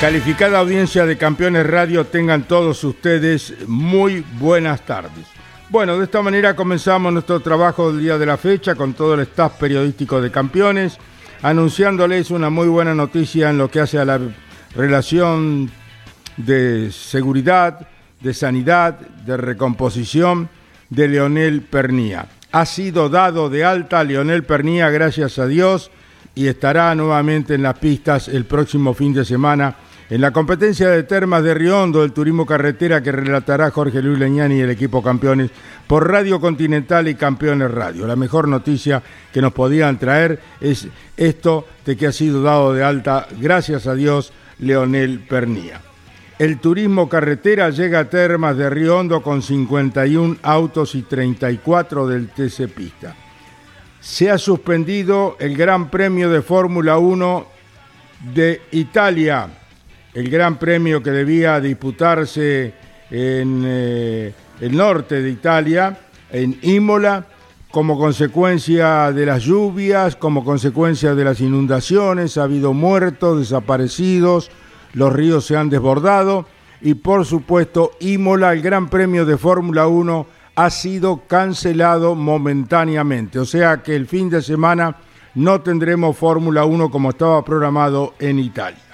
Calificada 0.00 0.58
audiencia 0.58 1.06
de 1.06 1.16
Campeones 1.16 1.66
Radio, 1.66 2.04
tengan 2.04 2.42
todos 2.42 2.84
ustedes 2.84 3.54
muy 3.66 4.22
buenas 4.38 4.82
tardes. 4.82 5.24
Bueno, 5.70 5.96
de 5.96 6.04
esta 6.04 6.20
manera 6.20 6.54
comenzamos 6.54 7.14
nuestro 7.14 7.40
trabajo 7.40 7.90
del 7.90 8.02
día 8.02 8.18
de 8.18 8.26
la 8.26 8.36
fecha 8.36 8.74
con 8.74 8.92
todo 8.92 9.14
el 9.14 9.20
staff 9.20 9.54
periodístico 9.54 10.20
de 10.20 10.30
Campeones, 10.30 10.98
anunciándoles 11.40 12.30
una 12.30 12.50
muy 12.50 12.68
buena 12.68 12.94
noticia 12.94 13.48
en 13.48 13.56
lo 13.56 13.70
que 13.70 13.80
hace 13.80 13.98
a 13.98 14.04
la 14.04 14.20
relación 14.74 15.70
de 16.36 16.92
seguridad, 16.92 17.88
de 18.20 18.34
sanidad, 18.34 19.00
de 19.00 19.38
recomposición 19.38 20.50
de 20.90 21.08
Leonel 21.08 21.62
Pernía. 21.62 22.26
Ha 22.52 22.66
sido 22.66 23.08
dado 23.08 23.48
de 23.48 23.64
alta 23.64 24.04
Leonel 24.04 24.44
Pernía, 24.44 24.90
gracias 24.90 25.38
a 25.38 25.46
Dios, 25.46 25.90
y 26.34 26.48
estará 26.48 26.94
nuevamente 26.94 27.54
en 27.54 27.62
las 27.62 27.78
pistas 27.78 28.28
el 28.28 28.44
próximo 28.44 28.92
fin 28.92 29.14
de 29.14 29.24
semana 29.24 29.74
en 30.08 30.20
la 30.20 30.30
competencia 30.30 30.88
de 30.88 31.02
Termas 31.02 31.42
de 31.42 31.52
Riondo 31.52 32.02
del 32.02 32.12
Turismo 32.12 32.46
Carretera 32.46 33.02
que 33.02 33.10
relatará 33.10 33.70
Jorge 33.72 34.00
Luis 34.00 34.18
Leñani 34.18 34.56
y 34.56 34.60
el 34.60 34.70
equipo 34.70 35.02
campeones 35.02 35.50
por 35.86 36.08
Radio 36.08 36.40
Continental 36.40 37.08
y 37.08 37.16
Campeones 37.16 37.70
Radio. 37.72 38.06
La 38.06 38.14
mejor 38.14 38.46
noticia 38.46 39.02
que 39.32 39.42
nos 39.42 39.52
podían 39.52 39.98
traer 39.98 40.40
es 40.60 40.86
esto 41.16 41.66
de 41.84 41.96
que 41.96 42.06
ha 42.06 42.12
sido 42.12 42.42
dado 42.42 42.72
de 42.72 42.84
alta, 42.84 43.26
gracias 43.40 43.88
a 43.88 43.94
Dios, 43.94 44.32
Leonel 44.60 45.20
Pernía. 45.20 45.80
El 46.38 46.58
turismo 46.58 47.08
carretera 47.08 47.70
llega 47.70 48.00
a 48.00 48.10
Termas 48.10 48.56
de 48.56 48.70
Río 48.70 48.98
Hondo 48.98 49.22
con 49.22 49.42
51 49.42 50.36
autos 50.42 50.94
y 50.94 51.02
34 51.02 52.06
del 52.06 52.28
TC 52.28 52.68
Pista. 52.68 53.16
Se 54.00 54.30
ha 54.30 54.38
suspendido 54.38 55.36
el 55.40 55.56
Gran 55.56 55.90
Premio 55.90 56.30
de 56.30 56.42
Fórmula 56.42 56.98
1 56.98 57.46
de 58.34 58.60
Italia 58.70 59.48
el 60.16 60.30
Gran 60.30 60.58
Premio 60.58 61.02
que 61.02 61.10
debía 61.10 61.60
disputarse 61.60 62.72
en 63.10 63.62
eh, 63.66 64.32
el 64.62 64.74
norte 64.74 65.20
de 65.20 65.28
Italia, 65.28 65.98
en 66.30 66.58
Imola, 66.62 67.26
como 67.70 67.98
consecuencia 67.98 69.12
de 69.12 69.26
las 69.26 69.42
lluvias, 69.42 70.16
como 70.16 70.42
consecuencia 70.42 71.14
de 71.14 71.22
las 71.22 71.42
inundaciones, 71.42 72.38
ha 72.38 72.44
habido 72.44 72.72
muertos, 72.72 73.40
desaparecidos, 73.40 74.50
los 74.94 75.12
ríos 75.12 75.44
se 75.44 75.58
han 75.58 75.68
desbordado 75.68 76.46
y 76.80 76.94
por 76.94 77.26
supuesto 77.26 77.90
Imola, 78.00 78.54
el 78.54 78.62
Gran 78.62 78.88
Premio 78.88 79.26
de 79.26 79.36
Fórmula 79.36 79.86
1, 79.86 80.26
ha 80.54 80.70
sido 80.70 81.24
cancelado 81.26 82.14
momentáneamente. 82.14 83.38
O 83.38 83.44
sea 83.44 83.82
que 83.82 83.94
el 83.94 84.06
fin 84.06 84.30
de 84.30 84.40
semana 84.40 84.96
no 85.34 85.60
tendremos 85.60 86.16
Fórmula 86.16 86.64
1 86.64 86.90
como 86.90 87.10
estaba 87.10 87.44
programado 87.44 88.14
en 88.18 88.38
Italia. 88.38 88.85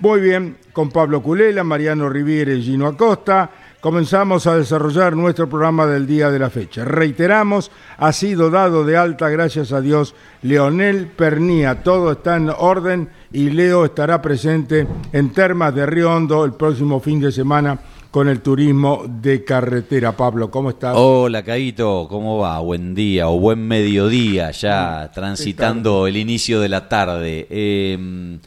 Muy 0.00 0.20
bien, 0.20 0.56
con 0.72 0.90
Pablo 0.90 1.20
Culela, 1.20 1.64
Mariano 1.64 2.08
Riviere 2.08 2.54
y 2.54 2.62
Gino 2.62 2.86
Acosta, 2.86 3.50
comenzamos 3.80 4.46
a 4.46 4.56
desarrollar 4.56 5.16
nuestro 5.16 5.48
programa 5.48 5.86
del 5.86 6.06
día 6.06 6.30
de 6.30 6.38
la 6.38 6.50
fecha. 6.50 6.84
Reiteramos, 6.84 7.72
ha 7.96 8.12
sido 8.12 8.48
dado 8.48 8.84
de 8.84 8.96
alta, 8.96 9.28
gracias 9.28 9.72
a 9.72 9.80
Dios, 9.80 10.14
Leonel 10.42 11.08
Pernía. 11.08 11.82
Todo 11.82 12.12
está 12.12 12.36
en 12.36 12.48
orden 12.48 13.08
y 13.32 13.50
Leo 13.50 13.84
estará 13.84 14.22
presente 14.22 14.86
en 15.12 15.30
Termas 15.30 15.74
de 15.74 15.84
Río 15.84 16.14
Hondo 16.14 16.44
el 16.44 16.52
próximo 16.52 17.00
fin 17.00 17.18
de 17.18 17.32
semana 17.32 17.80
con 18.12 18.28
el 18.28 18.40
turismo 18.40 19.02
de 19.04 19.42
carretera. 19.42 20.12
Pablo, 20.16 20.48
¿cómo 20.48 20.70
estás? 20.70 20.94
Hola, 20.96 21.42
Caito, 21.42 22.06
¿cómo 22.08 22.38
va? 22.38 22.60
Buen 22.60 22.94
día 22.94 23.28
o 23.28 23.40
buen 23.40 23.66
mediodía, 23.66 24.52
ya 24.52 25.10
transitando 25.12 26.06
el 26.06 26.16
inicio 26.16 26.60
de 26.60 26.68
la 26.68 26.88
tarde. 26.88 27.48
Eh, 27.50 28.38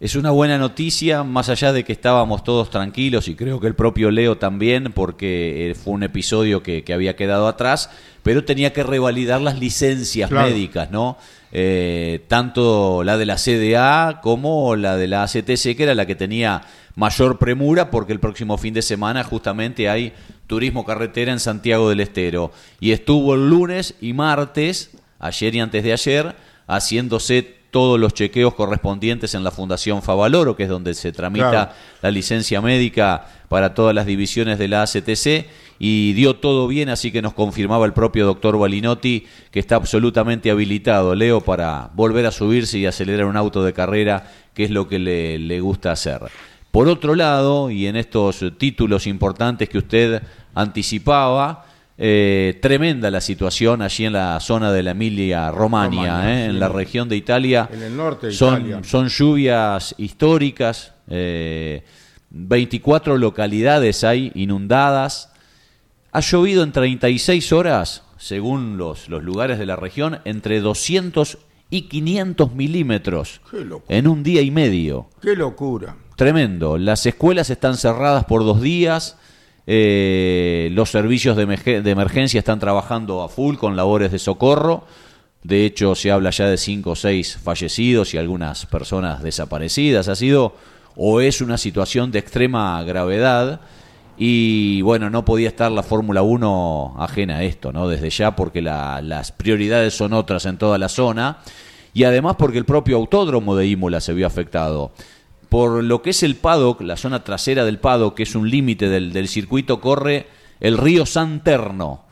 es 0.00 0.16
una 0.16 0.30
buena 0.30 0.56
noticia, 0.56 1.24
más 1.24 1.50
allá 1.50 1.74
de 1.74 1.84
que 1.84 1.92
estábamos 1.92 2.42
todos 2.42 2.70
tranquilos 2.70 3.28
y 3.28 3.34
creo 3.34 3.60
que 3.60 3.66
el 3.66 3.74
propio 3.74 4.10
Leo 4.10 4.38
también, 4.38 4.92
porque 4.94 5.70
eh, 5.70 5.74
fue 5.74 5.92
un 5.92 6.02
episodio 6.02 6.62
que, 6.62 6.82
había 6.90 7.16
quedado 7.16 7.46
atrás, 7.46 7.90
pero 8.22 8.42
tenía 8.42 8.72
que 8.72 8.82
revalidar 8.82 9.42
las 9.42 9.58
licencias 9.58 10.30
médicas, 10.30 10.90
¿no? 10.90 11.18
Eh, 11.52 12.24
tanto 12.28 13.04
la 13.04 13.18
de 13.18 13.26
la 13.26 13.36
CDA 13.36 14.20
como 14.22 14.74
la 14.74 14.96
de 14.96 15.06
la 15.06 15.22
ACTC, 15.22 15.76
que 15.76 15.82
era 15.82 15.94
la 15.94 16.06
que 16.06 16.14
tenía 16.14 16.62
mayor 16.96 17.38
premura, 17.38 17.90
porque 17.90 18.14
el 18.14 18.20
próximo 18.20 18.56
fin 18.56 18.72
de 18.72 18.82
semana 18.82 19.22
justamente 19.22 19.90
hay 19.90 20.14
turismo 20.46 20.86
carretera 20.86 21.30
en 21.30 21.40
Santiago 21.40 21.90
del 21.90 22.00
Estero. 22.00 22.52
Y 22.80 22.92
estuvo 22.92 23.34
el 23.34 23.50
lunes 23.50 23.94
y 24.00 24.14
martes, 24.14 24.92
ayer 25.18 25.54
y 25.54 25.60
antes 25.60 25.84
de 25.84 25.92
ayer, 25.92 26.34
haciéndose 26.66 27.59
todos 27.70 27.98
los 27.98 28.14
chequeos 28.14 28.54
correspondientes 28.54 29.34
en 29.34 29.44
la 29.44 29.50
Fundación 29.50 30.02
Favaloro, 30.02 30.56
que 30.56 30.64
es 30.64 30.68
donde 30.68 30.94
se 30.94 31.12
tramita 31.12 31.74
la 32.02 32.10
licencia 32.10 32.60
médica 32.60 33.26
para 33.48 33.74
todas 33.74 33.94
las 33.94 34.06
divisiones 34.06 34.58
de 34.58 34.68
la 34.68 34.82
ACTC, 34.82 35.46
y 35.78 36.12
dio 36.12 36.36
todo 36.36 36.68
bien, 36.68 36.88
así 36.88 37.10
que 37.10 37.22
nos 37.22 37.32
confirmaba 37.32 37.86
el 37.86 37.92
propio 37.92 38.26
doctor 38.26 38.58
Balinotti 38.58 39.26
que 39.50 39.60
está 39.60 39.76
absolutamente 39.76 40.50
habilitado, 40.50 41.14
Leo, 41.14 41.40
para 41.40 41.90
volver 41.94 42.26
a 42.26 42.32
subirse 42.32 42.78
y 42.78 42.86
acelerar 42.86 43.26
un 43.26 43.36
auto 43.36 43.64
de 43.64 43.72
carrera, 43.72 44.30
que 44.52 44.64
es 44.64 44.70
lo 44.70 44.88
que 44.88 44.98
le, 44.98 45.38
le 45.38 45.60
gusta 45.60 45.92
hacer. 45.92 46.20
Por 46.70 46.86
otro 46.86 47.14
lado, 47.14 47.70
y 47.70 47.86
en 47.86 47.96
estos 47.96 48.44
títulos 48.58 49.06
importantes 49.06 49.68
que 49.68 49.78
usted 49.78 50.22
anticipaba, 50.54 51.64
eh, 52.02 52.58
tremenda 52.62 53.10
la 53.10 53.20
situación 53.20 53.82
allí 53.82 54.06
en 54.06 54.14
la 54.14 54.40
zona 54.40 54.72
de 54.72 54.82
la 54.82 54.92
Emilia 54.92 55.50
Romagna, 55.50 56.32
eh, 56.32 56.46
en 56.46 56.58
la 56.58 56.70
región 56.70 57.10
de 57.10 57.16
Italia. 57.16 57.68
En 57.70 57.82
el 57.82 57.94
norte 57.94 58.28
de 58.28 58.32
son, 58.32 58.62
Italia. 58.62 58.80
Son 58.84 59.08
lluvias 59.08 59.94
históricas, 59.98 60.94
24 61.06 63.14
eh, 63.14 63.18
localidades 63.18 64.02
hay 64.02 64.32
inundadas. 64.34 65.30
Ha 66.10 66.20
llovido 66.20 66.62
en 66.62 66.72
36 66.72 67.52
horas, 67.52 68.02
según 68.16 68.78
los, 68.78 69.10
los 69.10 69.22
lugares 69.22 69.58
de 69.58 69.66
la 69.66 69.76
región, 69.76 70.20
entre 70.24 70.60
200 70.60 71.36
y 71.68 71.82
500 71.82 72.54
milímetros 72.54 73.42
en 73.88 74.08
un 74.08 74.22
día 74.22 74.40
y 74.40 74.50
medio. 74.50 75.10
¡Qué 75.20 75.36
locura! 75.36 75.96
Tremendo. 76.16 76.78
Las 76.78 77.04
escuelas 77.04 77.50
están 77.50 77.76
cerradas 77.76 78.24
por 78.24 78.42
dos 78.42 78.62
días. 78.62 79.18
Eh, 79.72 80.68
los 80.72 80.90
servicios 80.90 81.36
de, 81.36 81.44
emergencia 81.44 82.40
están 82.40 82.58
trabajando 82.58 83.22
a 83.22 83.28
full 83.28 83.54
con 83.54 83.76
labores 83.76 84.10
de 84.10 84.18
socorro. 84.18 84.82
De 85.44 85.64
hecho, 85.64 85.94
se 85.94 86.10
habla 86.10 86.30
ya 86.30 86.48
de 86.48 86.56
cinco 86.56 86.90
o 86.90 86.96
seis 86.96 87.38
fallecidos 87.40 88.12
y 88.12 88.18
algunas 88.18 88.66
personas 88.66 89.22
desaparecidas. 89.22 90.08
Ha 90.08 90.16
sido 90.16 90.56
o 90.96 91.20
es 91.20 91.40
una 91.40 91.56
situación 91.56 92.10
de 92.10 92.18
extrema 92.18 92.82
gravedad. 92.82 93.60
Y 94.18 94.82
bueno, 94.82 95.08
no 95.08 95.24
podía 95.24 95.46
estar 95.46 95.70
la 95.70 95.84
Fórmula 95.84 96.22
1 96.22 96.96
ajena 96.98 97.36
a 97.36 97.44
esto, 97.44 97.72
¿no? 97.72 97.86
Desde 97.86 98.10
ya, 98.10 98.34
porque 98.34 98.62
las 98.62 99.30
prioridades 99.30 99.94
son 99.94 100.14
otras 100.14 100.46
en 100.46 100.58
toda 100.58 100.78
la 100.78 100.88
zona. 100.88 101.38
Y 101.94 102.02
además 102.02 102.34
porque 102.36 102.58
el 102.58 102.64
propio 102.64 102.96
autódromo 102.96 103.54
de 103.54 103.68
Imola 103.68 104.00
se 104.00 104.14
vio 104.14 104.26
afectado 104.26 104.90
por 105.50 105.82
lo 105.82 106.00
que 106.00 106.10
es 106.10 106.22
el 106.22 106.36
paddock, 106.36 106.80
la 106.80 106.96
zona 106.96 107.24
trasera 107.24 107.64
del 107.64 107.80
paddock, 107.80 108.14
que 108.14 108.22
es 108.22 108.36
un 108.36 108.48
límite 108.48 108.88
del, 108.88 109.28
circuito, 109.28 109.80
corre 109.80 110.28
el 110.60 110.78
río 110.78 111.04
Santerno, 111.04 112.04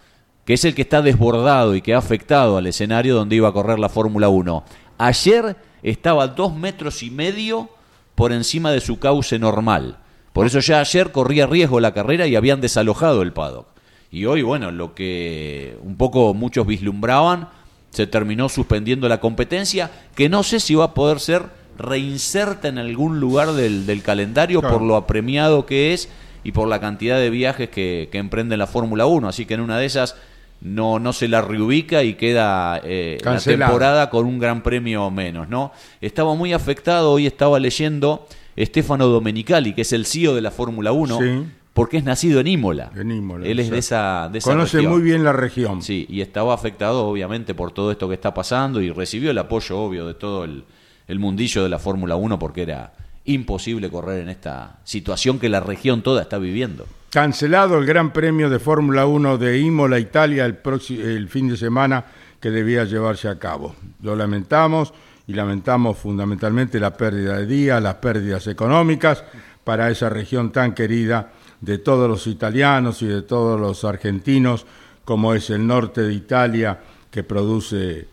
que 0.44 0.54
es 0.54 0.64
el 0.64 0.74
que 0.74 0.82
está 0.82 1.02
desbordado 1.02 1.76
y 1.76 1.80
que 1.80 1.94
ha 1.94 1.98
afectado 1.98 2.56
al 2.56 2.66
escenario 2.66 3.14
donde 3.14 3.36
iba 3.36 3.48
a 3.48 3.52
correr 3.52 3.78
la 3.78 3.88
Fórmula 3.88 4.28
1. 4.28 4.64
Ayer 4.98 5.56
estaba 5.84 6.26
dos 6.26 6.52
metros 6.56 7.04
y 7.04 7.12
medio 7.12 7.68
por 8.16 8.32
encima 8.32 8.72
de 8.72 8.80
su 8.80 8.98
cauce 8.98 9.38
normal. 9.38 9.98
Por 10.32 10.44
eso 10.46 10.58
ya 10.58 10.80
ayer 10.80 11.12
corría 11.12 11.46
riesgo 11.46 11.78
la 11.78 11.94
carrera 11.94 12.26
y 12.26 12.34
habían 12.34 12.60
desalojado 12.60 13.22
el 13.22 13.32
paddock. 13.32 13.68
Y 14.10 14.24
hoy, 14.24 14.42
bueno, 14.42 14.72
lo 14.72 14.96
que 14.96 15.78
un 15.84 15.96
poco 15.96 16.34
muchos 16.34 16.66
vislumbraban, 16.66 17.50
se 17.90 18.08
terminó 18.08 18.48
suspendiendo 18.48 19.08
la 19.08 19.20
competencia, 19.20 19.92
que 20.16 20.28
no 20.28 20.42
sé 20.42 20.58
si 20.58 20.74
va 20.74 20.86
a 20.86 20.94
poder 20.94 21.20
ser 21.20 21.57
reinserta 21.78 22.68
en 22.68 22.78
algún 22.78 23.20
lugar 23.20 23.52
del, 23.52 24.02
calendario 24.02 24.60
por 24.60 24.82
lo 24.82 24.96
apremiado 24.96 25.64
que 25.64 25.94
es 25.94 26.08
y 26.44 26.52
por 26.52 26.68
la 26.68 26.80
cantidad 26.80 27.18
de 27.18 27.30
viajes 27.30 27.70
que, 27.70 28.08
que 28.10 28.18
emprende 28.18 28.56
la 28.56 28.66
Fórmula 28.66 29.06
1. 29.06 29.28
Así 29.28 29.46
que 29.46 29.54
en 29.54 29.60
una 29.60 29.78
de 29.78 29.86
esas 29.86 30.16
no, 30.60 30.98
no 30.98 31.12
se 31.12 31.28
la 31.28 31.40
reubica 31.40 32.02
y 32.02 32.14
queda 32.14 32.80
eh, 32.84 33.18
la 33.22 33.38
temporada 33.38 34.10
con 34.10 34.26
un 34.26 34.38
gran 34.38 34.62
premio 34.62 35.10
menos, 35.10 35.48
¿no? 35.48 35.72
Estaba 36.00 36.34
muy 36.34 36.52
afectado, 36.52 37.12
hoy 37.12 37.26
estaba 37.26 37.60
leyendo 37.60 38.26
Stefano 38.58 39.06
Domenicali, 39.06 39.72
que 39.72 39.82
es 39.82 39.92
el 39.92 40.04
CEO 40.04 40.34
de 40.34 40.40
la 40.40 40.50
Fórmula 40.50 40.90
1, 40.90 41.46
porque 41.72 41.98
es 41.98 42.04
nacido 42.04 42.40
en 42.40 42.48
Imola. 42.48 42.90
En 42.96 43.12
Imola 43.12 43.46
Él 43.46 43.60
es 43.60 43.70
de 43.70 43.78
esa, 43.78 44.28
de 44.32 44.40
Conoce 44.40 44.82
muy 44.82 45.00
bien 45.00 45.22
la 45.22 45.32
región. 45.32 45.80
Sí, 45.80 46.06
y 46.08 46.22
estaba 46.22 46.54
afectado 46.54 47.06
obviamente 47.06 47.54
por 47.54 47.70
todo 47.70 47.92
esto 47.92 48.08
que 48.08 48.14
está 48.14 48.34
pasando 48.34 48.80
y 48.80 48.90
recibió 48.90 49.30
el 49.30 49.38
apoyo 49.38 49.78
obvio 49.78 50.06
de 50.06 50.14
todo 50.14 50.42
el, 50.42 50.64
el 51.08 51.18
mundillo 51.18 51.62
de 51.62 51.70
la 51.70 51.78
Fórmula 51.78 52.16
1 52.16 52.38
porque 52.38 52.62
era 52.62 52.92
imposible 53.24 53.90
correr 53.90 54.22
en 54.22 54.28
esta 54.28 54.78
situación 54.84 55.38
que 55.38 55.48
la 55.48 55.60
región 55.60 56.02
toda 56.02 56.22
está 56.22 56.38
viviendo. 56.38 56.86
Cancelado 57.10 57.78
el 57.78 57.86
Gran 57.86 58.12
Premio 58.12 58.50
de 58.50 58.58
Fórmula 58.58 59.06
1 59.06 59.38
de 59.38 59.58
Imola, 59.58 59.98
Italia, 59.98 60.44
el, 60.44 61.28
fin 61.28 61.48
de 61.48 61.56
semana 61.56 62.04
que 62.40 62.50
debía 62.50 62.84
llevarse 62.84 63.28
a 63.28 63.38
cabo. 63.38 63.74
Lo 64.02 64.14
lamentamos 64.14 64.92
y 65.26 65.32
lamentamos 65.32 65.98
fundamentalmente 65.98 66.78
la 66.78 66.94
pérdida 66.94 67.38
de 67.38 67.46
días, 67.46 67.82
las 67.82 67.96
pérdidas 67.96 68.46
económicas 68.46 69.24
para 69.64 69.90
esa 69.90 70.08
región 70.08 70.52
tan 70.52 70.74
querida 70.74 71.32
de 71.60 71.78
todos 71.78 72.08
los 72.08 72.26
italianos 72.26 73.02
y 73.02 73.06
de 73.06 73.22
todos 73.22 73.58
los 73.58 73.84
argentinos, 73.84 74.66
como 75.04 75.34
es 75.34 75.50
el 75.50 75.66
norte 75.66 76.02
de 76.02 76.12
Italia, 76.12 76.78
que 77.10 77.24
produce 77.24 78.06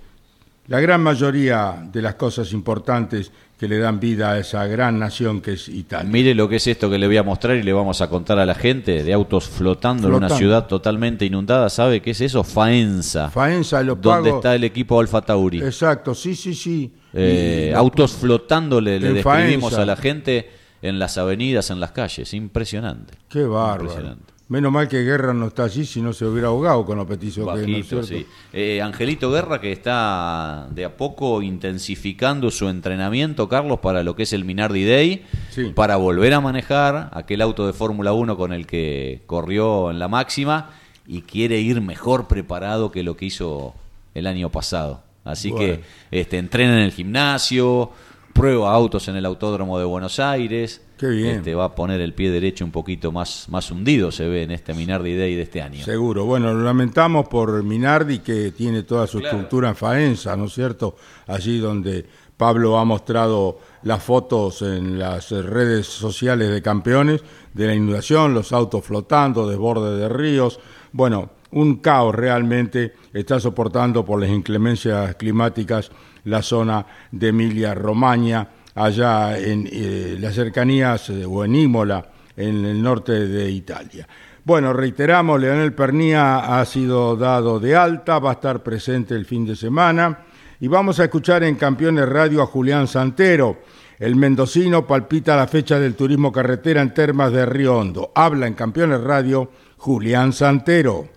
la 0.68 0.80
gran 0.80 1.02
mayoría 1.02 1.88
de 1.92 2.02
las 2.02 2.16
cosas 2.16 2.52
importantes 2.52 3.32
que 3.58 3.68
le 3.68 3.78
dan 3.78 4.00
vida 4.00 4.32
a 4.32 4.40
esa 4.40 4.66
gran 4.66 5.00
nación 5.00 5.40
que 5.40 5.54
es 5.54 5.70
Italia. 5.70 6.12
Mire 6.12 6.36
lo 6.36 6.50
que 6.50 6.58
es 6.58 6.68
esto 6.68 6.90
que 6.90 6.98
le 6.98 7.08
voy 7.08 7.18
a 7.18 7.24
mostrar 7.24 7.56
y 7.56 7.64
le 7.64 7.72
vamos 7.72 8.02
a 8.02 8.10
contar 8.10 8.38
a 8.38 8.46
la 8.46 8.56
gente 8.56 9.04
de 9.04 9.14
autos 9.14 9.48
flotando, 9.48 10.10
en 10.10 10.16
una 10.16 10.30
ciudad 10.30 10.68
totalmente 10.68 11.26
inundada. 11.26 11.70
¿Sabe 11.70 12.02
qué 12.02 12.12
es 12.12 12.22
eso? 12.22 12.44
Faenza. 12.44 13.30
Faenza, 13.30 13.82
lo 13.82 13.96
Donde 13.96 14.32
está 14.32 14.56
el 14.56 14.66
equipo 14.66 15.00
Alfa 15.00 15.22
Tauri. 15.22 15.62
Exacto, 15.62 16.14
sí, 16.14 16.36
sí, 16.36 16.54
sí. 16.54 16.92
Eh, 17.14 17.72
autos 17.76 18.14
flotando 18.14 18.82
le, 18.82 19.00
le 19.00 19.14
describimos 19.14 19.74
a 19.76 19.86
la 19.86 19.96
gente 19.96 20.50
en 20.82 21.00
las 21.00 21.18
avenidas, 21.18 21.70
en 21.70 21.80
las 21.80 21.92
calles. 21.92 22.34
Impresionante. 22.34 23.14
Qué 23.30 23.44
bárbaro. 23.44 23.84
Impresionante. 23.84 24.35
Menos 24.48 24.72
mal 24.72 24.88
que 24.88 25.02
Guerra 25.02 25.34
no 25.34 25.48
está 25.48 25.64
allí, 25.64 25.86
si 25.86 26.02
no 26.02 26.14
se 26.14 26.24
hubiera 26.24 26.50
ahogado 26.50 26.86
con 26.86 27.00
los 27.00 27.08
petizos 27.08 27.48
que 27.60 28.04
sí. 28.04 28.28
Eh, 28.54 28.80
Angelito 28.80 29.32
Guerra 29.32 29.60
que 29.60 29.72
está 29.72 30.68
de 30.70 30.86
a 30.86 30.96
poco 30.96 31.42
intensificando 31.42 32.52
su 32.52 32.70
entrenamiento, 32.70 33.50
Carlos, 33.50 33.80
para 33.80 34.04
lo 34.04 34.16
que 34.16 34.24
es 34.24 34.34
el 34.34 34.46
Minardi 34.46 34.86
Day, 34.86 35.26
para 35.74 35.96
volver 35.96 36.36
a 36.36 36.42
manejar 36.42 37.10
aquel 37.14 37.42
auto 37.42 37.66
de 37.66 37.74
Fórmula 37.74 38.14
1 38.14 38.38
con 38.38 38.54
el 38.54 38.68
que 38.68 39.24
corrió 39.26 39.90
en 39.90 39.98
la 39.98 40.08
máxima 40.08 40.70
y 41.08 41.22
quiere 41.22 41.60
ir 41.60 41.82
mejor 41.82 42.28
preparado 42.28 42.92
que 42.92 43.02
lo 43.02 43.18
que 43.18 43.26
hizo 43.26 43.74
el 44.14 44.28
año 44.28 44.52
pasado. 44.52 45.02
Así 45.24 45.52
que 45.52 45.82
este, 46.12 46.38
entrena 46.38 46.76
en 46.76 46.84
el 46.84 46.92
gimnasio, 46.92 47.92
prueba 48.36 48.74
autos 48.74 49.08
en 49.08 49.16
el 49.16 49.26
Autódromo 49.26 49.80
de 49.80 49.86
Buenos 49.86 50.20
Aires. 50.20 50.82
Qué 50.98 51.08
bien. 51.08 51.38
Este, 51.38 51.56
va 51.56 51.66
a 51.66 51.74
poner 51.74 52.02
el 52.02 52.14
pie 52.14 52.30
derecho 52.30 52.66
un 52.66 52.72
poquito 52.72 53.14
más, 53.14 53.48
más 53.48 53.72
hundido, 53.72 54.12
se 54.12 54.28
ve 54.28 54.44
en 54.44 54.52
este 54.52 54.74
Minardi 54.74 55.16
Day 55.16 55.36
de 55.36 55.44
este 55.44 55.62
año. 55.62 55.86
Seguro. 55.86 56.26
Bueno, 56.26 56.54
lo 56.54 56.62
lamentamos 56.62 57.30
por 57.30 57.64
Minardi, 57.64 58.20
que 58.20 58.52
tiene 58.52 58.84
toda 58.84 59.08
su 59.08 59.20
estructura 59.20 59.70
en 59.70 59.78
Faenza, 59.78 60.36
¿no 60.36 60.46
es 60.46 60.54
cierto? 60.54 60.98
Allí 61.28 61.60
donde 61.60 62.06
Pablo 62.36 62.78
ha 62.78 62.84
mostrado 62.84 63.60
las 63.84 64.04
fotos 64.04 64.62
en 64.64 65.00
las 65.00 65.32
redes 65.32 65.88
sociales 65.88 66.52
de 66.52 66.62
campeones 66.62 67.24
de 67.54 67.68
la 67.68 67.74
inundación, 67.74 68.34
los 68.34 68.52
autos 68.52 68.84
flotando, 68.84 69.48
desborde 69.48 69.98
de 69.98 70.10
ríos. 70.10 70.60
Bueno, 70.92 71.30
un 71.52 71.78
caos 71.78 72.14
realmente 72.14 72.96
está 73.14 73.40
soportando 73.40 74.04
por 74.04 74.20
las 74.20 74.30
inclemencias 74.30 75.16
climáticas 75.16 75.90
la 76.26 76.42
zona 76.42 76.86
de 77.12 77.30
Emilia-Romagna, 77.30 78.48
allá 78.76 79.38
en 79.38 79.68
eh, 79.72 80.18
las 80.20 80.36
cercanías 80.36 81.10
eh, 81.10 81.26
o 81.26 81.46
en 81.46 81.56
Imola, 81.56 82.06
en 82.36 82.66
el 82.66 82.82
norte 82.82 83.28
de 83.28 83.50
Italia. 83.50 84.08
Bueno, 84.44 84.74
reiteramos, 84.74 85.40
Leonel 85.40 85.74
Pernía 85.74 86.60
ha 86.60 86.66
sido 86.66 87.16
dado 87.16 87.60
de 87.60 87.76
alta, 87.76 88.20
va 88.20 88.32
a 88.32 88.34
estar 88.34 88.62
presente 88.62 89.16
el 89.16 89.26
fin 89.26 89.46
de 89.46 89.56
semana 89.56 90.20
y 90.60 90.68
vamos 90.68 91.00
a 91.00 91.06
escuchar 91.06 91.44
en 91.44 91.56
Campeones 91.56 92.08
Radio 92.08 92.44
a 92.44 92.46
Julián 92.46 92.88
Santero. 92.88 93.58
El 93.98 94.16
mendocino 94.16 94.86
palpita 94.86 95.36
la 95.36 95.48
fecha 95.48 95.80
del 95.80 95.96
turismo 95.96 96.32
carretera 96.32 96.82
en 96.82 96.94
Termas 96.94 97.32
de 97.32 97.46
Río 97.46 97.78
Hondo. 97.78 98.12
Habla 98.14 98.46
en 98.46 98.54
Campeones 98.54 99.02
Radio 99.02 99.50
Julián 99.78 100.34
Santero. 100.34 101.15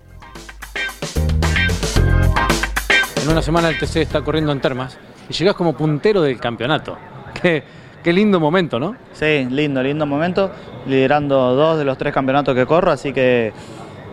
Una 3.30 3.42
semana 3.42 3.68
el 3.68 3.78
TC 3.78 3.96
está 3.96 4.22
corriendo 4.22 4.52
en 4.52 4.60
Termas 4.60 4.96
y 5.28 5.34
llegas 5.34 5.54
como 5.54 5.74
puntero 5.74 6.22
del 6.22 6.40
campeonato. 6.40 6.96
Qué, 7.40 7.62
qué 8.02 8.10
lindo 8.10 8.40
momento, 8.40 8.80
¿no? 8.80 8.96
Sí, 9.12 9.46
lindo, 9.50 9.82
lindo 9.82 10.06
momento. 10.06 10.50
Liderando 10.86 11.54
dos 11.54 11.76
de 11.78 11.84
los 11.84 11.98
tres 11.98 12.14
campeonatos 12.14 12.54
que 12.54 12.64
corro, 12.64 12.90
así 12.90 13.12
que 13.12 13.52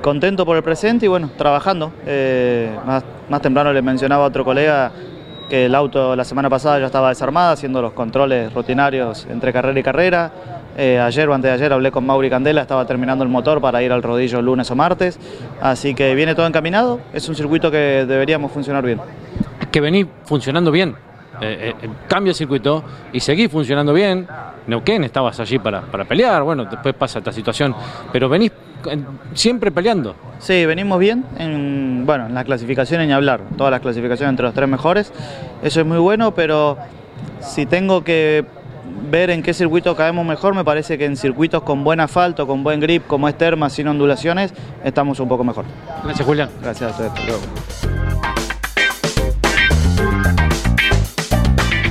contento 0.01 0.45
por 0.45 0.57
el 0.57 0.63
presente 0.63 1.05
y 1.05 1.07
bueno, 1.07 1.29
trabajando. 1.37 1.93
Eh, 2.05 2.77
más, 2.85 3.05
más 3.29 3.41
temprano 3.41 3.71
le 3.71 3.81
mencionaba 3.81 4.25
a 4.25 4.27
otro 4.27 4.43
colega 4.43 4.91
que 5.49 5.67
el 5.67 5.75
auto 5.75 6.15
la 6.15 6.25
semana 6.25 6.49
pasada 6.49 6.79
ya 6.79 6.87
estaba 6.87 7.09
desarmada, 7.09 7.53
haciendo 7.53 7.81
los 7.81 7.93
controles 7.93 8.53
rutinarios 8.53 9.25
entre 9.29 9.53
carrera 9.53 9.79
y 9.79 9.83
carrera. 9.83 10.31
Eh, 10.77 10.99
ayer 10.99 11.29
o 11.29 11.33
antes 11.33 11.49
de 11.49 11.53
ayer 11.53 11.71
hablé 11.71 11.89
con 11.89 12.05
Mauri 12.05 12.29
Candela, 12.29 12.61
estaba 12.61 12.85
terminando 12.85 13.23
el 13.23 13.29
motor 13.29 13.61
para 13.61 13.81
ir 13.81 13.91
al 13.93 14.03
rodillo 14.03 14.41
lunes 14.41 14.69
o 14.71 14.75
martes, 14.75 15.17
así 15.61 15.93
que 15.93 16.13
viene 16.15 16.35
todo 16.35 16.47
encaminado, 16.47 16.99
es 17.13 17.29
un 17.29 17.35
circuito 17.35 17.71
que 17.71 18.05
deberíamos 18.05 18.51
funcionar 18.51 18.83
bien. 18.83 18.99
Que 19.71 19.79
venís 19.79 20.05
funcionando 20.25 20.71
bien, 20.71 20.95
eh, 21.41 21.73
eh, 21.81 21.89
cambia 22.07 22.31
el 22.31 22.35
circuito 22.35 22.83
y 23.13 23.19
seguís 23.19 23.49
funcionando 23.49 23.93
bien. 23.93 24.27
Neuquén 24.67 25.03
estabas 25.03 25.39
allí 25.39 25.59
para, 25.59 25.81
para 25.81 26.05
pelear, 26.05 26.43
bueno, 26.43 26.65
después 26.65 26.93
pasa 26.95 27.19
esta 27.19 27.31
situación, 27.31 27.73
pero 28.11 28.27
venís 28.27 28.51
siempre 29.33 29.71
peleando. 29.71 30.15
Sí, 30.39 30.65
venimos 30.65 30.99
bien, 30.99 31.23
en, 31.37 32.03
bueno, 32.05 32.25
en 32.25 32.33
las 32.33 32.45
clasificaciones 32.45 33.07
ni 33.07 33.13
hablar, 33.13 33.41
todas 33.57 33.71
las 33.71 33.79
clasificaciones 33.79 34.31
entre 34.31 34.45
los 34.45 34.53
tres 34.53 34.67
mejores, 34.67 35.13
eso 35.63 35.79
es 35.79 35.85
muy 35.85 35.99
bueno, 35.99 36.33
pero 36.33 36.77
si 37.39 37.65
tengo 37.65 38.03
que 38.03 38.45
ver 39.09 39.29
en 39.29 39.43
qué 39.43 39.53
circuito 39.53 39.95
caemos 39.95 40.25
mejor, 40.25 40.55
me 40.55 40.63
parece 40.63 40.97
que 40.97 41.05
en 41.05 41.17
circuitos 41.17 41.63
con 41.63 41.83
buen 41.83 41.99
asfalto, 41.99 42.47
con 42.47 42.63
buen 42.63 42.79
grip, 42.79 43.05
como 43.07 43.29
es 43.29 43.37
Terma, 43.37 43.69
sin 43.69 43.87
ondulaciones, 43.87 44.53
estamos 44.83 45.19
un 45.19 45.27
poco 45.27 45.43
mejor. 45.43 45.65
Gracias, 46.03 46.25
Julián. 46.25 46.49
Gracias 46.61 46.99
a 46.99 47.07
ustedes. 47.07 47.11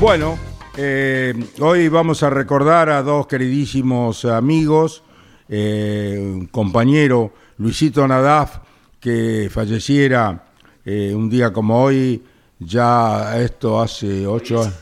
Bueno, 0.00 0.38
eh, 0.76 1.34
hoy 1.60 1.88
vamos 1.88 2.22
a 2.22 2.30
recordar 2.30 2.90
a 2.90 3.02
dos 3.02 3.26
queridísimos 3.26 4.24
amigos, 4.24 5.02
eh, 5.48 6.18
un 6.20 6.46
compañero, 6.46 7.32
Luisito 7.58 8.06
Nadaf, 8.06 8.58
que 9.00 9.48
falleciera 9.50 10.44
eh, 10.84 11.12
un 11.14 11.30
día 11.30 11.52
como 11.52 11.82
hoy, 11.82 12.22
ya 12.58 13.40
esto 13.40 13.80
hace 13.80 14.26
ocho 14.26 14.62
años 14.62 14.74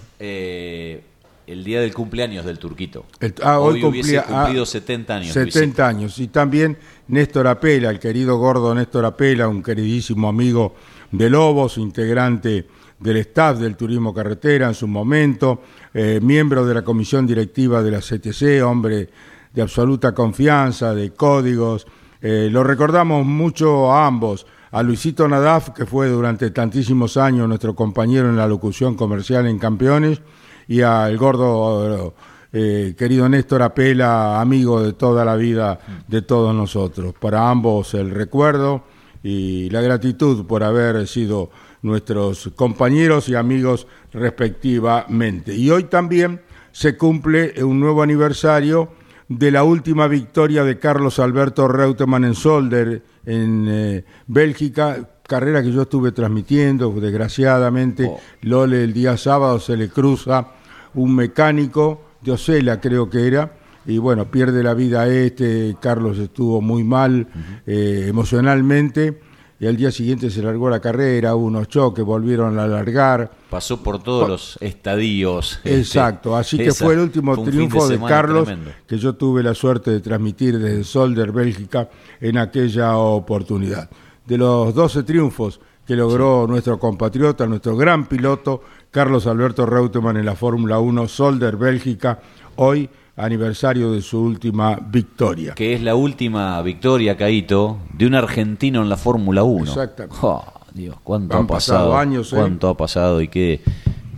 el 1.53 1.65
día 1.65 1.81
del 1.81 1.95
cumpleaños 1.95 2.45
del 2.45 2.59
Turquito. 2.59 3.05
ah, 3.43 3.61
hoy, 3.61 3.85
hubiese 3.85 4.23
cumplido 4.23 4.67
70 4.67 5.15
años. 5.15 5.33
70 5.33 5.87
años. 5.87 6.19
Y 6.19 6.29
también 6.29 6.79
Néstor 7.09 7.47
Apela, 7.47 7.91
el 7.91 7.99
querido 7.99 8.37
gordo 8.39 8.75
Néstor 8.75 9.05
Apela, 9.05 9.49
un 9.49 9.63
queridísimo 9.63 10.29
amigo 10.29 10.75
de 11.11 11.31
Lobos, 11.31 11.79
integrante 11.79 12.67
del 12.99 13.17
staff 13.19 13.59
del 13.59 13.77
Turismo 13.77 14.15
Carretera 14.15 14.69
en 14.69 14.75
su 14.75 14.87
momento, 14.87 15.63
eh, 15.93 16.21
miembro 16.23 16.65
de 16.65 16.75
la 16.75 16.83
comisión 16.83 17.27
directiva 17.27 17.83
de 17.83 17.91
la 17.91 18.01
CTC, 18.01 18.63
hombre 18.65 19.11
de 19.53 19.63
absoluta 19.63 20.13
confianza, 20.13 20.95
de 20.95 21.13
códigos. 21.13 21.87
Eh, 22.21 22.49
lo 22.51 22.65
recordamos 22.65 23.27
mucho 23.27 23.93
a 23.93 24.07
ambos. 24.07 24.47
A 24.71 24.83
Luisito 24.83 25.29
Nadaf, 25.29 25.71
que 25.71 25.85
fue 25.85 26.09
durante 26.09 26.51
tantísimos 26.51 27.19
años 27.19 27.47
nuestro 27.47 27.75
compañero 27.75 28.31
en 28.31 28.37
la 28.37 28.47
locución 28.47 28.95
comercial 28.95 29.47
en 29.47 29.59
Campeones, 29.59 30.23
y 30.73 30.81
al 30.81 31.19
gordo 31.19 32.14
eh, 32.50 32.95
querido 32.97 33.29
Néstor 33.29 33.61
Apela, 33.61 34.41
amigo 34.41 34.83
de 34.83 34.95
toda 34.95 35.23
la 35.23 35.37
vida 35.37 35.79
de 36.09 36.23
todos 36.23 36.55
nosotros. 36.55 37.12
Para 37.21 37.50
ambos 37.50 37.93
el 37.93 38.11
recuerdo 38.11 38.83
y 39.23 39.69
la 39.69 39.83
gratitud 39.83 40.47
por 40.47 40.64
haber 40.64 41.07
sido 41.07 41.50
nuestros 41.83 42.50
compañeros 42.57 43.29
y 43.29 43.35
amigos 43.35 43.87
respectivamente. 44.14 45.55
Y 45.55 45.69
hoy 45.69 45.85
también 45.85 46.41
se 46.71 46.97
cumple 46.97 47.62
un 47.62 47.79
nuevo 47.79 48.02
aniversario 48.02 48.93
de 49.29 49.50
la 49.50 49.64
última 49.64 50.09
victoria 50.09 50.64
de 50.64 50.79
Carlos 50.79 51.19
Alberto 51.19 51.69
Reutemann 51.69 52.25
en 52.25 52.35
Solder, 52.35 53.02
en 53.26 53.67
eh, 53.69 54.05
Bélgica, 54.26 55.07
carrera 55.23 55.62
que 55.62 55.71
yo 55.71 55.83
estuve 55.83 56.12
transmitiendo, 56.12 56.91
desgraciadamente, 56.93 58.07
Oh. 58.07 58.19
Lole 58.41 58.85
el 58.85 58.95
día 58.95 59.19
sábado 59.19 59.61
se 59.61 59.76
le 59.76 59.91
cruza 59.91 60.62
un 60.95 61.15
mecánico 61.15 62.03
de 62.21 62.33
Osela, 62.33 62.81
creo 62.81 63.09
que 63.11 63.27
era, 63.27 63.55
y 63.87 63.99
bueno, 63.99 64.31
pierde 64.31 64.63
la 64.63 64.75
vida 64.75 65.09
este, 65.09 65.77
Carlos 65.81 66.19
estuvo 66.19 66.61
muy 66.61 66.85
mal 66.85 67.27
eh, 67.67 68.07
emocionalmente, 68.09 69.21
y 69.59 69.67
al 69.67 69.77
día 69.77 69.93
siguiente 69.93 70.29
se 70.31 70.43
largó 70.43 70.69
la 70.69 70.81
carrera, 70.81 71.37
hubo 71.37 71.47
unos 71.47 71.69
choques, 71.69 72.05
volvieron 72.05 72.59
a 72.59 72.67
largar, 72.67 73.31
Pasó 73.49 73.81
por 73.83 74.03
todos 74.03 74.29
los 74.29 74.59
estadios. 74.61 75.61
este, 75.63 75.79
Exacto, 75.79 76.37
así 76.37 76.57
que 76.57 76.67
esa- 76.69 76.85
fue 76.85 76.95
el 76.95 77.01
último 77.01 77.35
fue 77.37 77.45
triunfo 77.45 77.87
de, 77.89 77.99
Carlos 78.01 78.45
tremendo. 78.45 78.73
que 78.87 78.99
yo 78.99 79.15
tuve 79.15 79.43
la 79.43 79.55
suerte 79.55 79.91
de 79.93 80.01
transmitir 80.01 80.59
desde 80.59 80.83
Solder, 80.85 81.31
Bélgica, 81.31 81.89
en 82.21 82.39
aquella 82.39 82.97
oportunidad. 82.97 83.89
De 84.27 84.37
los 84.37 84.75
12 84.75 85.03
triunfos 85.05 85.61
que 85.87 85.95
logró 85.97 86.47
nuestro 86.49 86.79
compatriota, 86.79 87.47
nuestro 87.47 87.77
gran 87.77 88.07
piloto, 88.07 88.63
Carlos 88.93 89.27
Alberto 89.27 89.65
Reutemann 89.65 90.19
en 90.19 90.27
la 90.27 90.37
Fórmula 90.37 90.79
1, 90.79 91.09
Solder, 91.09 91.57
Bélgica, 91.57 92.21
hoy 92.57 92.91
aniversario 93.17 93.91
de 93.91 94.03
su 94.03 94.21
última 94.21 94.77
victoria. 94.77 95.55
Que 95.55 95.73
es 95.73 95.81
la 95.81 95.95
última 95.95 96.61
victoria, 96.61 97.17
Caito, 97.17 97.79
de 97.95 98.07
un 98.07 98.15
argentino 98.15 98.83
en 98.83 98.91
la 98.91 98.99
Fórmula 98.99 99.45
1. 99.45 99.65
Exactamente. 99.65 100.17
Jo, 100.19 100.45
Dios, 100.75 100.97
cuánto 101.03 101.39
Han 101.39 101.45
ha 101.45 101.47
pasado. 101.47 101.79
pasado 101.89 101.97
años, 101.97 102.33
¿eh? 102.35 102.37
Cuánto 102.37 102.69
ha 102.69 102.77
pasado 102.77 103.23
y 103.23 103.29
qué, 103.29 103.63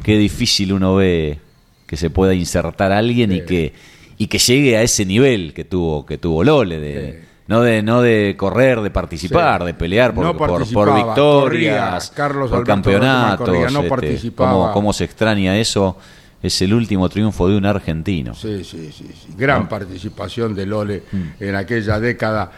qué 0.02 0.19
difícil 0.19 0.73
uno 0.73 0.97
ve 0.97 1.38
que 1.87 1.97
se 1.97 2.11
pueda 2.11 2.35
insertar 2.35 2.90
a 2.90 2.99
alguien 2.99 3.31
y 3.31 3.45
que 3.45 3.75
y 4.19 4.26
que 4.26 4.38
llegue 4.38 4.76
a 4.76 4.83
ese 4.83 5.04
nivel 5.04 5.54
que 5.54 5.64
tuvo 5.64 6.04
que 6.04 6.19
tuvo 6.19 6.43
Lole 6.43 6.81
de 6.81 7.24
no 7.46 7.60
de 7.62 7.82
no 7.82 8.00
de 8.02 8.34
correr, 8.38 8.80
de 8.80 8.90
participar, 8.90 9.60
Sí. 9.62 9.66
de 9.66 9.74
pelear 9.74 10.14
por, 10.14 10.24
No 10.24 10.36
por, 10.36 10.58
victorias, 10.64 11.14
corría. 11.14 11.98
Carlos 12.14 12.48
por 12.50 12.58
Alberto 12.58 12.72
campeonatos, 12.72 13.46
corría, 13.48 13.68
no 13.70 13.78
este, 13.80 13.88
participaba. 13.88 14.52
cómo, 14.52 14.72
cómo 14.72 14.92
se 14.92 15.04
extraña 15.04 15.56
eso. 15.58 15.96
Es 16.42 16.60
el 16.60 16.74
último 16.74 17.08
triunfo 17.08 17.48
de 17.48 17.56
un 17.56 17.64
argentino. 17.64 18.34
Sí, 18.34 18.64
sí, 18.64 18.92
sí, 18.92 19.10
sí. 19.14 19.34
Gran 19.36 19.66
participación 19.66 20.54
de 20.54 20.66
Lole 20.66 21.02
en 21.40 21.54
aquella 21.54 21.98
década. 21.98 22.50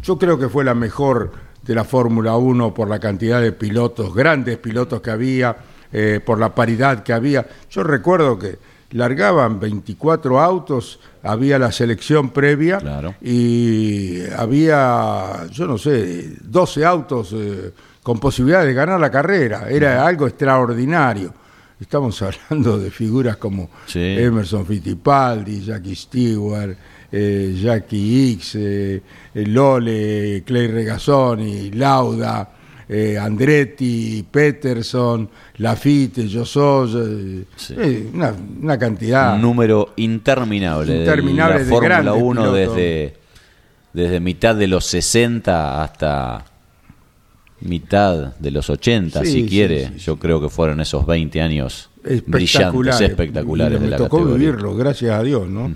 Yo 0.00 0.16
creo 0.16 0.38
que 0.38 0.48
fue 0.48 0.62
la 0.64 0.74
mejor 0.74 1.32
de 1.62 1.74
la 1.74 1.82
Fórmula 1.82 2.36
1 2.36 2.72
por 2.72 2.88
la 2.88 3.00
cantidad 3.00 3.40
de 3.40 3.50
pilotos, 3.50 4.14
grandes 4.14 4.58
pilotos 4.58 5.00
que 5.00 5.10
había, 5.10 5.56
eh, 5.92 6.20
por 6.24 6.38
la 6.38 6.54
paridad 6.54 7.02
que 7.02 7.12
había. 7.12 7.46
Yo 7.68 7.82
recuerdo 7.82 8.38
que 8.38 8.58
largaban 8.92 9.60
24 9.60 10.40
autos, 10.40 10.98
había 11.22 11.58
la 11.58 11.70
selección 11.72 12.30
previa 12.30 12.78
Claro. 12.78 13.14
y 13.22 14.20
había, 14.36 15.46
yo 15.50 15.66
no 15.66 15.78
sé, 15.78 16.34
12 16.42 16.84
autos 16.84 17.32
eh, 17.34 17.70
con 18.02 18.18
posibilidad 18.18 18.64
de 18.64 18.72
ganar 18.74 18.98
la 19.00 19.10
carrera. 19.10 19.68
Era 19.68 20.06
algo 20.06 20.26
extraordinario. 20.26 21.32
Estamos 21.80 22.20
hablando 22.50 22.78
de 22.78 22.90
figuras 22.90 23.36
como 23.36 23.70
Sí. 23.86 24.00
Emerson 24.00 24.66
Fittipaldi, 24.66 25.60
Jackie 25.64 25.94
Stewart, 25.94 26.76
eh, 27.12 27.58
Jackie 27.62 28.38
eh, 28.54 29.02
eh, 29.34 29.46
Lole, 29.46 30.42
Clay 30.44 30.66
Regazzoni, 30.68 31.70
Lauda, 31.72 32.48
eh, 32.92 33.16
Andretti, 33.16 34.24
Peterson, 34.28 35.28
Lafitte, 35.58 36.28
Josó, 36.32 36.86
eh, 36.86 37.44
Sí. 37.54 37.74
eh, 37.78 38.10
una, 38.12 38.34
una 38.62 38.76
cantidad. 38.78 39.36
Un 39.36 39.42
número 39.42 39.92
interminable, 39.96 40.96
Interminable 40.98 41.58
de 41.60 41.64
la 41.66 41.70
Fórmula 41.70 41.94
grandes 42.02 42.14
1 42.22 42.40
pilotos. 42.52 42.76
desde, 42.76 43.14
desde 43.92 44.18
mitad 44.20 44.56
de 44.56 44.66
los 44.66 44.84
60 44.86 45.84
hasta 45.84 46.44
mitad 47.60 48.34
de 48.38 48.50
los 48.50 48.68
80, 48.70 49.24
Sí, 49.24 49.32
si 49.42 49.48
quiere. 49.48 49.88
sí. 49.88 49.98
Yo 49.98 50.16
creo 50.18 50.40
que 50.40 50.48
fueron 50.48 50.80
esos 50.80 51.06
20 51.06 51.40
años 51.42 51.90
brillantes, 52.02 52.24
espectaculares, 52.54 53.00
espectaculares 53.02 53.72
Y 53.76 53.78
de 53.78 53.84
me 53.84 53.90
la 53.90 53.96
tocó 53.98 54.16
categoría. 54.18 54.46
vivirlo, 54.50 54.74
gracias 54.76 55.12
a 55.12 55.22
Dios, 55.22 55.48
¿no? 55.48 55.72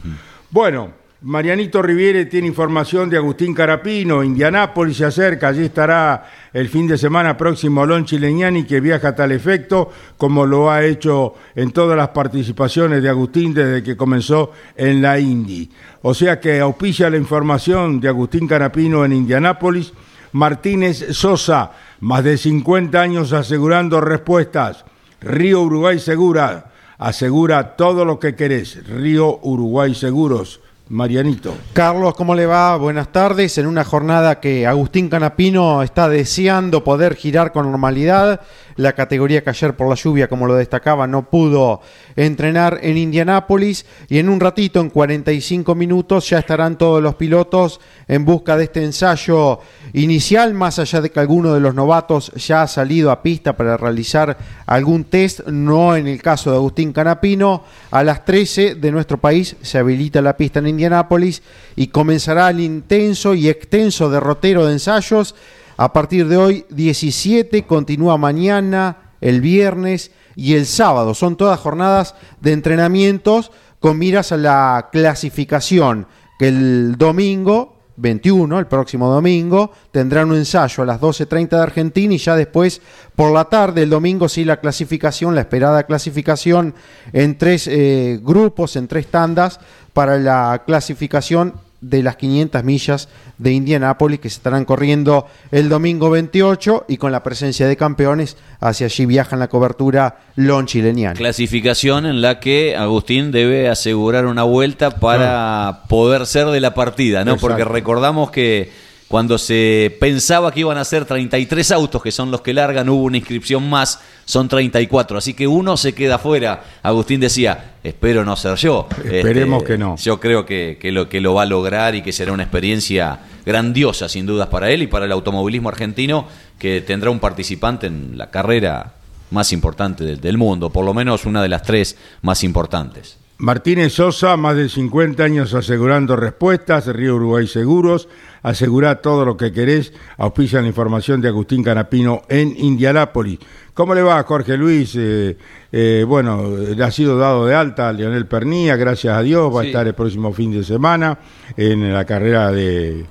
Bueno, 0.50 0.92
Marianito 1.24 1.80
Riviere 1.80 2.26
tiene 2.26 2.48
información 2.48 3.08
de 3.08 3.16
Agustín 3.16 3.54
Carapino, 3.54 4.22
Indianápolis 4.22 4.98
se 4.98 5.06
acerca, 5.06 5.48
allí 5.48 5.64
estará 5.64 6.30
el 6.52 6.68
fin 6.68 6.86
de 6.86 6.98
semana 6.98 7.34
próximo 7.34 7.86
Lon 7.86 8.04
Chileñani 8.04 8.64
que 8.64 8.78
viaja 8.78 9.08
a 9.08 9.14
tal 9.14 9.32
efecto, 9.32 9.90
como 10.18 10.44
lo 10.44 10.70
ha 10.70 10.84
hecho 10.84 11.32
en 11.54 11.70
todas 11.70 11.96
las 11.96 12.08
participaciones 12.08 13.02
de 13.02 13.08
Agustín 13.08 13.54
desde 13.54 13.82
que 13.82 13.96
comenzó 13.96 14.52
en 14.76 15.00
la 15.00 15.18
Indy. 15.18 15.70
O 16.02 16.12
sea 16.12 16.38
que 16.38 16.60
auspicia 16.60 17.08
la 17.08 17.16
información 17.16 18.00
de 18.00 18.08
Agustín 18.08 18.46
Carapino 18.46 19.02
en 19.02 19.14
Indianápolis, 19.14 19.94
Martínez 20.32 21.06
Sosa, 21.16 21.72
más 22.00 22.22
de 22.22 22.36
50 22.36 23.00
años 23.00 23.32
asegurando 23.32 23.98
respuestas. 24.02 24.84
Río 25.22 25.62
Uruguay 25.62 25.98
Segura, 25.98 26.70
asegura 26.98 27.76
todo 27.76 28.04
lo 28.04 28.18
que 28.18 28.34
querés. 28.34 28.86
Río 28.86 29.38
Uruguay 29.42 29.94
Seguros. 29.94 30.60
Marianito. 30.88 31.56
Carlos, 31.72 32.14
¿cómo 32.14 32.34
le 32.34 32.44
va? 32.44 32.76
Buenas 32.76 33.10
tardes. 33.10 33.56
En 33.56 33.66
una 33.66 33.84
jornada 33.84 34.38
que 34.38 34.66
Agustín 34.66 35.08
Canapino 35.08 35.82
está 35.82 36.10
deseando 36.10 36.84
poder 36.84 37.16
girar 37.16 37.52
con 37.52 37.70
normalidad. 37.70 38.42
La 38.76 38.92
categoría 38.92 39.42
que 39.42 39.48
ayer 39.48 39.74
por 39.76 39.88
la 39.88 39.94
lluvia, 39.94 40.28
como 40.28 40.46
lo 40.46 40.54
destacaba, 40.54 41.06
no 41.06 41.30
pudo 41.30 41.80
entrenar 42.16 42.80
en 42.82 42.98
Indianápolis. 42.98 43.86
Y 44.08 44.18
en 44.18 44.28
un 44.28 44.40
ratito, 44.40 44.80
en 44.80 44.90
45 44.90 45.74
minutos, 45.74 46.28
ya 46.28 46.40
estarán 46.40 46.76
todos 46.76 47.02
los 47.02 47.14
pilotos 47.14 47.80
en 48.06 48.26
busca 48.26 48.58
de 48.58 48.64
este 48.64 48.84
ensayo 48.84 49.60
inicial, 49.94 50.54
más 50.54 50.80
allá 50.80 51.00
de 51.00 51.10
que 51.10 51.20
alguno 51.20 51.54
de 51.54 51.60
los 51.60 51.74
novatos 51.74 52.32
ya 52.32 52.62
ha 52.62 52.66
salido 52.66 53.12
a 53.12 53.22
pista 53.22 53.56
para 53.56 53.76
realizar 53.76 54.36
algún 54.66 55.04
test, 55.04 55.46
no 55.46 55.94
en 55.96 56.08
el 56.08 56.20
caso 56.20 56.50
de 56.50 56.56
Agustín 56.56 56.92
Canapino. 56.92 57.62
A 57.92 58.02
las 58.02 58.24
13 58.24 58.74
de 58.74 58.90
nuestro 58.90 59.18
país 59.18 59.56
se 59.62 59.78
habilita 59.78 60.20
la 60.20 60.36
pista 60.36 60.58
en 60.58 60.66
Indianápolis 60.66 61.42
y 61.76 61.86
comenzará 61.86 62.50
el 62.50 62.60
intenso 62.60 63.34
y 63.34 63.48
extenso 63.48 64.10
derrotero 64.10 64.66
de 64.66 64.72
ensayos. 64.72 65.36
A 65.76 65.92
partir 65.92 66.26
de 66.26 66.36
hoy, 66.36 66.66
17, 66.70 67.64
continúa 67.64 68.18
mañana, 68.18 69.12
el 69.20 69.40
viernes 69.40 70.10
y 70.34 70.54
el 70.54 70.66
sábado. 70.66 71.14
Son 71.14 71.36
todas 71.36 71.60
jornadas 71.60 72.16
de 72.40 72.52
entrenamientos 72.52 73.52
con 73.78 73.98
miras 73.98 74.32
a 74.32 74.36
la 74.38 74.88
clasificación, 74.90 76.08
que 76.38 76.48
el 76.48 76.96
domingo 76.98 77.73
21, 77.96 78.58
el 78.58 78.66
próximo 78.66 79.08
domingo, 79.08 79.72
tendrán 79.90 80.30
un 80.30 80.36
ensayo 80.36 80.82
a 80.82 80.86
las 80.86 81.00
12.30 81.00 81.48
de 81.48 81.62
Argentina 81.62 82.14
y 82.14 82.18
ya 82.18 82.36
después 82.36 82.80
por 83.14 83.32
la 83.32 83.44
tarde, 83.44 83.82
el 83.82 83.90
domingo, 83.90 84.28
sí 84.28 84.44
la 84.44 84.60
clasificación, 84.60 85.34
la 85.34 85.42
esperada 85.42 85.84
clasificación 85.84 86.74
en 87.12 87.38
tres 87.38 87.68
eh, 87.68 88.18
grupos, 88.22 88.76
en 88.76 88.88
tres 88.88 89.06
tandas 89.06 89.60
para 89.92 90.18
la 90.18 90.62
clasificación 90.66 91.54
de 91.88 92.02
las 92.02 92.16
500 92.16 92.64
millas 92.64 93.08
de 93.36 93.52
Indianápolis 93.52 94.20
que 94.20 94.30
se 94.30 94.36
estarán 94.36 94.64
corriendo 94.64 95.26
el 95.50 95.68
domingo 95.68 96.10
28 96.10 96.86
y 96.88 96.96
con 96.96 97.12
la 97.12 97.22
presencia 97.22 97.68
de 97.68 97.76
campeones 97.76 98.36
hacia 98.60 98.86
allí 98.86 99.06
viaja 99.06 99.36
en 99.36 99.40
la 99.40 99.48
cobertura 99.48 100.20
Lon 100.36 100.66
Chileniano. 100.66 101.16
Clasificación 101.16 102.06
en 102.06 102.22
la 102.22 102.40
que 102.40 102.76
Agustín 102.76 103.32
debe 103.32 103.68
asegurar 103.68 104.26
una 104.26 104.44
vuelta 104.44 104.92
para 104.92 105.82
poder 105.88 106.26
ser 106.26 106.46
de 106.46 106.60
la 106.60 106.74
partida, 106.74 107.24
¿no? 107.24 107.32
Exacto. 107.32 107.48
Porque 107.48 107.64
recordamos 107.64 108.30
que 108.30 108.72
cuando 109.08 109.38
se 109.38 109.96
pensaba 110.00 110.50
que 110.50 110.60
iban 110.60 110.78
a 110.78 110.84
ser 110.84 111.04
33 111.04 111.72
autos, 111.72 112.02
que 112.02 112.10
son 112.10 112.30
los 112.30 112.40
que 112.40 112.54
largan, 112.54 112.88
hubo 112.88 113.04
una 113.04 113.18
inscripción 113.18 113.68
más, 113.68 114.00
son 114.24 114.48
34. 114.48 115.18
Así 115.18 115.34
que 115.34 115.46
uno 115.46 115.76
se 115.76 115.92
queda 115.92 116.18
fuera. 116.18 116.64
Agustín 116.82 117.20
decía, 117.20 117.74
espero 117.82 118.24
no 118.24 118.34
ser 118.36 118.56
yo. 118.56 118.88
Este, 118.96 119.18
Esperemos 119.18 119.62
que 119.62 119.76
no. 119.76 119.96
Yo 119.96 120.18
creo 120.18 120.46
que, 120.46 120.78
que 120.80 120.90
lo, 120.90 121.08
que 121.08 121.20
lo 121.20 121.34
va 121.34 121.42
a 121.42 121.46
lograr 121.46 121.94
y 121.94 122.02
que 122.02 122.12
será 122.12 122.32
una 122.32 122.44
experiencia 122.44 123.20
grandiosa, 123.44 124.08
sin 124.08 124.26
dudas, 124.26 124.48
para 124.48 124.70
él 124.70 124.82
y 124.82 124.86
para 124.86 125.04
el 125.04 125.12
automovilismo 125.12 125.68
argentino, 125.68 126.26
que 126.58 126.80
tendrá 126.80 127.10
un 127.10 127.20
participante 127.20 127.86
en 127.86 128.16
la 128.16 128.30
carrera 128.30 128.94
más 129.30 129.52
importante 129.52 130.04
del, 130.04 130.20
del 130.20 130.38
mundo, 130.38 130.70
por 130.70 130.84
lo 130.84 130.94
menos 130.94 131.26
una 131.26 131.42
de 131.42 131.48
las 131.48 131.62
tres 131.62 131.96
más 132.22 132.42
importantes. 132.42 133.18
Martínez 133.36 133.94
Sosa, 133.94 134.36
más 134.36 134.56
de 134.56 134.68
50 134.68 135.22
años 135.22 135.54
asegurando 135.54 136.14
respuestas, 136.14 136.86
Río 136.86 137.16
Uruguay 137.16 137.48
Seguros, 137.48 138.08
asegura 138.44 139.00
todo 139.00 139.24
lo 139.24 139.36
que 139.36 139.52
querés, 139.52 139.92
auspicia 140.18 140.60
la 140.60 140.68
información 140.68 141.20
de 141.20 141.28
Agustín 141.28 141.64
Canapino 141.64 142.22
en 142.28 142.54
Indianápolis. 142.56 143.38
¿Cómo 143.72 143.94
le 143.94 144.02
va, 144.02 144.22
Jorge 144.22 144.56
Luis? 144.56 144.94
Eh, 144.96 145.36
eh, 145.72 146.04
bueno, 146.06 146.44
ha 146.80 146.90
sido 146.90 147.18
dado 147.18 147.46
de 147.46 147.54
alta 147.54 147.88
a 147.88 147.92
Leonel 147.92 148.26
Pernía, 148.26 148.76
gracias 148.76 149.16
a 149.16 149.22
Dios, 149.22 149.52
va 149.52 149.62
a 149.62 149.64
estar 149.64 149.86
el 149.86 149.94
próximo 149.94 150.32
fin 150.32 150.52
de 150.52 150.62
semana 150.62 151.18
en 151.56 151.92
la 151.92 152.04
carrera 152.04 152.52
de 152.52 153.06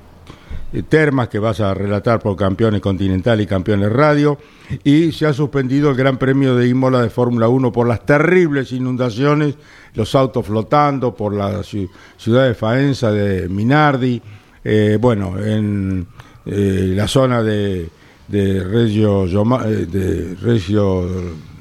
Termas, 0.88 1.30
que 1.30 1.40
vas 1.40 1.60
a 1.62 1.74
relatar 1.74 2.20
por 2.20 2.36
campeones 2.36 2.80
continental 2.80 3.42
y 3.42 3.48
campeones 3.48 3.92
radio, 3.92 4.38
y 4.84 5.12
se 5.12 5.26
ha 5.26 5.34
suspendido 5.34 5.90
el 5.90 5.96
Gran 5.96 6.18
Premio 6.18 6.56
de 6.56 6.68
Imola 6.68 7.02
de 7.02 7.10
Fórmula 7.10 7.48
1 7.48 7.72
por 7.72 7.88
las 7.88 8.06
terribles 8.06 8.72
inundaciones, 8.72 9.56
los 9.96 10.14
autos 10.14 10.46
flotando 10.46 11.16
por 11.16 11.34
la 11.34 11.62
ciudad 11.64 12.48
de 12.48 12.54
Faenza, 12.54 13.12
de 13.12 13.50
Minardi, 13.50 14.22
eh, 14.64 14.98
bueno, 15.00 15.40
en 15.40 16.08
eh, 16.46 16.94
la 16.96 17.08
zona 17.08 17.42
de, 17.44 17.90
de 18.28 18.64
Reggio, 18.64 19.26
de 19.26 20.36
Reggio 20.42 21.08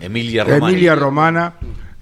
Emilia 0.00 0.44
Romana. 0.44 0.68
Emilia 0.68 0.94
Romana 0.94 1.54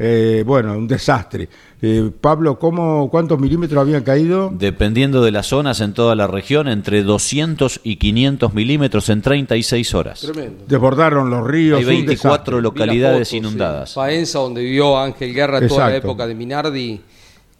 eh, 0.02 0.44
bueno, 0.46 0.78
un 0.78 0.88
desastre. 0.88 1.46
Eh, 1.82 2.10
Pablo, 2.22 2.58
¿cómo, 2.58 3.10
¿cuántos 3.10 3.38
milímetros 3.38 3.82
habían 3.82 4.02
caído? 4.02 4.50
Dependiendo 4.50 5.22
de 5.22 5.30
las 5.30 5.48
zonas 5.48 5.82
en 5.82 5.92
toda 5.92 6.14
la 6.14 6.26
región, 6.26 6.68
entre 6.68 7.02
200 7.02 7.80
y 7.84 7.96
500 7.96 8.54
milímetros 8.54 9.10
en 9.10 9.20
36 9.20 9.94
horas. 9.94 10.20
Tremendo. 10.22 10.64
Desbordaron 10.66 11.28
los 11.28 11.46
ríos. 11.46 11.80
Hay 11.80 11.84
24 11.84 12.62
localidades 12.62 13.34
inundadas. 13.34 13.92
Faenza, 13.92 14.38
donde 14.38 14.62
vivió 14.62 14.98
Ángel 14.98 15.34
Guerra 15.34 15.68
toda 15.68 15.90
la 15.90 15.96
época 15.96 16.26
de 16.26 16.34
Minardi 16.34 17.00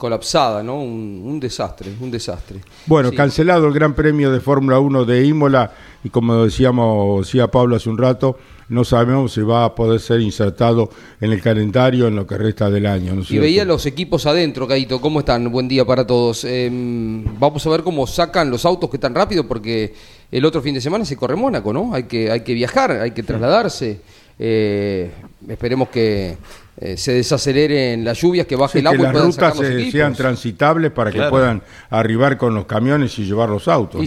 colapsada, 0.00 0.62
¿no? 0.62 0.80
Un, 0.80 1.38
desastre, 1.38 1.92
un 2.00 2.10
desastre. 2.10 2.58
Bueno, 2.86 3.12
cancelado 3.12 3.66
el 3.68 3.74
Gran 3.74 3.94
Premio 3.94 4.32
de 4.32 4.40
Fórmula 4.40 4.80
1 4.80 5.04
de 5.04 5.26
Imola 5.26 5.72
y 6.02 6.08
como 6.08 6.42
decíamos, 6.42 7.26
decía 7.26 7.48
Pablo 7.48 7.76
hace 7.76 7.90
un 7.90 7.98
rato, 7.98 8.38
no 8.70 8.82
sabemos 8.84 9.34
si 9.34 9.42
va 9.42 9.66
a 9.66 9.74
poder 9.74 10.00
ser 10.00 10.20
insertado 10.20 10.90
en 11.20 11.32
el 11.32 11.42
calendario 11.42 12.08
en 12.08 12.16
lo 12.16 12.26
que 12.26 12.38
resta 12.38 12.70
del 12.70 12.86
año. 12.86 13.22
y 13.28 13.38
veía 13.38 13.64
los 13.66 13.84
equipos 13.84 14.24
adentro, 14.24 14.66
Caito, 14.66 15.00
¿cómo 15.00 15.20
están? 15.20 15.52
Buen 15.52 15.68
día 15.68 15.84
para 15.84 16.06
todos. 16.06 16.44
Em, 16.44 17.22
vamos 17.38 17.66
a 17.66 17.70
ver 17.70 17.82
cómo 17.82 18.06
sacan 18.06 18.50
los 18.50 18.64
autos 18.64 18.88
que 18.88 18.96
tan 18.96 19.14
rápido, 19.14 19.46
porque 19.46 19.92
el 20.32 20.44
otro 20.46 20.62
fin 20.62 20.74
de 20.74 20.80
semana 20.80 21.04
se 21.04 21.16
corre 21.16 21.36
Mónaco, 21.36 21.74
¿no? 21.74 21.92
Hay 21.92 22.04
que, 22.04 22.30
hay 22.30 22.40
que 22.40 22.54
viajar, 22.54 22.92
hay 22.92 23.10
que 23.10 23.22
trasladarse. 23.22 24.00
Eh, 24.38 25.10
esperemos 25.46 25.90
que 25.90 26.38
eh, 26.78 26.96
se 26.96 27.12
desaceleren 27.12 28.04
las 28.04 28.20
lluvias, 28.20 28.46
que 28.46 28.56
baje 28.56 28.78
el 28.78 28.86
agua 28.86 28.98
que 28.98 29.12
las 29.12 29.24
rutas 29.24 29.58
sean 29.90 30.14
transitables 30.14 30.90
para 30.90 31.10
que 31.10 31.22
puedan 31.24 31.62
arribar 31.90 32.38
con 32.38 32.54
los 32.54 32.66
camiones 32.66 33.18
y 33.18 33.24
llevar 33.24 33.48
los 33.48 33.68
autos. 33.68 34.00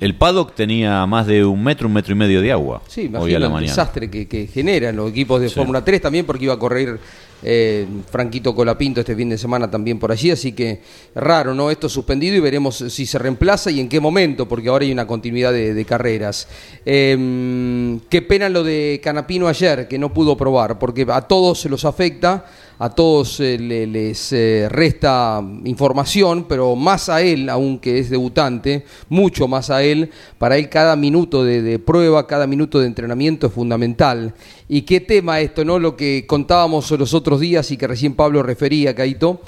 El 0.00 0.14
paddock 0.16 0.54
tenía 0.54 1.06
más 1.06 1.26
de 1.26 1.44
un 1.44 1.62
metro, 1.62 1.86
un 1.86 1.94
metro 1.94 2.12
y 2.12 2.16
medio 2.16 2.40
de 2.40 2.50
agua. 2.50 2.82
Sí, 2.88 3.10
hoy 3.16 3.34
a 3.34 3.38
la 3.38 3.46
el 3.46 3.66
desastre 3.66 4.10
que, 4.10 4.26
que, 4.26 4.46
generan 4.46 4.96
los 4.96 5.10
equipos 5.10 5.40
de 5.40 5.48
Fórmula 5.48 5.84
3 5.84 6.00
también, 6.00 6.26
porque 6.26 6.44
iba 6.44 6.54
a 6.54 6.58
correr 6.58 6.98
eh, 7.42 7.86
Franquito 8.10 8.54
Colapinto 8.54 9.00
este 9.00 9.14
fin 9.14 9.28
de 9.28 9.38
semana 9.38 9.70
también 9.70 9.98
por 9.98 10.10
allí, 10.10 10.30
así 10.30 10.52
que 10.52 10.80
raro, 11.14 11.54
¿no? 11.54 11.70
Esto 11.70 11.88
suspendido 11.88 12.36
y 12.36 12.40
veremos 12.40 12.76
si 12.76 13.06
se 13.06 13.18
reemplaza 13.18 13.70
y 13.70 13.80
en 13.80 13.88
qué 13.88 14.00
momento, 14.00 14.48
porque 14.48 14.68
ahora 14.68 14.84
hay 14.84 14.92
una 14.92 15.06
continuidad 15.06 15.52
de, 15.52 15.84
carreras. 15.84 16.48
Em, 16.84 18.00
qué 18.08 18.22
pena 18.22 18.48
lo 18.48 18.64
de 18.64 19.00
Canapino 19.02 19.48
ayer, 19.48 19.88
que 19.88 19.98
no 19.98 20.12
pudo 20.12 20.36
probar, 20.36 20.78
porque 20.78 21.06
a 21.08 21.22
todos 21.22 21.60
se 21.60 21.68
los 21.68 21.84
afecta 21.84 22.44
a 22.78 22.90
todos 22.90 23.40
eh, 23.40 23.58
les 23.58 24.32
eh, 24.32 24.68
resta 24.70 25.42
información, 25.64 26.46
pero 26.48 26.76
más 26.76 27.08
a 27.08 27.22
él, 27.22 27.48
aunque 27.48 27.98
es 27.98 28.08
debutante, 28.08 28.84
mucho 29.08 29.48
más 29.48 29.70
a 29.70 29.82
él, 29.82 30.10
para 30.38 30.56
él 30.56 30.68
cada 30.68 30.94
minuto 30.94 31.42
de, 31.42 31.78
prueba, 31.80 32.26
cada 32.26 32.46
minuto 32.46 32.78
de 32.78 32.86
entrenamiento 32.86 33.48
es 33.48 33.52
fundamental. 33.52 34.34
¿Y 34.68 34.82
qué 34.82 35.00
tema 35.00 35.40
esto, 35.40 35.64
no? 35.64 35.78
Lo 35.78 35.96
que 35.96 36.24
contábamos 36.26 36.90
los 36.92 37.14
otros 37.14 37.40
días 37.40 37.70
y 37.72 37.76
que 37.76 37.88
recién 37.88 38.14
Pablo 38.14 38.42
refería, 38.42 38.94
Caito. 38.94 39.40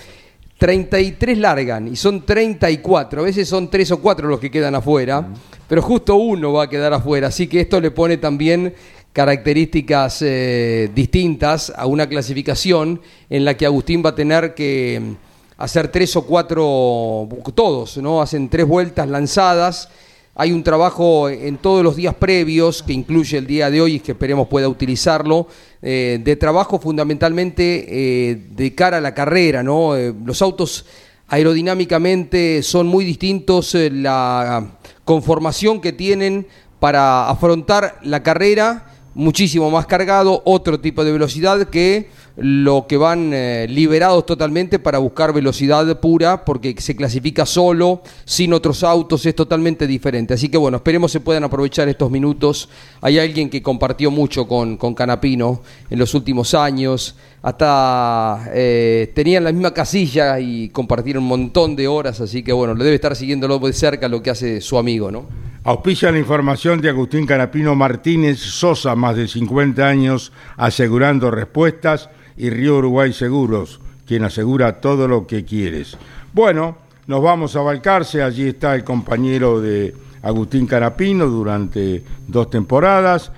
33 0.59 1.39
largan 1.39 1.89
y 1.89 1.97
son 1.97 2.27
34, 2.27 3.23
a 3.23 3.25
veces 3.25 3.49
son 3.49 3.71
3 3.71 3.93
o 3.93 4.03
4 4.03 4.29
los 4.29 4.39
que 4.39 4.51
quedan 4.51 4.75
afuera, 4.75 5.27
pero 5.67 5.81
justo 5.81 6.17
uno 6.17 6.53
va 6.53 6.65
a 6.65 6.69
quedar 6.69 6.93
afuera, 6.93 7.29
así 7.29 7.47
que 7.47 7.61
esto 7.61 7.81
le 7.81 7.91
pone 7.91 8.19
también 8.19 8.75
características 9.13 10.23
eh, 10.23 10.91
distintas 10.95 11.73
a 11.75 11.87
una 11.87 12.09
clasificación 12.09 13.01
en 13.29 13.45
la 13.45 13.57
que 13.57 13.67
Agustín 13.67 14.03
va 14.05 14.11
a 14.11 14.15
tener 14.15 14.55
que 14.55 15.01
mm, 15.03 15.15
hacer 15.59 15.89
tres 15.89 16.15
o 16.17 16.23
cuatro, 16.23 17.29
todos, 17.55 17.97
¿no? 17.99 18.23
Hacen 18.23 18.49
tres 18.49 18.67
vueltas 18.67 19.09
lanzadas. 19.09 19.89
Hay 20.37 20.53
un 20.53 20.63
trabajo 20.63 21.29
en 21.29 21.59
todos 21.59 21.83
los 21.83 21.97
días 21.97 22.15
previos, 22.15 22.83
que 22.85 22.93
incluye 22.93 23.37
el 23.37 23.47
día 23.47 23.69
de 23.69 23.81
hoy 23.81 23.95
y 23.97 24.01
que 24.01 24.13
esperemos 24.13 24.47
pueda 24.49 24.69
utilizarlo, 24.69 25.49
eh, 25.83 26.21
de 26.23 26.37
trabajo 26.37 26.79
fundamentalmente 26.79 27.85
eh, 27.89 28.47
de 28.51 28.75
cara 28.75 28.99
a 28.99 29.01
la 29.01 29.13
carrera, 29.13 29.63
¿no? 29.63 29.95
los 30.25 30.41
autos 30.41 30.87
aerodinámicamente 31.29 32.63
son 32.63 32.87
muy 32.87 33.05
distintos, 33.05 33.75
la 33.75 34.79
conformación 35.05 35.81
que 35.81 35.93
tienen 35.93 36.47
para 36.79 37.29
afrontar 37.29 37.99
la 38.03 38.23
carrera 38.23 38.90
muchísimo 39.15 39.71
más 39.71 39.87
cargado, 39.87 40.43
otro 40.45 40.81
tipo 40.81 41.05
de 41.05 41.13
velocidad 41.13 41.69
que 41.69 42.09
lo 42.37 42.87
que 42.87 42.97
van 42.97 43.33
eh, 43.35 43.67
liberados 43.69 44.25
totalmente 44.25 44.79
para 44.79 44.99
buscar 44.99 45.33
velocidad 45.33 46.01
pura 46.01 46.45
porque 46.45 46.75
se 46.79 46.97
clasifica 46.97 47.45
solo, 47.45 48.03
sin 48.25 48.53
otros 48.55 48.83
autos, 48.83 49.27
es 49.27 49.35
totalmente 49.35 49.87
diferente. 49.87 50.35
Así 50.35 50.49
que 50.49 50.57
bueno, 50.57 50.79
esperemos 50.79 51.13
se 51.13 51.21
puedan 51.21 51.45
aprovechar 51.45 51.89
estos 51.89 52.11
minutos. 52.11 52.69
Hay 53.01 53.19
alguien 53.19 53.51
que 53.51 53.63
compartió 53.63 54.11
mucho 54.11 54.47
con, 54.47 54.77
con 54.77 54.95
Canapino 54.95 55.63
en 55.91 55.99
los 55.99 56.15
últimos 56.15 56.55
años, 56.55 57.15
hasta 57.43 58.51
eh, 58.53 59.11
tenían 59.15 59.45
la 59.45 59.53
misma 59.53 59.73
casilla 59.73 60.39
y 60.39 60.69
compartieron 60.69 61.23
un 61.23 61.29
montón 61.29 61.75
de 61.77 61.89
horas, 61.89 62.21
así 62.21 62.43
que 62.43 62.53
bueno, 62.53 62.75
le 62.75 62.85
debe 62.85 62.97
estar 62.97 63.17
siguiéndolo 63.17 63.59
de 63.59 63.73
cerca 63.73 64.09
lo 64.09 64.23
que 64.23 64.31
hace 64.31 64.61
su 64.61 64.79
amigo, 64.79 65.11
¿no? 65.11 65.27
Auspicia 65.65 66.11
la 66.11 66.19
información 66.19 66.81
de 66.81 66.89
Agustín 66.89 67.27
Canapino 67.27 67.75
Martínez 67.75 68.39
Sosa, 68.39 68.95
más 68.95 69.17
de 69.17 69.29
50 69.29 69.87
años 69.87 70.33
asegurando 70.57 71.31
respuestas, 71.31 72.09
y 72.37 72.49
Río 72.49 72.79
Uruguay 72.79 73.13
Seguros, 73.13 73.81
quien 74.07 74.25
asegura 74.25 74.81
todo 74.81 75.07
lo 75.07 75.27
que 75.27 75.45
quieres. 75.45 75.99
Bueno, 76.33 76.79
nos 77.07 77.23
vamos 77.23 77.55
a 77.57 77.61
Balcarce, 77.61 78.23
allí 78.23 78.49
está 78.49 78.75
el 78.75 78.85
compañero 78.85 79.61
de 79.61 79.95
Agustín 80.23 80.67
Canapino 80.67 81.27
durante 81.27 82.03
dos 82.27 82.49
temporadas, 82.49 83.31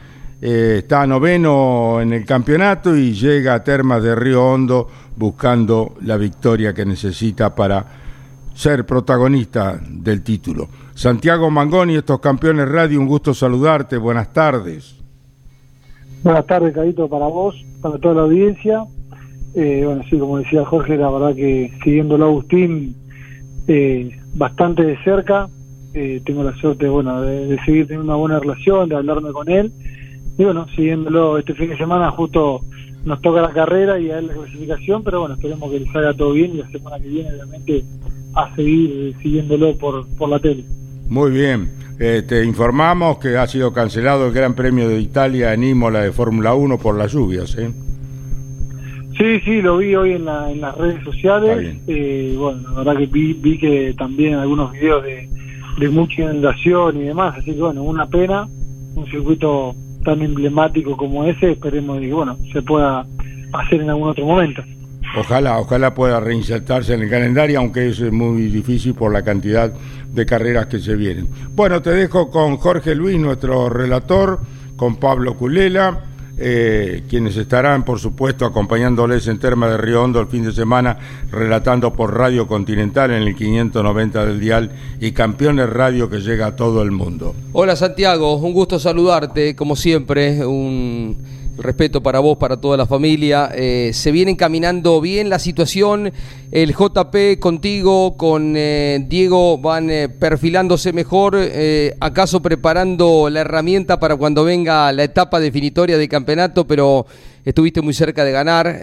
eh, 0.42 0.78
está 0.78 1.06
noveno 1.06 2.00
en 2.00 2.12
el 2.12 2.24
campeonato 2.24 2.96
y 2.96 3.12
llega 3.12 3.54
a 3.54 3.62
Termas 3.62 4.02
de 4.02 4.14
Río 4.16 4.44
Hondo 4.44 4.88
buscando 5.16 5.94
la 6.02 6.16
victoria 6.16 6.74
que 6.74 6.84
necesita 6.84 7.54
para 7.54 7.86
ser 8.52 8.84
protagonista 8.84 9.80
del 9.88 10.22
título. 10.22 10.68
Santiago 10.94 11.50
Mangoni, 11.50 11.94
estos 11.94 12.20
campeones 12.20 12.68
radio, 12.68 13.00
un 13.00 13.06
gusto 13.06 13.32
saludarte, 13.32 13.96
buenas 13.96 14.32
tardes. 14.32 14.96
Buenas 16.22 16.46
tardes, 16.46 16.74
Carito, 16.74 17.08
para 17.08 17.26
vos, 17.26 17.54
para 17.80 17.98
toda 17.98 18.14
la 18.14 18.20
audiencia. 18.22 18.84
Eh, 19.54 19.82
bueno, 19.84 20.02
sí, 20.08 20.18
como 20.18 20.38
decía 20.38 20.64
Jorge, 20.64 20.96
la 20.96 21.10
verdad 21.10 21.34
que 21.34 21.72
siguiéndolo 21.84 22.24
Agustín 22.26 22.96
eh, 23.68 24.18
bastante 24.34 24.82
de 24.82 24.96
cerca, 25.04 25.48
eh, 25.94 26.22
tengo 26.24 26.42
la 26.42 26.54
suerte 26.56 26.88
bueno, 26.88 27.20
de, 27.22 27.58
seguir 27.64 27.86
teniendo 27.86 28.12
una 28.12 28.16
buena 28.16 28.40
relación, 28.40 28.88
de 28.88 28.96
hablarme 28.96 29.32
con 29.32 29.50
él. 29.50 29.72
Y 30.38 30.44
bueno, 30.44 30.66
siguiéndolo 30.74 31.38
este 31.38 31.54
fin 31.54 31.70
de 31.70 31.76
semana 31.76 32.10
justo 32.10 32.60
nos 33.04 33.20
toca 33.20 33.42
la 33.42 33.52
carrera 33.52 33.98
y 33.98 34.10
a 34.10 34.18
él 34.18 34.28
la 34.28 34.34
clasificación, 34.34 35.02
pero 35.02 35.20
bueno, 35.20 35.34
esperemos 35.34 35.70
que 35.70 35.80
le 35.80 35.92
salga 35.92 36.14
todo 36.14 36.32
bien 36.32 36.54
y 36.54 36.58
la 36.58 36.68
semana 36.70 36.98
que 37.00 37.08
viene 37.08 37.30
obviamente 37.30 37.84
a 38.34 38.54
seguir 38.54 39.14
siguiéndolo 39.20 39.76
por, 39.76 40.06
por 40.16 40.28
la 40.28 40.38
tele. 40.38 40.64
Muy 41.08 41.30
bien. 41.30 41.70
Eh, 41.98 42.22
te 42.26 42.44
informamos 42.44 43.18
que 43.18 43.36
ha 43.36 43.46
sido 43.46 43.72
cancelado 43.72 44.26
el 44.26 44.32
Gran 44.32 44.54
Premio 44.54 44.88
de 44.88 45.00
Italia 45.00 45.52
en 45.52 45.64
Imola 45.64 46.00
de 46.00 46.12
Fórmula 46.12 46.54
1 46.54 46.78
por 46.78 46.96
las 46.96 47.12
lluvias. 47.12 47.56
¿eh? 47.58 47.70
Sí, 49.18 49.40
sí, 49.44 49.60
lo 49.60 49.76
vi 49.76 49.94
hoy 49.94 50.12
en, 50.12 50.24
la, 50.24 50.50
en 50.50 50.60
las 50.62 50.76
redes 50.76 51.04
sociales. 51.04 51.76
Eh, 51.86 52.34
bueno, 52.36 52.62
la 52.70 52.78
verdad 52.78 52.96
que 52.96 53.06
vi, 53.06 53.34
vi 53.34 53.58
que 53.58 53.94
también 53.96 54.34
algunos 54.34 54.72
videos 54.72 55.04
de, 55.04 55.28
de 55.78 55.88
mucha 55.90 56.22
inundación 56.22 56.96
y 56.96 57.04
demás. 57.04 57.36
Así 57.38 57.52
que 57.52 57.60
bueno, 57.60 57.82
una 57.82 58.06
pena. 58.06 58.48
Un 58.94 59.06
circuito 59.06 59.74
tan 60.02 60.22
emblemático 60.22 60.96
como 60.96 61.24
ese, 61.24 61.52
esperemos 61.52 62.00
que 62.00 62.12
bueno, 62.12 62.36
se 62.52 62.62
pueda 62.62 63.06
hacer 63.52 63.80
en 63.80 63.90
algún 63.90 64.08
otro 64.08 64.26
momento. 64.26 64.62
Ojalá, 65.18 65.58
ojalá 65.58 65.94
pueda 65.94 66.20
reinsertarse 66.20 66.94
en 66.94 67.02
el 67.02 67.10
calendario, 67.10 67.58
aunque 67.58 67.88
es 67.88 68.00
muy 68.12 68.48
difícil 68.48 68.94
por 68.94 69.12
la 69.12 69.22
cantidad 69.22 69.72
de 70.10 70.26
carreras 70.26 70.66
que 70.66 70.78
se 70.78 70.96
vienen. 70.96 71.28
Bueno, 71.54 71.82
te 71.82 71.90
dejo 71.90 72.30
con 72.30 72.56
Jorge 72.56 72.94
Luis, 72.94 73.18
nuestro 73.18 73.68
relator, 73.68 74.40
con 74.76 74.96
Pablo 74.96 75.36
Culela, 75.36 76.11
eh, 76.44 77.04
quienes 77.08 77.36
estarán, 77.36 77.84
por 77.84 78.00
supuesto, 78.00 78.44
acompañándoles 78.44 79.28
en 79.28 79.38
Terma 79.38 79.68
de 79.68 79.76
Río 79.76 80.02
Hondo 80.02 80.18
el 80.20 80.26
fin 80.26 80.42
de 80.42 80.52
semana, 80.52 80.98
relatando 81.30 81.92
por 81.92 82.16
Radio 82.16 82.48
Continental 82.48 83.12
en 83.12 83.22
el 83.22 83.36
590 83.36 84.26
del 84.26 84.40
Dial 84.40 84.70
y 85.00 85.12
Campeones 85.12 85.70
Radio 85.70 86.10
que 86.10 86.20
llega 86.20 86.46
a 86.46 86.56
todo 86.56 86.82
el 86.82 86.90
mundo. 86.90 87.34
Hola 87.52 87.76
Santiago, 87.76 88.34
un 88.34 88.52
gusto 88.52 88.80
saludarte, 88.80 89.54
como 89.54 89.76
siempre, 89.76 90.44
un 90.44 91.16
respeto 91.58 92.02
para 92.02 92.20
vos, 92.20 92.38
para 92.38 92.56
toda 92.56 92.76
la 92.76 92.86
familia. 92.86 93.50
Eh, 93.54 93.90
se 93.92 94.10
viene 94.10 94.32
encaminando 94.32 95.00
bien 95.00 95.28
la 95.28 95.38
situación. 95.38 96.12
El 96.50 96.74
JP 96.74 97.38
contigo, 97.40 98.16
con 98.16 98.54
eh, 98.56 99.04
Diego, 99.08 99.58
van 99.58 99.90
eh, 99.90 100.08
perfilándose 100.08 100.92
mejor. 100.92 101.38
¿Acaso 102.00 102.42
preparando 102.42 103.28
la 103.30 103.40
herramienta 103.40 103.98
para 103.98 104.16
cuando 104.16 104.44
venga 104.44 104.92
la 104.92 105.04
etapa 105.04 105.40
definitoria 105.40 105.98
de 105.98 106.08
campeonato? 106.08 106.66
Pero 106.66 107.06
estuviste 107.44 107.80
muy 107.80 107.94
cerca 107.94 108.24
de 108.24 108.32
ganar. 108.32 108.82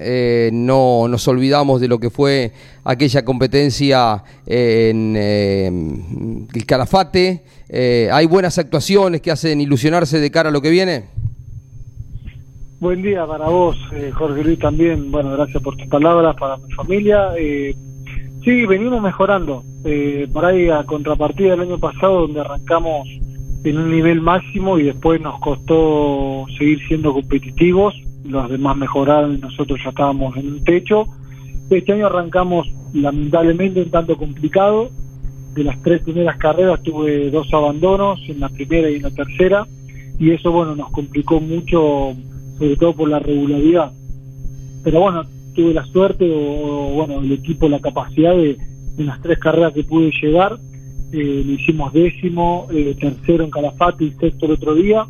no 0.52 1.08
nos 1.08 1.28
olvidamos 1.28 1.82
de 1.82 1.88
lo 1.88 2.00
que 2.00 2.10
fue 2.10 2.52
aquella 2.84 3.24
competencia 3.24 4.24
en 4.46 5.16
el 5.16 6.66
Calafate. 6.66 7.44
hay 8.12 8.26
buenas 8.26 8.58
actuaciones 8.58 9.22
que 9.22 9.32
hacen 9.32 9.62
ilusionarse 9.62 10.20
de 10.20 10.32
cara 10.32 10.50
a 10.50 10.52
lo 10.52 10.62
que 10.62 10.70
viene. 10.70 11.29
Buen 12.80 13.02
día 13.02 13.28
para 13.28 13.50
vos, 13.50 13.76
eh, 13.92 14.10
Jorge 14.10 14.42
Luis, 14.42 14.58
también. 14.58 15.12
Bueno, 15.12 15.32
gracias 15.32 15.62
por 15.62 15.76
tus 15.76 15.88
palabras, 15.88 16.34
para 16.40 16.56
mi 16.56 16.72
familia. 16.72 17.32
Eh, 17.38 17.76
sí, 18.42 18.66
venimos 18.66 19.02
mejorando. 19.02 19.66
Eh, 19.84 20.30
por 20.32 20.46
ahí, 20.46 20.70
a 20.70 20.86
contrapartida 20.86 21.52
del 21.52 21.60
año 21.60 21.78
pasado, 21.78 22.22
donde 22.22 22.40
arrancamos 22.40 23.06
en 23.66 23.78
un 23.78 23.92
nivel 23.92 24.22
máximo 24.22 24.80
y 24.80 24.84
después 24.84 25.20
nos 25.20 25.42
costó 25.42 26.46
seguir 26.58 26.80
siendo 26.88 27.12
competitivos. 27.12 27.96
Los 28.24 28.50
demás 28.50 28.78
mejoraron 28.78 29.36
y 29.36 29.40
nosotros 29.40 29.78
ya 29.84 29.90
estábamos 29.90 30.38
en 30.38 30.48
un 30.48 30.64
techo. 30.64 31.06
Este 31.70 31.92
año 31.92 32.06
arrancamos, 32.06 32.66
lamentablemente, 32.94 33.82
un 33.82 33.92
tanto 33.92 34.16
complicado. 34.16 34.90
De 35.54 35.66
las 35.66 35.82
tres 35.82 36.02
primeras 36.02 36.38
carreras 36.38 36.82
tuve 36.82 37.30
dos 37.30 37.54
abandonos, 37.54 38.22
en 38.30 38.40
la 38.40 38.48
primera 38.48 38.90
y 38.90 38.96
en 38.96 39.02
la 39.02 39.12
tercera. 39.12 39.68
Y 40.18 40.32
eso, 40.32 40.54
bueno, 40.54 40.78
nos 40.78 40.90
complicó 40.92 41.42
mucho 41.42 42.16
sobre 42.60 42.76
todo 42.76 42.94
por 42.94 43.10
la 43.10 43.20
regularidad. 43.20 43.92
Pero 44.84 45.00
bueno, 45.00 45.24
tuve 45.56 45.74
la 45.74 45.86
suerte 45.86 46.30
o, 46.32 46.92
bueno, 46.94 47.22
el 47.22 47.32
equipo 47.32 47.68
la 47.68 47.80
capacidad 47.80 48.36
de, 48.36 48.58
en 48.98 49.06
las 49.06 49.22
tres 49.22 49.40
carreras 49.40 49.74
que 49.74 49.84
pude 49.84 50.12
llegar, 50.22 50.60
eh, 51.12 51.44
lo 51.46 51.54
hicimos 51.54 51.92
décimo, 51.94 52.68
eh, 52.72 52.96
tercero 53.00 53.44
en 53.44 53.50
Calafate 53.50 54.06
y 54.06 54.12
sexto 54.12 54.46
el 54.46 54.52
otro 54.52 54.76
día. 54.76 55.06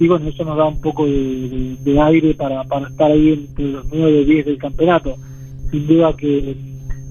Y 0.00 0.08
bueno, 0.08 0.28
eso 0.28 0.44
nos 0.44 0.56
da 0.56 0.64
un 0.64 0.80
poco 0.80 1.06
de, 1.06 2.00
aire 2.00 2.34
para, 2.34 2.64
para 2.64 2.88
estar 2.88 3.12
ahí 3.12 3.32
entre 3.32 3.68
los 3.68 3.86
9 3.92 4.22
y 4.22 4.24
10 4.24 4.46
del 4.46 4.58
campeonato. 4.58 5.16
Sin 5.70 5.86
duda 5.86 6.16
que, 6.16 6.56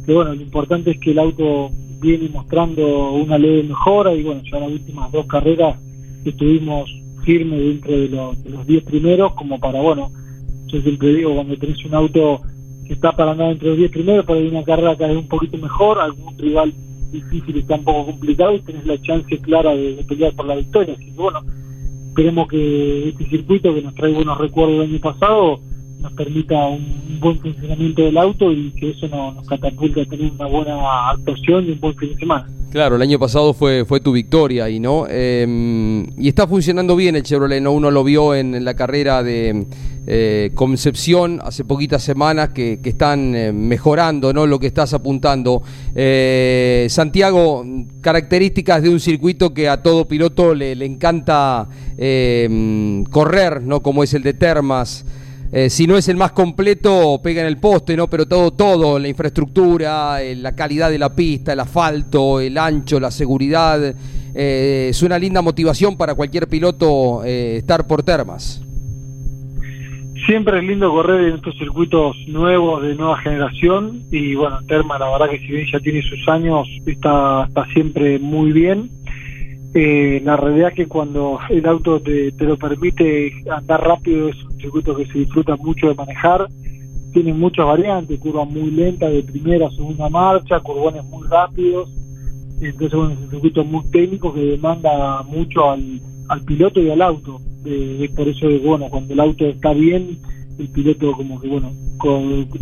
bueno, 0.08 0.34
lo 0.34 0.42
importante 0.42 0.92
es 0.92 1.00
que 1.00 1.12
el 1.12 1.20
auto 1.20 1.70
viene 2.02 2.28
mostrando 2.30 3.12
una 3.14 3.38
leve 3.38 3.64
mejora 3.64 4.14
y 4.14 4.24
bueno, 4.24 4.42
ya 4.52 4.60
las 4.60 4.72
últimas 4.72 5.12
dos 5.12 5.26
carreras 5.28 5.78
estuvimos 6.26 6.90
firme 7.24 7.58
dentro 7.58 7.92
de 7.92 8.10
los 8.10 8.68
10 8.68 8.84
primeros, 8.84 9.34
como 9.34 9.60
para, 9.60 9.82
bueno, 9.82 10.12
yo 10.68 10.82
siempre 10.82 11.14
digo, 11.14 11.36
cuando 11.36 11.58
tenés 11.58 11.84
un 11.86 11.96
auto 11.96 12.42
que 12.88 12.94
está 12.94 13.12
para 13.12 13.32
andar 13.32 13.52
entre 13.52 13.70
los 13.70 13.78
10 13.78 13.92
primeros, 13.92 14.26
para 14.26 14.40
ir 14.40 14.52
una 14.52 14.64
carrera 14.64 14.96
que 14.96 15.06
es 15.06 15.18
un 15.18 15.28
poquito 15.28 15.58
mejor, 15.58 16.00
algún 16.00 16.38
rival 16.38 16.74
difícil 17.12 17.58
está 17.58 17.76
un 17.76 17.84
poco 17.84 18.06
complicado 18.08 18.54
y 18.54 18.62
tenés 18.62 18.86
la 18.86 19.00
chance 19.02 19.38
clara 19.40 19.76
de, 19.76 20.04
pelear 20.08 20.34
por 20.34 20.48
la 20.48 20.56
victoria. 20.56 20.96
Así 20.96 21.06
que, 21.06 21.12
bueno, 21.12 21.42
esperemos 22.10 22.48
que 22.48 23.10
este 23.10 23.30
circuito 23.30 23.74
que 23.74 23.82
nos 23.82 23.96
trae 23.96 24.14
buenos 24.14 24.38
recuerdos 24.38 24.80
del 24.80 24.90
año 24.90 25.00
pasado 25.00 25.60
nos 26.04 26.14
permita 26.14 26.68
un, 26.68 27.20
buen 27.20 27.40
funcionamiento 27.40 28.04
del 28.04 28.18
auto 28.18 28.52
y 28.52 28.72
que 28.72 28.92
eso 28.92 29.08
nos, 29.08 29.48
catapulte 29.48 30.02
a 30.02 30.06
tener 30.06 30.32
una 30.32 30.46
buena 30.46 31.10
actuación 31.12 31.66
y 31.66 31.72
un 31.72 31.80
buen 31.80 31.96
fin 31.96 32.10
de 32.10 32.18
semana. 32.18 32.48
Claro, 32.72 32.96
el 32.96 33.02
año 33.04 33.20
pasado 33.20 33.54
fue, 33.54 33.86
fue 33.86 34.00
tu 34.00 34.12
victoria 34.12 34.68
y 34.68 34.80
no 34.80 35.06
em, 35.08 36.08
y 36.18 36.28
está 36.28 36.48
funcionando 36.48 36.96
bien 36.96 37.16
el 37.16 37.22
Chevrolet, 37.22 37.62
¿no? 37.62 37.72
Uno 37.72 37.92
lo 37.92 38.04
vio 38.04 38.34
en, 38.34 38.66
la 38.66 38.74
carrera 38.74 39.22
de 39.22 39.68
eh, 40.08 40.52
Concepción 40.56 41.40
hace 41.44 41.64
poquitas 41.64 42.04
semanas 42.04 42.50
que, 42.50 42.80
están 42.84 43.36
eh, 43.36 43.54
mejorando, 43.54 44.34
¿no? 44.34 44.48
Lo 44.48 44.60
que 44.60 44.68
estás 44.68 44.94
apuntando. 44.96 45.62
Eh, 45.94 46.88
Santiago, 46.90 47.64
características 48.02 48.82
de 48.82 48.90
un 48.90 49.00
circuito 49.00 49.54
que 49.54 49.70
a 49.70 49.84
todo 49.84 50.08
piloto 50.08 50.56
le, 50.56 50.76
le 50.76 50.86
encanta 50.86 51.70
em, 51.96 53.04
correr, 53.06 53.62
¿no? 53.62 53.82
Como 53.82 54.04
es 54.04 54.16
el 54.16 54.24
de 54.24 54.34
Termas. 54.34 55.06
Eh, 55.56 55.70
si 55.70 55.86
no 55.86 55.96
es 55.96 56.10
el 56.10 56.18
más 56.18 56.32
completo, 56.32 57.22
pega 57.22 57.42
en 57.42 57.48
el 57.48 57.58
poste, 57.58 57.96
¿no? 57.96 58.08
Pero 58.08 58.26
todo, 58.26 58.50
todo, 58.50 58.98
la 58.98 59.08
infraestructura, 59.08 60.20
eh, 60.24 60.36
la 60.36 60.56
calidad 60.56 60.90
de 60.90 60.98
la 60.98 61.16
pista, 61.16 61.54
el 61.54 61.60
asfalto, 61.60 62.40
el 62.40 62.58
ancho, 62.58 63.00
la 63.00 63.12
seguridad, 63.12 63.94
eh, 64.34 64.88
es 64.90 65.04
una 65.04 65.20
linda 65.20 65.44
motivación 65.44 65.96
para 65.96 66.16
cualquier 66.16 66.48
piloto 66.48 67.24
estar 67.24 67.86
por 67.86 68.02
termas. 68.02 68.64
Siempre 70.26 70.58
es 70.58 70.64
lindo 70.64 70.90
correr 70.90 71.28
en 71.28 71.36
estos 71.36 71.56
circuitos 71.58 72.16
nuevos 72.28 72.82
de 72.82 72.96
nueva 72.96 73.18
generación 73.18 74.04
y 74.10 74.34
bueno, 74.34 74.58
Terma 74.68 74.98
la 74.98 75.12
verdad 75.12 75.30
que 75.30 75.38
si 75.38 75.48
bien 75.48 75.68
ya 75.72 75.80
tiene 75.80 76.02
sus 76.02 76.28
años, 76.30 76.68
está, 76.88 77.48
siempre 77.74 78.18
muy 78.18 78.54
bien 78.54 78.90
eh, 79.76 80.22
la 80.24 80.38
realidad 80.38 80.72
que 80.74 80.88
cuando 80.88 81.40
el 81.50 81.66
auto 81.66 82.00
te, 82.00 82.32
lo 82.40 82.58
permite 82.58 83.34
andar 83.52 83.82
rápido 83.82 84.30
es 84.30 84.36
circuito 84.64 84.96
que 84.96 85.06
se 85.06 85.20
disfruta 85.20 85.56
mucho 85.58 85.88
de 85.88 85.96
manejar, 85.96 86.48
tiene 87.12 87.34
muchas 87.34 87.66
variantes, 87.66 88.20
curvas 88.20 88.50
muy 88.50 88.72
lentas 88.72 89.12
de 89.12 89.24
primera, 89.24 89.70
segunda 89.72 90.10
marcha, 90.10 90.60
curbones 90.60 91.04
muy 91.06 91.28
rápidos, 91.28 91.90
entonces 92.60 92.98
bueno, 92.98 93.14
es 93.14 93.20
un 93.20 93.30
circuito 93.30 93.64
muy 93.64 93.86
técnico 93.92 94.34
que 94.34 94.42
demanda 94.42 95.22
mucho 95.24 95.72
al, 95.72 96.02
piloto 96.48 96.80
y 96.80 96.90
al 96.90 97.02
auto, 97.02 97.40
es 97.66 98.12
por 98.12 98.28
eso 98.28 98.48
que 98.48 98.58
bueno, 98.58 98.88
cuando 98.90 99.14
el 99.14 99.20
auto 99.20 99.46
está 99.46 99.74
bien, 99.74 100.18
el 100.58 100.68
piloto 100.70 101.12
como 101.14 101.40
que 101.40 101.48
bueno, 101.48 101.72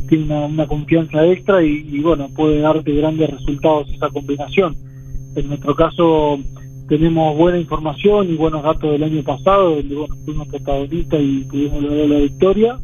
tiene 0.09 0.45
una, 0.45 0.67
confianza 0.67 1.25
extra 1.25 1.63
y, 1.63 1.87
y 1.89 1.99
bueno, 1.99 2.27
puede 2.35 2.59
darte 2.59 2.93
grandes 2.93 3.29
resultados 3.29 3.89
esa 3.89 4.09
combinación. 4.09 4.75
En 5.35 5.47
nuestro 5.47 5.73
caso 5.75 6.37
tenemos 6.91 7.37
buena 7.37 7.57
información 7.57 8.29
y 8.29 8.35
buenos 8.35 8.63
datos 8.63 8.91
del 8.91 9.03
año 9.05 9.23
pasado, 9.23 9.75
donde 9.75 9.95
bueno, 9.95 10.13
fuimos 10.25 10.45
protagonistas 10.49 11.21
y 11.21 11.45
pudimos 11.45 11.83
lograr 11.83 12.09
la 12.09 12.19
victoria. 12.19 12.77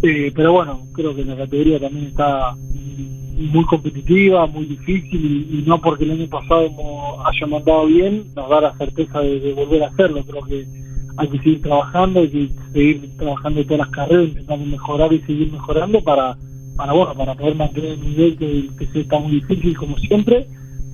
Eh, 0.00 0.30
pero 0.32 0.52
bueno, 0.52 0.86
creo 0.92 1.12
que 1.12 1.24
la 1.24 1.34
categoría 1.34 1.80
también 1.80 2.04
está 2.04 2.54
muy 2.54 3.64
competitiva, 3.64 4.46
muy 4.46 4.66
difícil 4.66 5.48
y, 5.50 5.64
no 5.66 5.80
porque 5.80 6.04
el 6.04 6.12
año 6.12 6.28
pasado 6.28 6.70
haya 7.26 7.46
mandado 7.48 7.86
bien 7.86 8.26
nos 8.36 8.48
da 8.48 8.60
la 8.60 8.76
certeza 8.76 9.18
de, 9.18 9.52
volver 9.54 9.82
a 9.82 9.88
hacerlo. 9.88 10.22
Creo 10.24 10.44
que 10.44 10.64
hay 11.16 11.26
que 11.26 11.38
seguir 11.38 11.62
trabajando, 11.62 12.20
hay 12.20 12.28
que 12.28 12.48
seguir 12.72 13.16
trabajando 13.16 13.64
todas 13.64 13.78
las 13.78 13.90
carreras, 13.90 14.28
intentando 14.28 14.66
mejorar 14.66 15.12
y 15.12 15.18
seguir 15.22 15.50
mejorando 15.50 16.00
para, 16.00 16.36
para 16.76 16.92
bueno, 16.92 17.12
para 17.14 17.34
poder 17.34 17.56
mantener 17.56 17.90
el 17.94 18.08
nivel 18.08 18.36
que, 18.36 18.68
que 18.78 19.00
está 19.00 19.18
muy 19.18 19.32
difícil 19.32 19.76
como 19.76 19.98
siempre 19.98 20.46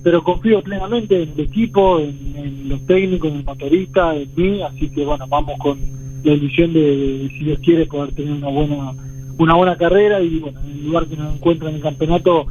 pero 0.03 0.23
confío 0.23 0.61
plenamente 0.61 1.23
en 1.23 1.29
el 1.29 1.39
equipo, 1.39 1.99
en, 1.99 2.69
los 2.69 2.85
técnicos, 2.85 3.31
en 3.31 3.37
el 3.37 3.43
motorista, 3.43 4.15
en 4.15 4.29
mí, 4.35 4.61
así 4.61 4.89
que 4.89 5.03
bueno, 5.03 5.25
vamos 5.27 5.57
con 5.59 5.79
la 6.23 6.33
ilusión 6.33 6.73
de, 6.73 7.29
si 7.37 7.45
Dios 7.45 7.59
quiere, 7.63 7.85
poder 7.85 8.13
tener 8.13 8.33
una 8.33 8.49
buena 8.49 8.93
una 9.39 9.55
buena 9.55 9.77
carrera 9.77 10.21
y 10.21 10.39
bueno, 10.39 10.59
en 10.59 10.71
el 10.71 10.85
lugar 10.85 11.07
que 11.07 11.15
nos 11.15 11.33
encuentra 11.33 11.69
en 11.69 11.75
el 11.75 11.81
campeonato 11.81 12.45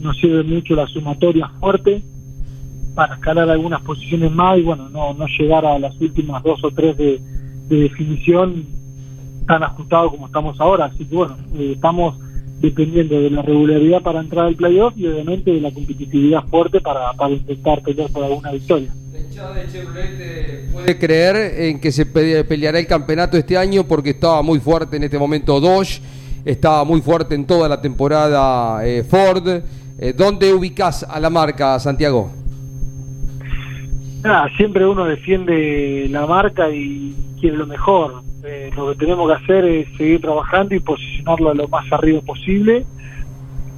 nos 0.00 0.16
sirve 0.18 0.44
mucho 0.44 0.76
la 0.76 0.86
sumatoria 0.86 1.48
fuerte 1.60 2.00
para 2.94 3.14
escalar 3.14 3.50
algunas 3.50 3.82
posiciones 3.82 4.30
más 4.30 4.56
y 4.58 4.62
bueno, 4.62 4.88
no, 4.88 5.14
no 5.14 5.26
llegar 5.26 5.66
a 5.66 5.78
las 5.78 6.00
últimas 6.00 6.42
dos 6.44 6.62
o 6.62 6.70
tres 6.70 6.96
de, 6.96 7.20
definición 7.68 8.64
tan 9.46 9.62
ajustado 9.62 10.10
como 10.10 10.26
estamos 10.26 10.58
ahora, 10.60 10.86
así 10.86 11.04
que 11.04 11.14
bueno, 11.14 11.36
eh, 11.58 11.72
estamos 11.74 12.16
dependiendo 12.60 13.20
de 13.20 13.30
la 13.30 13.42
regularidad 13.42 14.02
para 14.02 14.20
entrar 14.20 14.46
al 14.46 14.56
playoff 14.56 14.94
y 14.96 15.06
obviamente 15.06 15.52
de 15.52 15.60
la 15.60 15.70
competitividad 15.70 16.44
fuerte 16.44 16.80
para, 16.80 17.12
para 17.12 17.34
intentar 17.34 17.82
pelear 17.82 18.10
por 18.10 18.24
alguna 18.24 18.52
victoria. 18.52 18.92
¿Puede 20.72 20.98
creer 20.98 21.60
en 21.62 21.80
que 21.80 21.92
se 21.92 22.06
peleará 22.06 22.78
el 22.78 22.86
campeonato 22.86 23.36
este 23.36 23.56
año 23.56 23.84
porque 23.84 24.10
estaba 24.10 24.42
muy 24.42 24.58
fuerte 24.58 24.96
en 24.96 25.04
este 25.04 25.18
momento 25.18 25.60
Dodge, 25.60 26.00
estaba 26.44 26.84
muy 26.84 27.00
fuerte 27.00 27.34
en 27.34 27.46
toda 27.46 27.68
la 27.68 27.80
temporada 27.80 28.84
eh, 28.84 29.04
Ford? 29.04 29.46
Eh, 30.00 30.12
¿Dónde 30.16 30.52
ubicas 30.52 31.04
a 31.08 31.20
la 31.20 31.30
marca, 31.30 31.78
Santiago? 31.78 32.30
siempre 34.56 34.86
uno 34.86 35.06
defiende 35.06 36.06
la 36.10 36.26
marca 36.26 36.68
y 36.70 37.14
quiere 37.40 37.56
lo 37.56 37.66
mejor 37.66 38.22
eh, 38.48 38.70
lo 38.74 38.90
que 38.90 38.96
tenemos 38.96 39.28
que 39.28 39.44
hacer 39.44 39.64
es 39.66 39.88
seguir 39.96 40.20
trabajando 40.20 40.74
y 40.74 40.80
posicionarlo 40.80 41.52
lo 41.52 41.68
más 41.68 41.90
arriba 41.92 42.20
posible. 42.22 42.86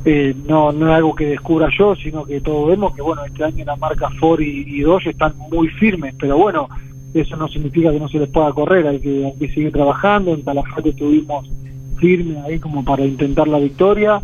Eh, 0.05 0.35
no, 0.47 0.73
no 0.73 0.89
es 0.89 0.95
algo 0.95 1.15
que 1.15 1.27
descubra 1.27 1.69
yo, 1.77 1.95
sino 1.97 2.25
que 2.25 2.41
todos 2.41 2.69
vemos 2.69 2.95
que 2.95 3.03
bueno, 3.03 3.25
este 3.25 3.45
año 3.45 3.65
la 3.65 3.77
marca 3.77 4.09
Ford 4.19 4.41
y, 4.41 4.65
y 4.67 4.81
Dodge 4.81 5.09
están 5.09 5.35
muy 5.51 5.69
firmes, 5.69 6.15
pero 6.19 6.39
bueno, 6.39 6.69
eso 7.13 7.37
no 7.37 7.49
significa 7.49 7.91
que 7.91 7.99
no 7.99 8.09
se 8.09 8.19
les 8.19 8.31
pueda 8.31 8.53
correr, 8.53 8.87
hay 8.87 9.01
que, 9.01 9.27
hay 9.27 9.39
que 9.39 9.49
seguir 9.53 9.73
trabajando, 9.73 10.33
en 10.33 10.43
Calafate 10.43 10.91
estuvimos 10.91 11.51
firmes 11.99 12.39
ahí 12.45 12.59
como 12.59 12.83
para 12.85 13.05
intentar 13.05 13.49
la 13.49 13.59
victoria, 13.59 14.23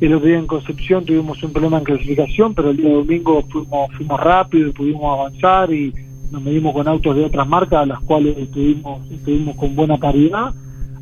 el 0.00 0.12
otro 0.12 0.26
día 0.26 0.38
en 0.38 0.46
Concepción 0.46 1.04
tuvimos 1.04 1.42
un 1.42 1.52
problema 1.52 1.78
en 1.78 1.84
clasificación, 1.84 2.54
pero 2.54 2.70
el 2.70 2.76
día 2.76 2.92
domingo 2.92 3.42
fuimos, 3.50 3.92
fuimos 3.96 4.20
rápido 4.20 4.68
y 4.68 4.72
pudimos 4.72 5.18
avanzar 5.18 5.72
y 5.72 5.94
nos 6.34 6.42
medimos 6.42 6.74
con 6.74 6.88
autos 6.88 7.14
de 7.14 7.24
otras 7.24 7.48
marcas, 7.48 7.86
las 7.86 8.00
cuales 8.00 8.36
estuvimos, 8.36 9.08
estuvimos 9.10 9.56
con 9.56 9.74
buena 9.76 9.96
paridad. 9.96 10.52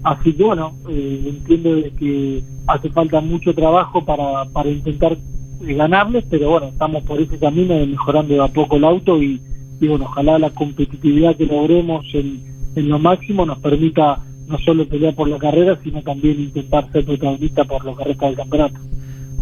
Así 0.05 0.33
que 0.35 0.45
bueno, 0.45 0.73
eh, 0.89 1.25
entiendo 1.27 1.75
de 1.75 1.91
que 1.93 2.43
hace 2.67 2.91
falta 2.91 3.21
mucho 3.21 3.55
trabajo 3.55 4.05
para, 4.05 4.45
para 4.53 4.69
intentar 4.69 5.13
eh, 5.13 5.75
ganarles, 5.75 6.25
pero 6.29 6.51
bueno, 6.51 6.67
estamos 6.67 7.03
por 7.05 7.21
ese 7.21 7.39
camino 7.39 7.75
de 7.75 7.87
mejorando 7.87 8.43
a 8.43 8.49
poco 8.49 8.77
el 8.77 8.85
auto 8.85 9.23
y, 9.23 9.41
y 9.81 9.89
bueno, 9.89 10.05
ojalá 10.05 10.39
la 10.39 10.51
competitividad 10.51 11.37
que 11.37 11.47
logremos 11.47 12.05
en, 12.13 12.43
en 12.77 12.89
lo 12.89 12.99
máximo 12.99 13.47
nos 13.47 13.59
permita 13.59 14.19
no 14.47 14.59
solo 14.59 14.87
pelear 14.87 15.15
por 15.15 15.29
la 15.29 15.39
carrera, 15.39 15.79
sino 15.83 16.03
también 16.03 16.41
intentar 16.41 16.91
ser 16.93 17.07
protagonista 17.07 17.65
por 17.65 17.85
lo 17.85 17.97
que 17.97 18.05
resta 18.05 18.27
del 18.27 18.37
campeonato. 18.37 18.79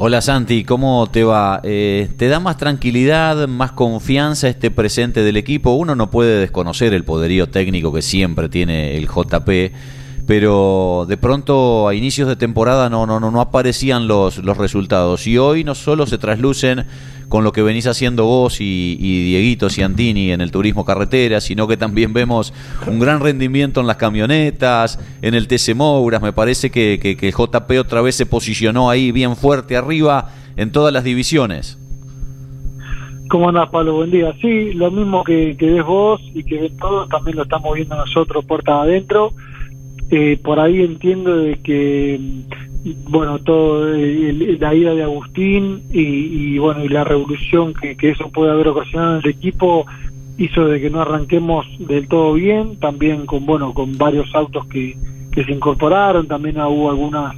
Hola 0.03 0.23
Santi, 0.23 0.65
¿cómo 0.65 1.07
te 1.13 1.25
va? 1.25 1.61
Eh, 1.63 2.09
¿Te 2.17 2.29
da 2.29 2.41
más 2.41 2.57
tranquilidad, 2.57 3.47
más 3.49 3.73
confianza 3.73 4.49
este 4.49 4.71
presente 4.71 5.23
del 5.23 5.37
equipo? 5.37 5.73
Uno 5.73 5.95
no 5.95 6.11
puede 6.11 6.41
desconocer 6.41 6.95
el 6.95 7.05
poderío 7.05 7.51
técnico 7.51 7.93
que 7.93 8.01
siempre 8.01 8.49
tiene 8.49 8.97
el 8.97 9.07
JP, 9.07 9.75
pero 10.31 11.07
de 11.09 11.17
pronto 11.17 11.89
a 11.89 11.95
inicios 11.97 12.29
de 12.29 12.37
temporada 12.37 12.89
no, 12.89 13.05
no, 13.05 13.19
no, 13.19 13.33
no 13.33 13.41
aparecían 13.41 14.07
los, 14.07 14.39
los 14.39 14.57
resultados 14.57 15.27
y 15.27 15.39
hoy 15.39 15.65
no 15.65 15.75
solo 15.75 16.07
se 16.07 16.19
traslucen 16.19 16.85
con 17.29 17.43
lo 17.43 17.51
que 17.51 17.63
venís 17.63 17.89
haciendo 17.89 18.27
vos 18.27 18.61
y, 18.61 18.97
y 19.01 19.25
Dieguito 19.25 19.69
Ciantini 19.69 20.31
en 20.31 20.41
el 20.41 20.53
turismo 20.53 20.85
carretera, 20.85 21.41
sino 21.41 21.67
que 21.67 21.77
también 21.77 22.13
vemos 22.13 22.55
un 22.87 23.01
gran 23.01 23.19
rendimiento 23.19 23.81
en 23.81 23.89
las 23.89 23.97
camionetas, 23.97 25.01
en 25.21 25.35
el 25.35 25.49
TC 25.49 25.75
Mouras, 25.75 26.23
me 26.23 26.33
parece 26.33 26.71
que, 26.71 27.01
que, 27.01 27.31
JP 27.33 27.81
otra 27.81 28.01
vez 28.01 28.15
se 28.15 28.25
posicionó 28.25 28.89
ahí 28.89 29.11
bien 29.11 29.35
fuerte 29.35 29.77
arriba 29.77 30.31
en 30.55 30.71
todas 30.71 30.93
las 30.93 31.03
divisiones. 31.03 31.77
¿Cómo 33.31 33.49
andás, 33.49 33.69
Pablo? 33.71 33.95
Buen 33.95 34.13
día. 34.13 34.33
Sí, 34.41 34.75
lo 34.75 34.93
mismo 34.93 35.25
que, 35.25 35.57
que 35.57 35.73
ves 35.73 35.85
vos 35.85 36.21
y 36.33 36.45
que 36.45 36.61
ven 36.61 36.77
todos, 36.77 37.09
también 37.09 37.37
lo 37.37 37.43
estamos 37.43 37.75
viendo 37.75 37.97
nosotros 37.97 38.45
puertas 38.45 38.77
adentro. 38.77 39.33
Eh, 40.11 40.39
por 40.43 40.59
ahí 40.59 40.81
entiendo 40.83 41.37
de 41.37 41.55
que, 41.61 42.21
bueno, 43.09 43.39
todo 43.39 43.95
el- 43.95 44.59
la 44.61 44.75
ida 44.75 44.95
de 44.95 45.03
Agustín 45.05 45.83
y, 45.93 46.01
y, 46.01 46.59
bueno, 46.59 46.85
y 46.85 46.89
la 46.89 47.05
revolución 47.05 47.75
que, 47.75 47.97
que 47.97 48.11
eso 48.11 48.29
puede 48.31 48.51
haber 48.51 48.69
ocasionado 48.69 49.19
en 49.19 49.25
el 49.25 49.31
equipo 49.31 49.87
hizo 50.37 50.65
de 50.67 50.81
que 50.81 50.91
no 50.91 51.01
arranquemos 51.01 51.67
del 51.79 52.09
todo 52.09 52.33
bien, 52.33 52.77
también 52.81 53.27
con, 53.27 53.47
bueno, 53.47 53.73
con 53.75 53.97
varios 53.99 54.35
autos 54.35 54.67
que, 54.67 54.97
que 55.31 55.45
se 55.45 55.53
incorporaron, 55.53 56.27
también 56.27 56.57
hubo 56.61 56.91
algunas 56.91 57.37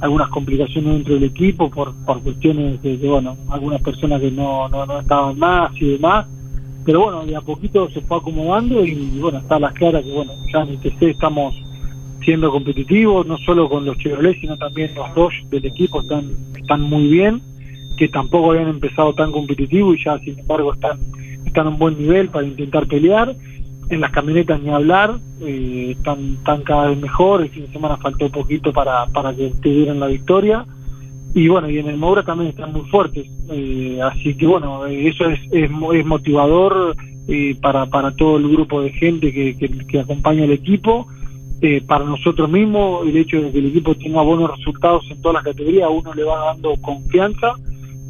algunas 0.00 0.28
complicaciones 0.30 0.94
dentro 0.94 1.14
del 1.14 1.22
equipo 1.24 1.70
por, 1.70 1.94
por 2.04 2.20
cuestiones 2.22 2.82
de, 2.82 2.96
bueno, 2.96 3.36
algunas 3.48 3.80
personas 3.82 4.20
que 4.20 4.32
no, 4.32 4.68
no, 4.68 4.84
no 4.84 4.98
estaban 4.98 5.38
más 5.38 5.70
y 5.80 5.90
demás, 5.92 6.26
pero 6.84 7.02
bueno, 7.04 7.24
de 7.24 7.36
a 7.36 7.40
poquito 7.40 7.88
se 7.88 8.00
fue 8.00 8.16
acomodando 8.16 8.84
y 8.84 8.94
bueno, 9.20 9.38
está 9.38 9.56
a 9.56 9.60
las 9.60 9.72
claras 9.74 10.04
que 10.04 10.10
bueno, 10.10 10.32
ya 10.52 10.62
en 10.62 10.74
ITC 10.74 11.02
estamos 11.02 11.54
siendo 12.24 12.50
competitivos, 12.50 13.26
no 13.26 13.38
solo 13.38 13.68
con 13.68 13.84
los 13.84 13.98
Chevrolet, 13.98 14.40
sino 14.40 14.56
también 14.56 14.94
los 14.94 15.14
dos 15.14 15.32
del 15.50 15.64
equipo 15.66 16.00
están, 16.00 16.30
están 16.56 16.80
muy 16.80 17.08
bien, 17.08 17.40
que 17.96 18.08
tampoco 18.08 18.52
habían 18.52 18.68
empezado 18.68 19.14
tan 19.14 19.32
competitivos 19.32 19.98
y 19.98 20.04
ya 20.04 20.18
sin 20.18 20.38
embargo 20.38 20.72
están, 20.72 20.98
están 21.44 21.66
a 21.66 21.70
un 21.70 21.78
buen 21.78 21.98
nivel 21.98 22.28
para 22.28 22.46
intentar 22.46 22.86
pelear. 22.86 23.34
En 23.90 24.00
las 24.00 24.10
camionetas 24.10 24.62
ni 24.62 24.70
hablar, 24.70 25.18
eh, 25.42 25.94
están, 25.96 26.36
están 26.38 26.62
cada 26.62 26.88
vez 26.88 26.98
mejor, 26.98 27.42
el 27.42 27.50
fin 27.50 27.66
de 27.66 27.72
semana 27.72 27.96
faltó 27.98 28.30
poquito 28.30 28.72
para, 28.72 29.06
para 29.06 29.34
que 29.34 29.52
tuvieran 29.62 30.00
la 30.00 30.06
victoria. 30.06 30.64
Y 31.34 31.48
bueno, 31.48 31.68
y 31.68 31.78
en 31.78 31.88
el 31.88 31.96
Moura 31.96 32.22
también 32.22 32.50
están 32.50 32.72
muy 32.72 32.82
fuertes. 32.82 33.26
Eh, 33.50 33.98
así 34.02 34.34
que 34.34 34.46
bueno, 34.46 34.86
eh, 34.86 35.08
eso 35.08 35.28
es, 35.28 35.40
es, 35.50 35.70
es 35.94 36.06
motivador 36.06 36.94
eh, 37.28 37.56
para, 37.60 37.86
para 37.86 38.14
todo 38.14 38.36
el 38.36 38.48
grupo 38.48 38.82
de 38.82 38.90
gente 38.90 39.32
que, 39.32 39.56
que, 39.56 39.68
que 39.86 40.00
acompaña 40.00 40.44
al 40.44 40.52
equipo. 40.52 41.06
Eh, 41.64 41.80
para 41.86 42.04
nosotros 42.04 42.50
mismos, 42.50 43.06
el 43.06 43.16
hecho 43.16 43.40
de 43.40 43.52
que 43.52 43.60
el 43.60 43.66
equipo 43.66 43.94
tenga 43.94 44.20
buenos 44.22 44.50
resultados 44.56 45.04
en 45.08 45.22
todas 45.22 45.36
las 45.36 45.44
categorías, 45.44 45.84
a 45.84 45.90
uno 45.90 46.12
le 46.12 46.24
va 46.24 46.46
dando 46.46 46.74
confianza. 46.82 47.52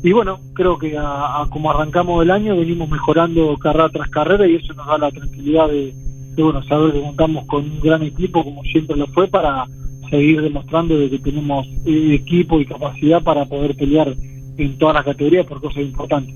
Y 0.03 0.11
bueno, 0.13 0.41
creo 0.55 0.79
que 0.79 0.97
a, 0.99 1.47
como 1.51 1.71
arrancamos 1.71 2.23
el 2.23 2.31
año, 2.31 2.57
venimos 2.57 2.89
mejorando 2.89 3.55
carrera 3.59 3.91
tras 3.91 4.09
carrera 4.09 4.47
y 4.47 4.55
eso 4.55 4.73
nos 4.73 4.87
da 4.87 4.97
la 4.97 5.11
tranquilidad 5.11 5.69
de, 5.69 5.93
de, 6.35 6.43
bueno, 6.43 6.63
saber 6.63 6.95
que 6.95 7.03
contamos 7.03 7.47
con 7.47 7.63
un 7.65 7.81
gran 7.81 8.03
equipo, 8.03 8.43
como 8.43 8.63
siempre 8.63 8.97
lo 8.97 9.07
fue, 9.09 9.29
para 9.29 9.67
seguir 10.09 10.41
demostrando 10.41 10.97
de 10.97 11.11
que 11.11 11.19
tenemos 11.19 11.67
eh, 11.85 12.15
equipo 12.15 12.59
y 12.59 12.65
capacidad 12.65 13.23
para 13.23 13.45
poder 13.45 13.77
pelear 13.77 14.17
en 14.57 14.79
todas 14.79 14.95
las 14.95 15.05
categorías 15.05 15.47
por 15.47 15.61
cosas 15.61 15.83
importantes. 15.83 16.35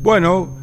Bueno, 0.00 0.61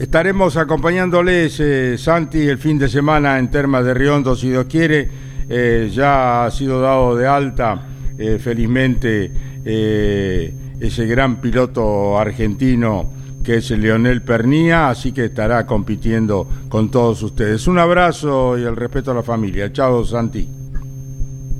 estaremos 0.00 0.56
acompañándoles, 0.56 1.60
eh, 1.60 1.98
Santi, 1.98 2.38
el 2.48 2.56
fin 2.56 2.78
de 2.78 2.88
semana 2.88 3.38
en 3.38 3.50
Termas 3.50 3.84
de 3.84 3.92
Riondo, 3.92 4.34
si 4.34 4.48
Dios 4.48 4.64
quiere. 4.64 5.08
Eh, 5.48 5.90
ya 5.92 6.46
ha 6.46 6.50
sido 6.50 6.80
dado 6.80 7.14
de 7.14 7.26
alta, 7.26 7.82
eh, 8.18 8.38
felizmente, 8.38 9.30
ese 9.62 11.06
gran 11.06 11.36
piloto 11.36 12.18
argentino 12.18 13.10
que 13.44 13.56
es 13.56 13.70
Leonel 13.70 14.22
Pernía, 14.22 14.88
así 14.88 15.12
que 15.12 15.26
estará 15.26 15.66
compitiendo 15.66 16.46
con 16.70 16.90
todos 16.90 17.22
ustedes. 17.22 17.66
Un 17.66 17.78
abrazo 17.78 18.58
y 18.58 18.62
el 18.62 18.76
respeto 18.76 19.10
a 19.10 19.14
la 19.14 19.22
familia. 19.22 19.70
Chao, 19.70 20.02
Santi. 20.04 20.48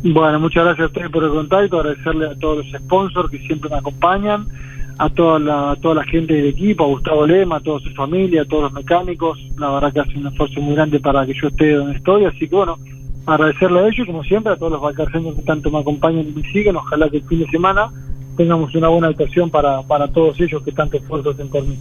Bueno, 0.03 0.41
muchas 0.41 0.65
gracias 0.65 0.85
a 0.85 0.87
ustedes 0.87 1.11
por 1.11 1.25
el 1.25 1.31
contacto, 1.31 1.81
agradecerle 1.81 2.27
a 2.31 2.35
todos 2.37 2.65
los 2.65 2.83
sponsors 2.83 3.31
que 3.31 3.39
siempre 3.41 3.69
me 3.69 3.77
acompañan, 3.77 4.47
a 4.99 5.09
toda 5.09 5.39
la, 5.39 5.77
toda 5.81 5.97
la 5.97 6.05
gente 6.05 6.35
del 6.35 6.47
equipo, 6.47 6.85
a 6.85 6.89
Gustavo 6.89 7.27
Lema, 7.27 7.57
a 7.57 7.61
toda 7.61 7.81
su 7.81 7.91
familia, 7.91 8.43
a 8.43 8.45
todos 8.45 8.65
los 8.65 8.73
mecánicos, 8.73 9.39
la 9.59 9.71
verdad 9.71 9.93
que 9.93 10.01
hacen 10.01 10.19
un 10.19 10.27
esfuerzo 10.29 10.61
muy 10.61 10.75
grande 10.75 11.01
para 11.01 11.25
que 11.27 11.35
yo 11.35 11.49
esté 11.49 11.73
donde 11.73 11.97
estoy, 11.97 12.25
así 12.25 12.49
que 12.49 12.55
bueno, 12.55 12.79
agradecerle 13.27 13.81
a 13.81 13.89
ellos, 13.89 14.07
como 14.07 14.23
siempre, 14.25 14.53
a 14.53 14.57
todos 14.57 14.73
los 14.73 14.81
balcarceños 14.81 15.35
que 15.35 15.43
tanto 15.43 15.71
me 15.71 15.79
acompañan 15.79 16.27
y 16.29 16.33
me 16.33 16.43
siguen, 16.51 16.77
ojalá 16.77 17.09
que 17.09 17.19
el 17.19 17.25
fin 17.25 17.41
de 17.41 17.47
semana 17.49 17.91
tengamos 18.37 18.75
una 18.75 18.89
buena 18.89 19.09
actuación 19.09 19.51
para, 19.51 19.83
para 19.83 20.09
todos 20.09 20.41
ellos 20.41 20.63
que 20.63 20.73
tanto 20.73 20.97
esfuerzo 20.97 21.31
hacen 21.31 21.49
por 21.49 21.63
mí. 21.67 21.77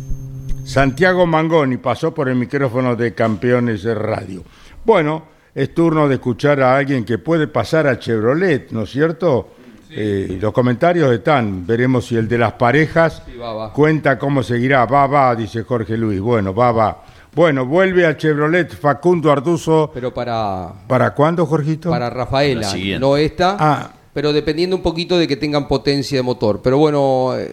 Santiago 0.63 1.25
Mangoni 1.25 1.77
pasó 1.77 2.13
por 2.13 2.29
el 2.29 2.35
micrófono 2.35 2.95
de 2.95 3.13
Campeones 3.13 3.83
de 3.83 3.95
Radio. 3.95 4.43
Bueno, 4.85 5.23
es 5.55 5.73
turno 5.73 6.07
de 6.07 6.15
escuchar 6.15 6.61
a 6.61 6.77
alguien 6.77 7.05
que 7.05 7.17
puede 7.17 7.47
pasar 7.47 7.87
a 7.87 7.97
Chevrolet, 7.97 8.71
¿no 8.71 8.83
es 8.83 8.91
cierto? 8.91 9.49
Eh, 9.91 10.37
los 10.39 10.51
comentarios 10.53 11.11
están, 11.11 11.65
veremos 11.65 12.05
si 12.05 12.15
el 12.15 12.27
de 12.27 12.37
las 12.37 12.53
parejas 12.53 13.23
Sí, 13.25 13.35
va, 13.37 13.53
va. 13.53 13.73
cuenta 13.73 14.19
cómo 14.19 14.43
seguirá. 14.43 14.85
Va, 14.85 15.07
va, 15.07 15.35
dice 15.35 15.63
Jorge 15.63 15.97
Luis. 15.97 16.19
Bueno, 16.21 16.53
va, 16.53 16.71
va. 16.71 17.03
Bueno, 17.35 17.65
vuelve 17.65 18.05
a 18.05 18.17
Chevrolet 18.17 18.69
Facundo 18.75 19.31
Arduzo. 19.31 19.91
Pero 19.93 20.13
para, 20.13 20.73
¿Para 20.87 21.13
cuándo, 21.13 21.45
Jorgito? 21.45 21.89
para 21.89 22.09
Rafaela, 22.09 22.71
no 22.99 23.17
esta. 23.17 23.55
Ah. 23.59 23.91
Pero 24.13 24.33
dependiendo 24.33 24.75
un 24.75 24.81
poquito 24.81 25.17
de 25.17 25.27
que 25.27 25.37
tengan 25.37 25.67
potencia 25.67 26.17
de 26.17 26.23
motor. 26.23 26.61
Pero 26.63 26.77
bueno, 26.79 27.33
eh, 27.37 27.51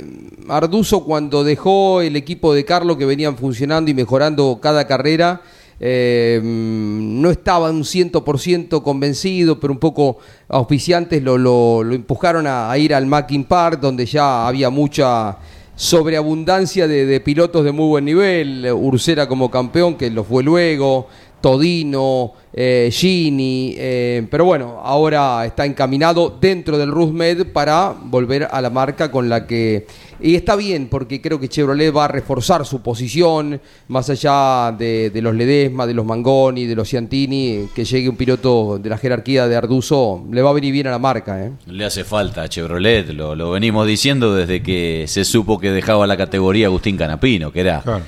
Arduzo 0.49 1.05
cuando 1.05 1.45
dejó 1.45 2.01
el 2.01 2.17
equipo 2.17 2.55
de 2.55 2.65
Carlos 2.65 2.97
que 2.97 3.05
venían 3.05 3.37
funcionando 3.37 3.91
y 3.91 3.95
mejorando 3.95 4.59
cada 4.61 4.87
carrera, 4.87 5.43
eh, 5.81 6.41
no 6.43 7.31
estaba 7.31 7.71
un 7.71 7.83
100% 7.85 8.83
convencido, 8.83 9.61
pero 9.61 9.73
un 9.73 9.79
poco 9.79 10.19
auspiciantes 10.49 11.23
lo, 11.23 11.37
lo- 11.39 11.83
lo 11.85 11.95
empujaron 11.95 12.47
a, 12.47 12.71
a 12.71 12.79
ir 12.79 12.95
al 12.95 13.07
Mackin 13.07 13.45
Park, 13.45 13.81
donde 13.81 14.07
ya 14.07 14.47
había 14.49 14.71
mucha 14.71 15.37
sobreabundancia 15.75 16.89
de, 16.89 17.05
de 17.07 17.21
pilotos 17.21 17.65
de 17.65 17.73
muy 17.73 17.87
buen 17.89 18.05
nivel. 18.05 18.67
Ursera 18.73 19.29
como 19.29 19.51
campeón, 19.51 19.97
que 19.97 20.11
lo 20.11 20.25
fue 20.25 20.43
luego. 20.43 21.09
Todino, 21.41 22.33
eh, 22.53 22.89
Gini, 22.93 23.75
eh, 23.77 24.27
pero 24.31 24.45
bueno, 24.45 24.81
ahora 24.83 25.45
está 25.47 25.65
encaminado 25.65 26.37
dentro 26.41 26.77
del 26.79 26.91
Rusmed 26.91 27.53
para 27.53 27.95
volver 28.03 28.49
a 28.51 28.61
la 28.61 28.71
marca 28.71 29.11
con 29.11 29.29
la 29.29 29.47
que... 29.47 29.87
Y 30.19 30.35
está 30.35 30.57
bien, 30.57 30.89
porque 30.89 31.21
creo 31.21 31.39
que 31.39 31.49
Chevrolet 31.49 31.95
va 31.95 32.07
a 32.07 32.09
reforzar 32.09 32.65
su 32.65 32.81
posición, 32.81 33.61
más 33.89 34.09
allá 34.09 34.73
de, 34.77 35.11
de 35.11 35.21
los 35.23 35.35
Ledesma, 35.35 35.87
de 35.87 35.93
los 35.93 36.07
Mangoni, 36.07 36.65
de 36.65 36.75
los 36.75 36.89
Ciantini, 36.89 37.69
que 37.75 37.85
llegue 37.85 38.09
un 38.09 38.17
piloto 38.17 38.79
de 38.79 38.89
la 38.89 38.97
jerarquía 38.97 39.47
de 39.47 39.57
Arduzo, 39.57 40.25
le 40.33 40.41
va 40.41 40.51
a 40.51 40.55
venir 40.55 40.73
bien 40.73 40.87
a 40.87 40.91
la 40.93 40.99
marca. 40.99 41.45
¿eh? 41.45 41.53
Le 41.67 41.85
hace 41.85 42.03
falta 42.03 42.43
a 42.45 42.49
Chevrolet, 42.49 43.11
lo, 43.13 43.35
lo 43.37 43.51
venimos 43.51 43.87
diciendo 43.87 44.35
desde 44.35 44.63
que 44.63 45.05
se 45.07 45.25
supo 45.27 45.59
que 45.59 45.71
dejaba 45.71 46.07
la 46.07 46.17
categoría 46.17 46.67
Agustín 46.69 46.97
Canapino, 46.97 47.53
que 47.53 47.61
era 47.61 47.83
Claro. 47.83 48.03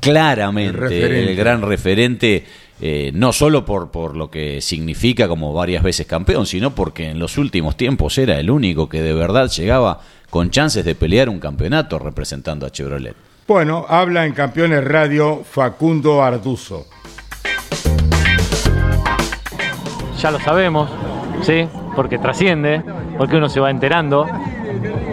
claramente 0.00 1.28
El 1.30 1.36
gran 1.36 1.60
referente, 1.62 2.44
eh, 2.80 3.10
no 3.14 3.32
solo 3.32 3.64
por, 3.64 3.90
por 3.90 4.16
lo 4.16 4.30
que 4.30 4.60
significa 4.60 5.28
como 5.28 5.52
varias 5.52 5.82
veces 5.82 6.06
campeón, 6.06 6.46
sino 6.46 6.74
porque 6.74 7.10
en 7.10 7.18
los 7.18 7.38
últimos 7.38 7.76
tiempos 7.76 8.16
era 8.18 8.38
el 8.38 8.50
único 8.50 8.88
que 8.88 9.02
de 9.02 9.12
verdad 9.12 9.48
llegaba 9.48 10.00
con 10.30 10.50
chances 10.50 10.84
de 10.84 10.94
pelear 10.94 11.28
un 11.28 11.40
campeonato 11.40 11.98
representando 11.98 12.66
a 12.66 12.70
Chevrolet. 12.70 13.14
Bueno, 13.46 13.84
habla 13.88 14.26
en 14.26 14.32
Campeones 14.32 14.84
Radio 14.84 15.42
Facundo 15.44 16.22
Arduzo. 16.22 16.86
ya 20.20 20.30
lo 20.30 20.38
sabemos, 20.38 20.90
¿sí? 21.42 21.66
Porque 21.96 22.18
trasciende, 22.18 22.82
porque 23.16 23.36
uno 23.36 23.48
se 23.48 23.58
va 23.58 23.70
enterando. 23.70 24.26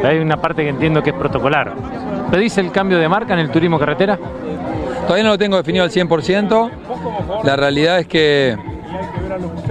Hay 0.03 0.19
una 0.19 0.38
parte 0.38 0.63
que 0.63 0.69
entiendo 0.69 1.01
que 1.01 1.12
es 1.12 1.15
protocolar. 1.15 1.73
¿Pedís 2.30 2.58
el 2.58 2.71
cambio 2.71 2.97
de 2.97 3.08
marca 3.08 3.34
en 3.34 3.39
el 3.39 3.49
turismo 3.49 3.80
carretera? 3.80 4.19
Todavía 5.08 5.24
no 5.24 5.30
lo 5.30 5.38
tengo 5.38 5.56
definido 5.56 5.86
al 5.86 5.91
100%. 5.91 6.70
La 7.46 7.56
realidad 7.56 8.00
es 8.00 8.08
que 8.08 8.58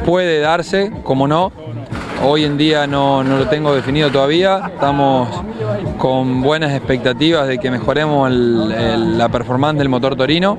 puede 0.06 0.40
darse, 0.40 0.90
como 1.02 1.28
no. 1.28 1.52
Hoy 2.24 2.44
en 2.44 2.56
día 2.56 2.86
no, 2.86 3.22
no 3.22 3.36
lo 3.36 3.46
tengo 3.46 3.74
definido 3.74 4.10
todavía. 4.10 4.62
Estamos 4.72 5.28
con 5.98 6.40
buenas 6.40 6.72
expectativas 6.72 7.48
de 7.48 7.58
que 7.58 7.70
mejoremos 7.70 8.30
la 8.30 9.28
performance 9.28 9.78
del 9.78 9.90
motor 9.90 10.16
Torino. 10.16 10.56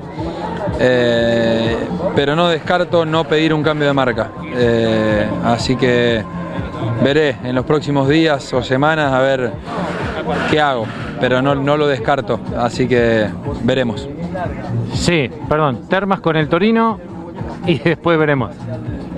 Eh, 0.78 1.76
pero 2.14 2.36
no 2.36 2.48
descarto 2.48 3.04
no 3.04 3.24
pedir 3.24 3.52
un 3.52 3.64
cambio 3.64 3.88
de 3.88 3.92
marca. 3.92 4.30
Eh, 4.54 5.28
así 5.44 5.74
que 5.74 6.22
veré 7.02 7.36
en 7.42 7.56
los 7.56 7.64
próximos 7.64 8.08
días 8.08 8.52
o 8.52 8.62
semanas 8.62 9.12
a 9.12 9.18
ver 9.18 9.50
qué 10.52 10.60
hago. 10.60 10.86
Pero 11.20 11.42
no, 11.42 11.56
no 11.56 11.76
lo 11.76 11.88
descarto. 11.88 12.38
Así 12.56 12.86
que 12.86 13.28
veremos. 13.64 14.08
Sí, 14.94 15.30
perdón, 15.48 15.88
Termas 15.88 16.20
con 16.20 16.36
el 16.36 16.48
Torino 16.48 16.98
y 17.66 17.78
después 17.84 18.18
veremos. 18.18 18.52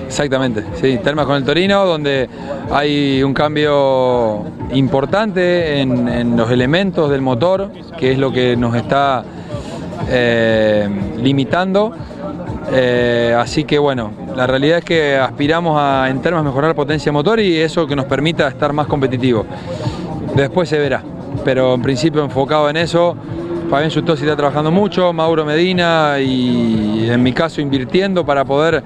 Exactamente, 0.06 0.64
sí, 0.74 0.98
Termas 1.02 1.26
con 1.26 1.36
el 1.36 1.44
Torino, 1.44 1.86
donde 1.86 2.28
hay 2.72 3.22
un 3.22 3.32
cambio 3.32 4.44
importante 4.72 5.80
en, 5.80 6.36
los 6.36 6.50
elementos 6.50 7.10
del 7.10 7.20
motor, 7.20 7.70
que 7.98 8.12
es 8.12 8.18
lo 8.18 8.32
que 8.32 8.56
nos 8.56 8.74
está 8.74 9.24
eh, 10.08 10.88
limitando. 11.16 11.92
Eh, 12.72 13.34
así 13.38 13.64
que 13.64 13.78
bueno, 13.78 14.10
la 14.36 14.46
realidad 14.46 14.78
es 14.78 14.84
que 14.84 15.16
aspiramos 15.16 15.76
a 15.78 16.08
en 16.08 16.20
Termas 16.20 16.44
mejorar 16.44 16.74
potencia 16.74 17.10
de 17.10 17.12
motor 17.12 17.40
y 17.40 17.58
eso 17.58 17.86
que 17.86 17.96
nos 17.96 18.06
permita 18.06 18.48
estar 18.48 18.72
más 18.72 18.86
competitivo. 18.86 19.44
Después 20.34 20.68
se 20.68 20.78
verá, 20.78 21.02
pero 21.44 21.74
en 21.74 21.82
principio 21.82 22.24
enfocado 22.24 22.68
en 22.68 22.76
eso. 22.76 23.16
Fabián 23.70 23.90
Sutosi 23.92 24.24
está 24.24 24.36
trabajando 24.36 24.72
mucho, 24.72 25.12
Mauro 25.12 25.44
Medina 25.44 26.16
y 26.18 27.08
en 27.08 27.22
mi 27.22 27.32
caso 27.32 27.60
invirtiendo 27.60 28.26
para 28.26 28.44
poder 28.44 28.82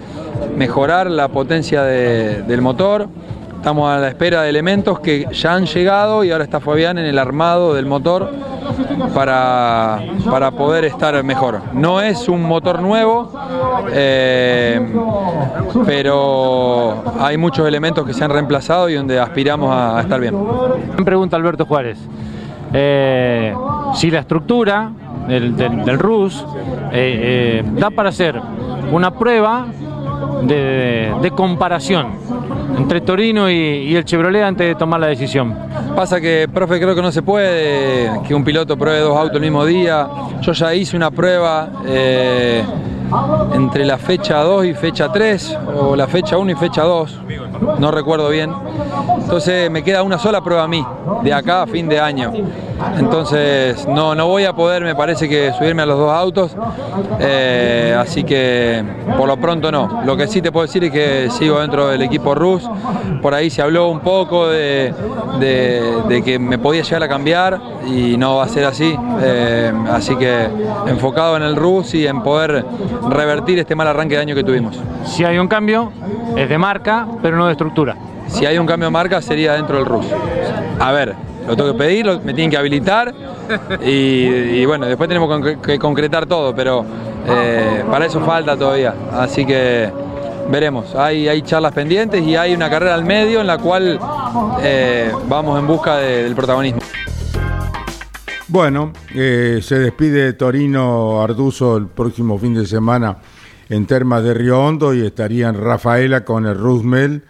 mejorar 0.57 1.11
la 1.11 1.29
potencia 1.29 1.83
de- 1.83 2.43
del 2.43 2.61
motor. 2.61 3.09
Estamos 3.57 3.91
a 3.91 3.97
la 3.99 4.09
espera 4.09 4.43
de 4.43 4.51
elementos 4.51 5.01
que 5.01 5.27
ya 5.33 5.55
han 5.55 5.65
llegado 5.65 6.23
y 6.23 6.31
ahora 6.31 6.45
está 6.45 6.61
Fabián 6.61 6.99
en 6.99 7.07
el 7.07 7.19
armado 7.19 7.73
del 7.73 7.87
motor 7.87 8.31
para, 9.15 10.01
para 10.31 10.51
poder 10.51 10.85
estar 10.85 11.23
mejor. 11.25 11.61
No 11.73 12.03
es 12.03 12.29
un 12.29 12.43
motor 12.43 12.83
nuevo, 12.83 13.33
eh, 13.91 14.87
pero 15.87 17.03
hay 17.21 17.39
muchos 17.39 17.67
elementos 17.67 18.05
que 18.07 18.13
se 18.13 18.23
han 18.23 18.31
reemplazado 18.31 18.91
y 18.91 18.95
donde 18.95 19.19
aspiramos 19.19 19.71
a- 19.75 19.97
a 19.97 20.01
estar 20.03 20.21
bien. 20.21 20.37
Pregunta 21.03 21.37
Alberto 21.37 21.65
Juárez. 21.65 21.97
Eh, 22.77 23.55
si 23.95 24.11
la 24.11 24.21
estructura 24.21 24.91
del, 25.29 25.57
del, 25.57 25.99
RUS 25.99 26.45
eh, 26.93 27.63
eh, 27.63 27.65
da 27.79 27.91
para 27.91 28.09
hacer 28.09 28.41
una 28.93 29.13
prueba 29.13 29.67
de, 30.43 31.15
de 31.23 31.31
comparación 31.31 32.09
entre 32.77 33.01
Torino 33.01 33.49
y, 33.49 33.55
y 33.55 33.95
el 33.95 34.05
Chevrolet 34.05 34.43
antes 34.43 34.67
de 34.67 34.75
tomar 34.75 34.99
la 34.99 35.07
decisión. 35.07 35.57
Pasa 35.95 36.21
que, 36.21 36.49
profe, 36.53 36.81
creo 36.81 36.97
que 36.97 37.03
no 37.03 37.13
se 37.13 37.23
puede 37.23 38.11
que 38.27 38.35
un 38.35 38.43
piloto 38.43 38.77
pruebe 38.77 38.99
dos 38.99 39.17
autos 39.17 39.37
el 39.37 39.43
mismo 39.43 39.65
día. 39.65 40.09
Yo 40.43 40.53
ya 40.53 40.75
hice 40.75 40.97
una 40.97 41.13
prueba 41.13 41.71
entre 43.53 43.85
la 43.85 43.99
fecha 43.99 44.43
2 44.43 44.67
y 44.67 44.75
fecha 44.75 45.11
3, 45.13 45.59
o 45.77 45.97
la 45.97 46.07
fecha 46.07 46.37
1 46.37 46.51
y 46.51 46.55
fecha 46.55 46.83
2, 46.83 47.21
no 47.79 47.91
recuerdo 47.91 48.29
bien. 48.29 48.53
Entonces 49.19 49.71
me 49.71 49.83
queda 49.83 50.03
una 50.03 50.19
sola 50.19 50.43
prueba 50.43 50.65
a 50.65 50.69
mí, 50.69 50.85
de 51.23 51.33
acá 51.33 51.63
a 51.63 51.67
fin 51.67 51.89
de 51.89 52.01
año. 52.01 52.33
Entonces 52.99 53.87
no, 53.89 54.15
no 54.15 54.27
voy 54.29 54.45
a 54.45 54.53
poder, 54.53 54.83
me 54.85 54.95
parece 54.95 55.29
que 55.29 55.53
subirme 55.53 55.83
a 55.83 55.87
los 55.87 55.99
dos 55.99 56.13
autos, 56.13 56.57
eh, 57.21 57.97
así 57.99 58.25
que 58.25 58.83
por 59.17 59.27
lo 59.29 59.37
pronto 59.37 59.71
no. 59.71 60.03
Lo 60.05 60.17
que 60.17 60.27
sí 60.27 60.41
te 60.43 60.51
puedo 60.53 60.67
decir 60.67 60.85
es 60.85 60.91
que 60.91 61.29
sigo 61.31 61.61
dentro 61.61 61.89
del 61.89 62.03
equipo 62.03 62.35
RUS, 62.35 62.69
por 63.23 63.35
ahí 63.35 63.51
se 63.51 63.63
habló 63.63 63.89
un 63.89 64.01
poco 64.01 64.49
de, 64.49 64.93
de- 65.41 65.95
de 66.09 66.23
que 66.23 66.39
me 66.39 66.59
podía 66.59 66.83
llegar 66.83 67.03
a 67.03 67.09
cambiar 67.09 67.61
y 67.87 68.17
no 68.17 68.37
va 68.37 68.45
a 68.45 68.49
ser 68.49 68.65
así, 68.65 68.97
Eh, 69.23 69.73
así 69.93 70.17
que 70.17 70.49
enfocado 70.87 71.37
en 71.37 71.43
el 71.43 71.57
RUS 71.57 71.95
y 71.95 72.07
en 72.07 72.23
poder 72.23 72.65
revertir 73.09 73.59
este 73.59 73.75
mal 73.75 73.87
arranque 73.89 74.17
de 74.17 74.21
año 74.23 74.35
que 74.35 74.45
tuvimos. 74.45 74.79
Si 75.05 75.25
hay 75.25 75.39
un 75.39 75.49
cambio, 75.49 75.91
es 76.37 76.49
de 76.49 76.59
marca, 76.59 77.07
pero 77.23 77.37
no 77.37 77.47
de 77.47 77.53
estructura. 77.53 77.97
Si 78.27 78.45
hay 78.47 78.59
un 78.59 78.67
cambio 78.67 78.89
de 78.89 78.93
marca 78.93 79.23
sería 79.23 79.53
dentro 79.55 79.77
del 79.77 79.87
RUS. 79.87 80.07
A 80.81 80.93
ver, 80.93 81.15
lo 81.47 81.57
tengo 81.57 81.73
que 81.73 81.79
pedir, 81.79 82.07
me 82.25 82.33
tienen 82.35 82.51
que 82.51 82.57
habilitar 82.57 83.15
y, 83.85 84.65
bueno, 84.65 84.87
después 84.87 85.09
tenemos 85.09 85.59
que, 85.63 85.79
concretar 85.79 86.27
todo, 86.27 86.55
pero 86.55 86.85
eh, 87.27 87.85
para 87.91 88.07
eso 88.07 88.21
falta 88.21 88.57
todavía. 88.57 88.95
Así 89.13 89.45
que 89.45 89.91
veremos. 90.51 90.95
Hay, 90.95 91.29
hay 91.29 91.43
charlas 91.43 91.73
pendientes 91.73 92.23
y 92.23 92.37
hay 92.37 92.55
una 92.55 92.69
carrera 92.71 92.95
al 92.95 93.05
medio 93.05 93.41
en 93.41 93.47
la 93.47 93.59
cual 93.59 93.99
eh, 94.63 95.11
vamos 95.29 95.59
en 95.59 95.67
busca 95.67 95.97
de- 95.97 96.25
del 96.25 96.35
protagonismo. 96.35 96.81
Bueno, 98.49 98.93
eh, 99.15 99.61
se 99.63 99.79
despide 99.79 100.35
Torino 100.35 101.23
Arduzo 101.23 101.77
el 101.77 101.87
próximo 101.87 102.39
fin 102.39 102.55
de 102.55 102.67
semana 102.67 103.17
en 103.71 103.87
Termas 103.87 104.23
de 104.23 104.35
Río 104.35 104.61
Hondo 104.63 104.93
y 104.95 105.05
estarían 105.05 105.61
Rafaela 105.61 106.25
con 106.25 106.45
el 106.47 106.57
Roosmel, 106.59 107.23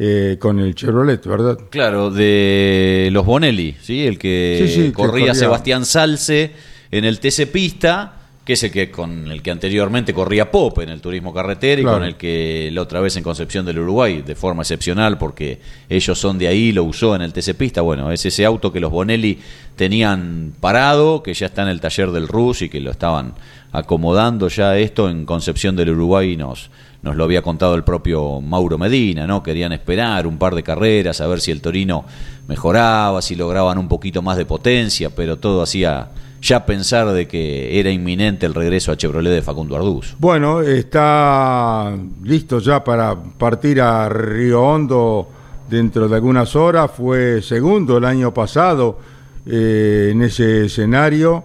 eh, 0.00 0.36
con 0.38 0.60
el 0.60 0.74
Chevrolet, 0.76 1.26
¿verdad? 1.26 1.58
Claro, 1.70 2.10
de 2.10 3.08
los 3.12 3.26
Bonelli, 3.26 3.74
¿sí? 3.82 4.06
El 4.06 4.16
que 4.18 4.64
Sí, 4.66 4.72
sí, 4.74 4.82
que 4.86 4.92
corría 4.92 5.26
corría. 5.26 5.34
Sebastián 5.34 5.84
Salce 5.84 6.52
en 6.92 7.04
el 7.04 7.18
TC 7.18 7.46
Pista, 7.50 8.14
que 8.44 8.52
es 8.54 8.62
el 8.62 8.70
que 8.70 8.90
con 8.90 9.30
el 9.30 9.42
que 9.42 9.50
anteriormente 9.50 10.14
corría 10.14 10.50
Pop 10.50 10.78
en 10.78 10.88
el 10.88 11.00
turismo 11.02 11.34
carretera 11.34 11.82
Claro. 11.82 11.96
y 11.96 12.00
con 12.00 12.08
el 12.08 12.14
que 12.16 12.70
la 12.72 12.80
otra 12.82 13.00
vez 13.00 13.16
en 13.16 13.22
Concepción 13.24 13.66
del 13.66 13.80
Uruguay, 13.80 14.22
de 14.24 14.34
forma 14.36 14.62
excepcional, 14.62 15.18
porque 15.18 15.58
ellos 15.88 16.18
son 16.18 16.38
de 16.38 16.48
ahí, 16.48 16.72
lo 16.72 16.84
usó 16.84 17.14
en 17.16 17.20
el 17.22 17.32
TC 17.34 17.54
Pista. 17.54 17.82
Bueno, 17.82 18.10
es 18.12 18.24
ese 18.24 18.44
auto 18.46 18.72
que 18.72 18.80
los 18.80 18.90
Bonelli 18.92 19.38
tenían 19.76 20.54
parado, 20.60 21.22
que 21.22 21.34
ya 21.34 21.46
está 21.46 21.62
en 21.62 21.68
el 21.68 21.80
taller 21.80 22.10
del 22.12 22.26
Rus 22.28 22.62
y 22.62 22.68
que 22.70 22.80
lo 22.80 22.90
estaban 22.90 23.34
acomodando 23.72 24.48
ya 24.48 24.78
esto 24.78 25.10
en 25.10 25.26
Concepción 25.26 25.76
del 25.76 25.90
Uruguay 25.90 26.32
y 26.32 26.36
nos, 26.36 26.70
nos 27.02 27.16
lo 27.16 27.24
había 27.24 27.42
contado 27.42 27.74
el 27.74 27.84
propio 27.84 28.40
Mauro 28.40 28.78
Medina, 28.78 29.26
¿no? 29.26 29.42
Querían 29.42 29.72
esperar 29.72 30.26
un 30.26 30.38
par 30.38 30.54
de 30.54 30.62
carreras 30.62 31.20
a 31.20 31.26
ver 31.26 31.40
si 31.40 31.50
el 31.50 31.60
Torino 31.60 32.04
mejoraba, 32.48 33.22
si 33.22 33.36
lograban 33.36 33.78
un 33.78 33.88
poquito 33.88 34.22
más 34.22 34.36
de 34.36 34.46
potencia, 34.46 35.10
pero 35.10 35.36
todo 35.36 35.62
hacía 35.62 36.08
ya 36.40 36.64
pensar 36.66 37.08
de 37.12 37.26
que 37.26 37.78
era 37.78 37.90
inminente 37.90 38.46
el 38.46 38.54
regreso 38.54 38.92
a 38.92 38.96
Chevrolet 38.96 39.32
de 39.32 39.42
Facundo 39.42 39.76
Arduz. 39.76 40.16
Bueno, 40.18 40.60
está 40.60 41.96
listo 42.22 42.58
ya 42.60 42.82
para 42.82 43.16
partir 43.16 43.80
a 43.80 44.08
Río 44.08 44.62
Hondo 44.62 45.28
dentro 45.68 46.08
de 46.08 46.14
algunas 46.14 46.54
horas. 46.56 46.90
Fue 46.96 47.42
segundo 47.42 47.98
el 47.98 48.04
año 48.04 48.32
pasado 48.32 48.98
eh, 49.46 50.10
en 50.12 50.22
ese 50.22 50.66
escenario. 50.66 51.44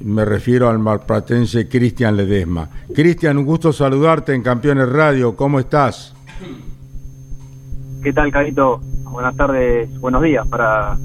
Me 0.00 0.24
refiero 0.24 0.68
al 0.68 0.78
marplatense 0.78 1.68
Cristian 1.68 2.16
Ledesma. 2.16 2.68
Cristian, 2.94 3.38
un 3.38 3.44
gusto 3.44 3.72
saludarte 3.72 4.34
en 4.34 4.42
Campeones 4.42 4.88
Radio. 4.88 5.36
¿Cómo 5.36 5.58
estás? 5.58 6.14
¿Qué 8.02 8.12
tal, 8.12 8.30
Carito? 8.30 8.80
Buenas 9.04 9.36
tardes, 9.36 9.98
buenos 9.98 10.22
días 10.22 10.46
para, 10.46 10.98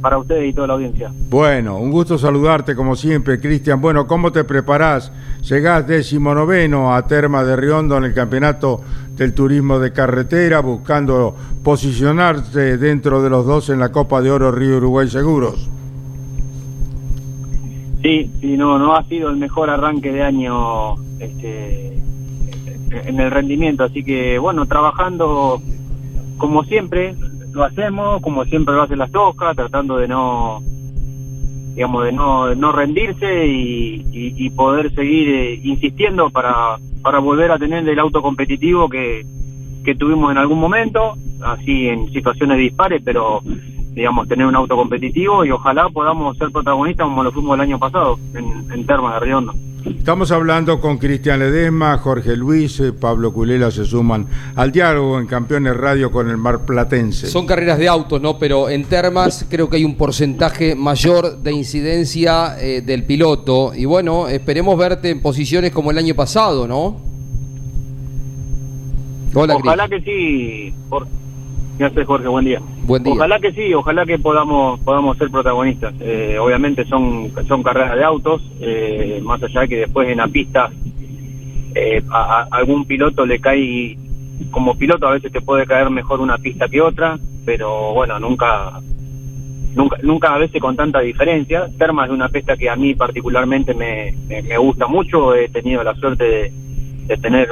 para 0.00 0.18
ustedes 0.18 0.50
y 0.50 0.52
toda 0.52 0.66
la 0.66 0.74
audiencia. 0.74 1.12
Bueno, 1.28 1.78
un 1.78 1.90
gusto 1.90 2.18
saludarte 2.18 2.74
como 2.74 2.96
siempre, 2.96 3.40
Cristian. 3.40 3.80
Bueno, 3.80 4.06
¿cómo 4.06 4.32
te 4.32 4.44
preparás? 4.44 5.12
Llegás 5.48 5.86
décimo 5.86 6.34
noveno 6.34 6.94
a 6.94 7.06
Terma 7.06 7.44
de 7.44 7.56
Riondo 7.56 7.96
en 7.96 8.04
el 8.04 8.14
campeonato 8.14 8.80
del 9.14 9.32
turismo 9.32 9.78
de 9.78 9.92
carretera, 9.92 10.60
buscando 10.60 11.36
posicionarse 11.62 12.76
dentro 12.78 13.22
de 13.22 13.30
los 13.30 13.46
dos 13.46 13.68
en 13.68 13.78
la 13.78 13.90
Copa 13.90 14.20
de 14.20 14.30
Oro 14.30 14.50
Río 14.50 14.78
Uruguay 14.78 15.08
Seguros. 15.08 15.70
Sí, 18.02 18.30
sí, 18.40 18.56
no, 18.56 18.78
no 18.78 18.94
ha 18.94 19.04
sido 19.04 19.28
el 19.30 19.36
mejor 19.36 19.68
arranque 19.68 20.10
de 20.10 20.22
año 20.22 20.94
este, 21.18 21.92
en 22.90 23.20
el 23.20 23.30
rendimiento, 23.30 23.84
así 23.84 24.02
que 24.02 24.38
bueno, 24.38 24.64
trabajando 24.66 25.60
como 26.38 26.64
siempre 26.64 27.14
lo 27.52 27.64
hacemos, 27.64 28.22
como 28.22 28.44
siempre 28.46 28.74
lo 28.74 28.82
hacen 28.82 28.98
las 28.98 29.10
toscas, 29.10 29.54
tratando 29.54 29.98
de 29.98 30.08
no, 30.08 30.62
digamos, 31.74 32.04
de 32.04 32.12
no, 32.12 32.54
no 32.54 32.72
rendirse 32.72 33.46
y, 33.46 34.06
y- 34.12 34.46
y 34.46 34.50
poder 34.50 34.94
seguir 34.94 35.28
eh, 35.28 35.60
insistiendo 35.62 36.30
para, 36.30 36.76
para 37.02 37.18
volver 37.18 37.50
a 37.50 37.58
tener 37.58 37.86
el 37.86 37.98
auto 37.98 38.22
competitivo 38.22 38.88
que, 38.88 39.26
que 39.84 39.94
tuvimos 39.94 40.30
en 40.32 40.38
algún 40.38 40.58
momento, 40.58 41.14
así 41.42 41.88
en 41.88 42.10
situaciones 42.12 42.56
dispares, 42.58 43.02
pero 43.04 43.40
digamos, 43.94 44.28
tener 44.28 44.46
un 44.46 44.54
auto 44.54 44.76
competitivo 44.76 45.44
y 45.44 45.50
ojalá 45.50 45.88
podamos 45.88 46.36
ser 46.36 46.50
protagonistas 46.50 47.04
como 47.04 47.22
lo 47.22 47.32
fuimos 47.32 47.54
el 47.54 47.60
año 47.62 47.78
pasado 47.78 48.18
en, 48.34 48.70
en 48.72 48.86
Termas 48.86 49.14
de 49.14 49.20
Riondo. 49.26 49.54
Estamos 49.84 50.30
hablando 50.30 50.78
con 50.78 50.98
Cristian 50.98 51.38
Ledesma, 51.38 51.96
Jorge 51.98 52.36
Luis, 52.36 52.78
eh, 52.80 52.92
Pablo 52.92 53.32
Culela 53.32 53.70
se 53.70 53.84
suman 53.84 54.26
al 54.54 54.72
diálogo 54.72 55.18
en 55.18 55.26
Campeones 55.26 55.74
Radio 55.76 56.10
con 56.10 56.28
el 56.28 56.36
Mar 56.36 56.66
Platense. 56.66 57.28
Son 57.28 57.46
carreras 57.46 57.78
de 57.78 57.88
autos, 57.88 58.20
¿no? 58.20 58.38
Pero 58.38 58.68
en 58.68 58.84
termas 58.84 59.46
creo 59.48 59.70
que 59.70 59.76
hay 59.76 59.84
un 59.84 59.96
porcentaje 59.96 60.74
mayor 60.74 61.38
de 61.38 61.52
incidencia 61.52 62.56
eh, 62.60 62.82
del 62.82 63.04
piloto. 63.04 63.72
Y 63.74 63.86
bueno, 63.86 64.28
esperemos 64.28 64.76
verte 64.76 65.10
en 65.10 65.22
posiciones 65.22 65.70
como 65.72 65.90
el 65.90 65.98
año 65.98 66.14
pasado, 66.14 66.68
¿no? 66.68 67.00
Hola, 69.32 69.56
Ojalá 69.56 69.88
que 69.88 70.00
sí. 70.00 70.74
Por... 70.88 71.06
Gracias, 71.80 72.06
Jorge. 72.06 72.28
Buen 72.28 72.44
día. 72.44 72.60
Buen 72.82 73.02
día. 73.02 73.14
Ojalá 73.14 73.40
que 73.40 73.52
sí, 73.52 73.72
ojalá 73.72 74.04
que 74.04 74.18
podamos 74.18 74.78
podamos 74.80 75.16
ser 75.16 75.30
protagonistas. 75.30 75.94
Eh, 75.98 76.36
obviamente 76.38 76.84
son 76.84 77.30
son 77.48 77.62
carreras 77.62 77.96
de 77.96 78.04
autos, 78.04 78.42
eh, 78.60 79.18
más 79.22 79.42
allá 79.42 79.62
de 79.62 79.68
que 79.68 79.76
después 79.78 80.06
en 80.10 80.18
la 80.18 80.28
pista 80.28 80.68
eh, 81.74 82.02
a, 82.10 82.42
a 82.42 82.48
algún 82.50 82.84
piloto 82.84 83.24
le 83.24 83.40
cae, 83.40 83.96
como 84.50 84.74
piloto 84.74 85.06
a 85.08 85.12
veces 85.12 85.32
te 85.32 85.40
puede 85.40 85.64
caer 85.64 85.88
mejor 85.88 86.20
una 86.20 86.36
pista 86.36 86.68
que 86.68 86.82
otra, 86.82 87.18
pero 87.46 87.94
bueno, 87.94 88.18
nunca 88.18 88.78
nunca 89.74 89.96
nunca 90.02 90.34
a 90.34 90.38
veces 90.38 90.60
con 90.60 90.76
tanta 90.76 91.00
diferencia. 91.00 91.66
Terma 91.78 92.04
es 92.04 92.10
una 92.10 92.28
pista 92.28 92.58
que 92.58 92.68
a 92.68 92.76
mí 92.76 92.94
particularmente 92.94 93.72
me, 93.72 94.12
me, 94.28 94.42
me 94.42 94.58
gusta 94.58 94.86
mucho, 94.86 95.34
he 95.34 95.48
tenido 95.48 95.82
la 95.82 95.94
suerte 95.94 96.24
de, 96.24 96.52
de 97.06 97.16
tener 97.16 97.48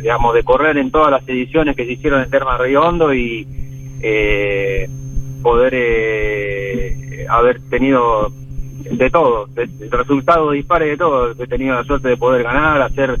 digamos, 0.00 0.34
de 0.34 0.42
correr 0.42 0.78
en 0.78 0.90
todas 0.90 1.10
las 1.10 1.28
ediciones 1.28 1.76
que 1.76 1.84
se 1.84 1.92
hicieron 1.92 2.22
en 2.22 2.30
Terma 2.30 2.58
Río 2.58 2.82
Hondo 2.82 3.12
y 3.14 3.46
eh, 4.02 4.88
poder 5.42 5.72
eh, 5.74 7.26
haber 7.28 7.60
tenido 7.68 8.30
de 8.90 9.10
todo, 9.10 9.46
de, 9.46 9.66
de 9.66 9.96
resultados 9.96 10.52
dispares 10.52 10.88
de 10.88 10.96
todo. 10.96 11.32
He 11.32 11.46
tenido 11.46 11.74
la 11.74 11.84
suerte 11.84 12.08
de 12.08 12.16
poder 12.16 12.42
ganar, 12.42 12.80
hacer 12.82 13.16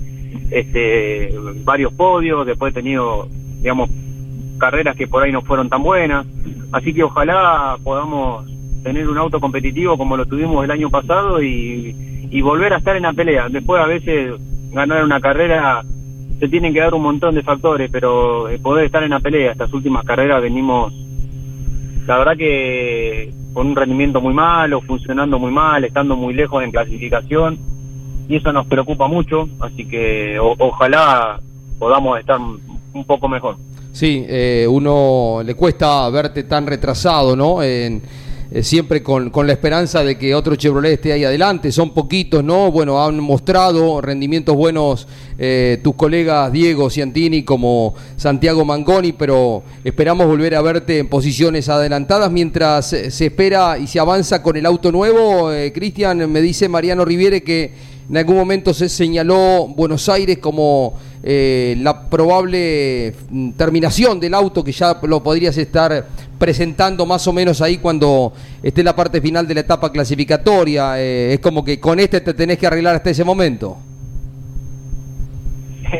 este 0.50 1.34
varios 1.64 1.92
podios, 1.94 2.46
después 2.46 2.72
he 2.72 2.74
tenido, 2.74 3.28
digamos, 3.60 3.90
carreras 4.58 4.96
que 4.96 5.06
por 5.06 5.22
ahí 5.22 5.32
no 5.32 5.42
fueron 5.42 5.68
tan 5.68 5.82
buenas. 5.82 6.26
Así 6.72 6.92
que 6.94 7.02
ojalá 7.02 7.76
podamos 7.82 8.46
tener 8.82 9.08
un 9.08 9.18
auto 9.18 9.40
competitivo 9.40 9.96
como 9.96 10.16
lo 10.16 10.26
tuvimos 10.26 10.64
el 10.64 10.70
año 10.70 10.90
pasado 10.90 11.42
y, 11.42 11.94
y 12.30 12.40
volver 12.40 12.72
a 12.72 12.78
estar 12.78 12.96
en 12.96 13.02
la 13.02 13.12
pelea. 13.12 13.48
Después 13.48 13.80
a 13.80 13.86
veces 13.86 14.34
ganar 14.72 15.04
una 15.04 15.20
carrera 15.20 15.82
se 16.42 16.48
tienen 16.48 16.74
que 16.74 16.80
dar 16.80 16.92
un 16.92 17.02
montón 17.02 17.36
de 17.36 17.42
factores, 17.44 17.88
pero 17.88 18.48
eh, 18.48 18.58
poder 18.58 18.86
estar 18.86 19.04
en 19.04 19.10
la 19.10 19.20
pelea, 19.20 19.52
estas 19.52 19.72
últimas 19.72 20.04
carreras 20.04 20.42
venimos, 20.42 20.92
la 22.04 22.18
verdad 22.18 22.36
que 22.36 23.32
con 23.52 23.68
un 23.68 23.76
rendimiento 23.76 24.20
muy 24.20 24.34
malo, 24.34 24.80
funcionando 24.80 25.38
muy 25.38 25.52
mal, 25.52 25.84
estando 25.84 26.16
muy 26.16 26.34
lejos 26.34 26.64
en 26.64 26.72
clasificación, 26.72 27.56
y 28.28 28.34
eso 28.34 28.52
nos 28.52 28.66
preocupa 28.66 29.06
mucho, 29.06 29.48
así 29.60 29.84
que 29.86 30.36
o- 30.40 30.56
ojalá 30.58 31.38
podamos 31.78 32.18
estar 32.18 32.40
un 32.40 33.04
poco 33.04 33.28
mejor. 33.28 33.54
Sí, 33.92 34.24
eh, 34.28 34.66
uno 34.68 35.42
le 35.44 35.54
cuesta 35.54 36.10
verte 36.10 36.42
tan 36.42 36.66
retrasado, 36.66 37.36
¿no? 37.36 37.62
En- 37.62 38.02
eh, 38.54 38.62
siempre 38.62 39.02
con, 39.02 39.30
con 39.30 39.46
la 39.46 39.54
esperanza 39.54 40.04
de 40.04 40.18
que 40.18 40.34
otro 40.34 40.56
Chevrolet 40.56 40.92
esté 40.92 41.12
ahí 41.12 41.24
adelante. 41.24 41.72
Son 41.72 41.94
poquitos, 41.94 42.44
¿no? 42.44 42.70
Bueno, 42.70 43.02
han 43.02 43.18
mostrado 43.18 44.00
rendimientos 44.02 44.54
buenos 44.54 45.08
eh, 45.38 45.80
tus 45.82 45.94
colegas 45.94 46.52
Diego 46.52 46.90
Ciantini 46.90 47.42
como 47.42 47.94
Santiago 48.16 48.64
Mangoni, 48.64 49.12
pero 49.12 49.62
esperamos 49.82 50.26
volver 50.26 50.54
a 50.54 50.62
verte 50.62 50.98
en 50.98 51.08
posiciones 51.08 51.68
adelantadas 51.68 52.30
mientras 52.30 52.92
eh, 52.92 53.10
se 53.10 53.26
espera 53.26 53.78
y 53.78 53.86
se 53.86 53.98
avanza 53.98 54.42
con 54.42 54.56
el 54.56 54.66
auto 54.66 54.92
nuevo. 54.92 55.50
Eh, 55.50 55.72
Cristian, 55.72 56.30
me 56.30 56.42
dice 56.42 56.68
Mariano 56.68 57.04
Riviere 57.04 57.42
que 57.42 57.72
en 58.08 58.16
algún 58.18 58.36
momento 58.36 58.74
se 58.74 58.88
señaló 58.88 59.66
Buenos 59.74 60.08
Aires 60.08 60.38
como 60.38 60.98
eh, 61.24 61.76
la 61.80 62.08
probable 62.08 63.14
mm, 63.30 63.50
terminación 63.52 64.18
del 64.20 64.34
auto 64.34 64.64
que 64.64 64.72
ya 64.72 64.98
lo 65.02 65.22
podrías 65.22 65.56
estar 65.56 66.06
presentando 66.38 67.06
más 67.06 67.26
o 67.28 67.32
menos 67.32 67.60
ahí 67.62 67.78
cuando 67.78 68.32
esté 68.62 68.82
la 68.82 68.96
parte 68.96 69.20
final 69.20 69.46
de 69.46 69.54
la 69.54 69.60
etapa 69.60 69.92
clasificatoria. 69.92 71.00
Eh, 71.00 71.34
es 71.34 71.40
como 71.40 71.64
que 71.64 71.78
con 71.78 72.00
este 72.00 72.20
te 72.20 72.34
tenés 72.34 72.58
que 72.58 72.66
arreglar 72.66 72.96
hasta 72.96 73.10
ese 73.10 73.24
momento. 73.24 73.76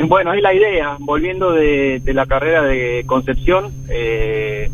Bueno, 0.08 0.32
es 0.32 0.42
la 0.42 0.54
idea. 0.54 0.96
Volviendo 1.00 1.52
de, 1.52 2.00
la 2.06 2.24
carrera 2.26 2.62
de 2.62 3.02
Concepción, 3.06 3.70
eh, 3.90 4.70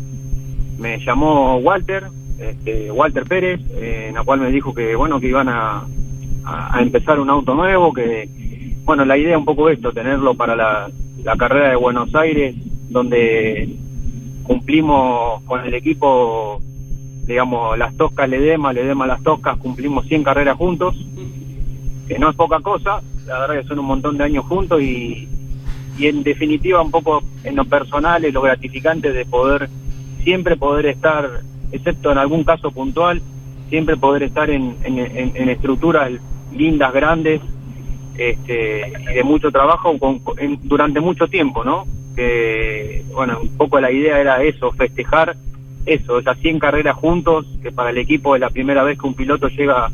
me 0.77 0.97
llamó 1.05 1.57
Walter, 1.57 2.05
este, 2.39 2.89
Walter 2.89 3.25
Pérez, 3.25 3.59
eh, 3.71 4.05
en 4.09 4.15
la 4.15 4.23
cual 4.23 4.39
me 4.39 4.49
dijo 4.49 4.73
que 4.73 4.95
bueno 4.95 5.19
que 5.19 5.27
iban 5.27 5.49
a- 5.49 5.85
a 6.45 6.81
empezar 6.81 7.19
un 7.19 7.29
auto 7.29 7.53
nuevo, 7.53 7.93
que 7.93 8.29
bueno 8.89 9.05
la 9.05 9.19
idea 9.19 9.37
un 9.37 9.45
poco 9.45 9.69
esto, 9.69 9.91
tenerlo 9.91 10.33
para 10.33 10.55
la, 10.55 10.89
carrera 11.37 11.69
de 11.69 11.75
Buenos 11.75 12.15
Aires, 12.15 12.55
donde 12.89 13.69
cumplimos 14.41 15.43
con 15.43 15.63
el 15.63 15.75
equipo, 15.75 16.59
digamos 17.27 17.77
las 17.77 17.95
toscas 17.97 18.27
Ledema, 18.27 18.73
Ledema 18.73 19.05
las 19.05 19.21
toscas, 19.21 19.57
cumplimos 19.57 20.07
100 20.07 20.23
carreras 20.23 20.57
juntos 20.57 20.95
que 22.07 22.17
no 22.17 22.31
es 22.31 22.35
poca 22.35 22.61
cosa, 22.61 23.03
la 23.27 23.37
verdad 23.41 23.61
que 23.61 23.67
son 23.67 23.77
un 23.77 23.85
montón 23.85 24.17
de 24.17 24.23
años 24.23 24.43
juntos 24.45 24.81
y, 24.81 25.27
y 25.99 26.07
en 26.07 26.23
definitiva 26.23 26.81
un 26.81 26.89
poco 26.89 27.21
en 27.43 27.57
lo 27.57 27.65
personal 27.65 28.25
es 28.25 28.33
lo 28.33 28.41
gratificante 28.41 29.13
de 29.13 29.23
poder, 29.23 29.69
siempre 30.23 30.57
poder 30.57 30.87
estar, 30.87 31.29
excepto 31.71 32.11
en 32.11 32.17
algún 32.17 32.43
caso 32.43 32.71
puntual, 32.71 33.21
siempre 33.69 33.97
poder 33.97 34.23
estar 34.23 34.49
en- 34.49 34.77
en 34.83 35.49
estructuras 35.49 36.09
lindas, 36.51 36.91
grandes, 36.91 37.39
este, 38.19 38.81
y 39.11 39.13
de 39.15 39.23
mucho 39.23 39.51
trabajo 39.51 39.97
con- 39.97 40.21
durante 40.63 40.99
mucho 40.99 41.27
tiempo, 41.27 41.63
¿no? 41.63 41.85
Que, 42.15 43.03
bueno, 43.13 43.39
un 43.41 43.49
poco 43.57 43.79
la 43.79 43.91
idea 43.91 44.19
era 44.19 44.43
eso, 44.43 44.71
festejar 44.73 45.35
eso, 45.85 46.19
esas 46.19 46.37
100 46.39 46.59
carreras 46.59 46.95
juntos, 46.97 47.45
que 47.63 47.71
para 47.71 47.89
el 47.91 47.97
equipo 47.97 48.35
es 48.35 48.41
la 48.41 48.49
primera 48.49 48.83
vez 48.83 48.99
que 48.99 49.07
un 49.07 49.13
piloto 49.13 49.47
llega 49.47 49.89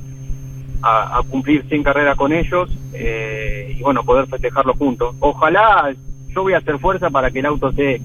a, 0.82 1.18
a 1.20 1.24
cumplir 1.24 1.64
100 1.70 1.84
carreras 1.84 2.18
con 2.18 2.34
ellos 2.34 2.70
eh, 2.94 3.76
y 3.78 3.82
bueno, 3.82 4.04
poder 4.04 4.28
festejarlo 4.28 4.74
juntos. 4.74 5.16
Ojalá, 5.20 5.94
yo 6.30 6.42
voy 6.44 6.54
a 6.54 6.58
hacer 6.58 6.80
fuerza 6.80 7.10
para 7.10 7.30
que 7.32 7.40
el 7.40 7.46
auto 7.46 7.70
esté 7.70 8.02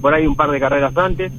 por 0.00 0.12
ahí 0.14 0.26
un 0.26 0.36
par 0.36 0.50
de 0.50 0.60
carreras 0.60 0.96
antes. 0.96 1.32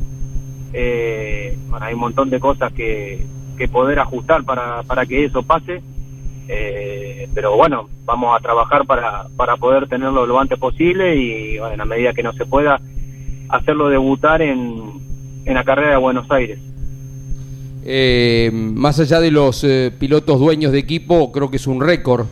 Eh, 0.74 1.56
bueno, 1.70 1.86
hay 1.86 1.94
un 1.94 2.00
montón 2.00 2.30
de 2.30 2.40
cosas 2.40 2.74
que, 2.74 3.24
que 3.58 3.68
poder 3.68 4.00
ajustar 4.00 4.44
para, 4.44 4.82
para 4.84 5.06
que 5.06 5.26
eso 5.26 5.44
pase. 5.44 5.82
Eh, 6.48 7.28
pero 7.34 7.56
bueno, 7.56 7.90
vamos 8.06 8.38
a 8.38 8.42
trabajar 8.42 8.86
para, 8.86 9.28
para 9.36 9.58
poder 9.58 9.88
tenerlo 9.88 10.26
lo 10.26 10.40
antes 10.40 10.60
posible 10.60 11.16
y 11.16 11.58
bueno, 11.58 11.74
en 11.74 11.80
la 11.80 11.86
medida 11.86 12.14
que 12.14 12.24
no 12.24 12.34
se 12.34 12.46
pueda, 12.46 12.80
hacerlo 13.50 13.90
debutar 13.90 14.42
en, 14.42 15.02
en 15.46 15.54
la 15.54 15.64
carrera 15.64 15.92
de 15.92 15.98
Buenos 15.98 16.30
Aires. 16.32 16.60
Eh, 17.86 18.50
más 18.54 19.00
allá 19.00 19.20
de 19.20 19.32
los 19.32 19.64
eh, 19.64 19.92
pilotos 19.98 20.40
dueños 20.40 20.72
de 20.72 20.80
equipo, 20.80 21.32
creo 21.32 21.50
que 21.50 21.58
es 21.58 21.68
un 21.68 21.82
récord. 21.82 22.26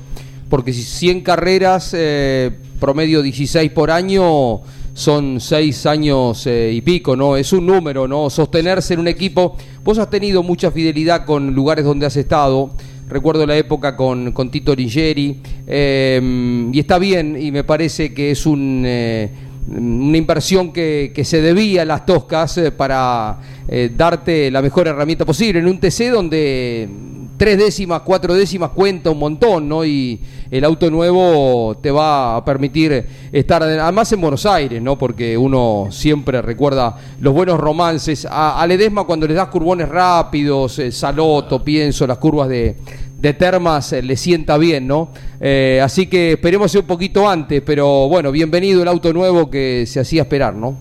Porque 0.49 0.74
si 0.74 0.84
100 0.84 1.22
carreras, 1.22 1.93
eh, 1.97 2.51
promedio 2.80 3.22
16 3.22 3.72
por 3.72 3.91
año, 3.91 4.62
son 4.93 5.39
6 5.39 5.86
años 5.86 6.45
eh, 6.47 6.72
y 6.74 6.82
pico, 6.82 7.16
¿no? 7.16 7.38
Es 7.38 7.53
un 7.53 7.66
número, 7.66 8.07
¿no? 8.07 8.30
Sostenerse 8.30 8.93
en 8.93 9.01
un 9.01 9.07
equipo. 9.07 9.57
Vos 9.84 9.97
has 9.97 10.09
tenido 10.09 10.43
mucha 10.43 10.72
fidelidad 10.72 11.26
con 11.26 11.53
lugares 11.53 11.86
donde 11.86 12.05
has 12.05 12.16
estado. 12.18 12.72
Recuerdo 13.12 13.45
la 13.45 13.57
época 13.57 13.95
con, 13.97 14.32
con 14.32 14.49
Tito 14.49 14.74
Ligeri. 14.74 15.38
eh, 15.68 16.70
y 16.72 16.80
está 16.80 16.97
bien, 16.97 17.38
y 17.39 17.51
me 17.51 17.64
parece 17.66 18.14
que 18.14 18.32
es 18.32 18.45
un. 18.45 18.84
eh, 18.86 19.30
una 19.68 20.18
inversión 20.18 20.74
que, 20.74 21.12
que 21.14 21.24
se 21.24 21.39
debía 21.39 21.84
a 21.84 21.86
las 21.86 22.05
toscas 22.05 22.57
eh, 22.57 22.72
para 22.72 23.38
eh, 23.68 23.91
darte 23.95 24.49
la 24.49 24.59
mejor 24.62 24.88
herramienta 24.88 25.24
posible 25.24 25.59
en 25.59 25.68
un 25.68 25.78
TC 25.80 26.09
donde 26.09 26.89
tres 27.38 27.57
décimas, 27.59 28.01
cuatro 28.01 28.34
décimas 28.34 28.72
cuenta 28.72 29.12
un 29.12 29.20
montón, 29.20 29.70
¿no? 29.70 29.86
Y 29.86 30.20
el 30.52 30.66
auto 30.66 30.91
nuevo 30.91 31.78
te 31.82 31.89
va 31.91 32.36
a 32.36 32.43
permitir 32.43 33.08
estar, 33.32 33.64
además 33.64 34.12
en 34.12 34.20
Buenos 34.20 34.45
Aires, 34.45 34.82
¿no? 34.82 34.97
Porque 34.97 35.38
uno 35.38 35.88
siempre 35.91 36.41
recuerda 36.41 36.97
los 37.22 37.34
buenos 37.34 37.58
romances. 37.58 38.28
A, 38.30 38.62
a 38.62 38.68
Ledesma 38.68 39.06
cuando 39.06 39.26
les 39.28 39.38
das 39.38 39.47
curbones 39.47 39.88
rápidos, 39.88 40.78
eh, 40.80 40.91
Saloto, 40.91 41.64
pienso, 41.64 42.06
las 42.06 42.18
curvas 42.18 42.49
de, 42.49 42.76
de 43.18 43.34
Termas 43.34 43.93
eh, 43.93 44.02
le 44.02 44.18
sienta 44.18 44.58
bien, 44.58 44.88
¿no? 44.88 45.10
Eh, 45.39 45.80
así 45.82 46.08
que 46.08 46.34
esperemos 46.34 46.76
un 46.76 46.86
poquito 46.86 47.30
antes, 47.30 47.62
pero 47.62 48.10
bueno, 48.10 48.30
bienvenido 48.32 48.82
el 48.82 48.89
auto 48.89 49.14
nuevo 49.14 49.49
que 49.49 49.86
se 49.86 50.02
hacía 50.02 50.24
esperar, 50.24 50.54
¿no? 50.54 50.76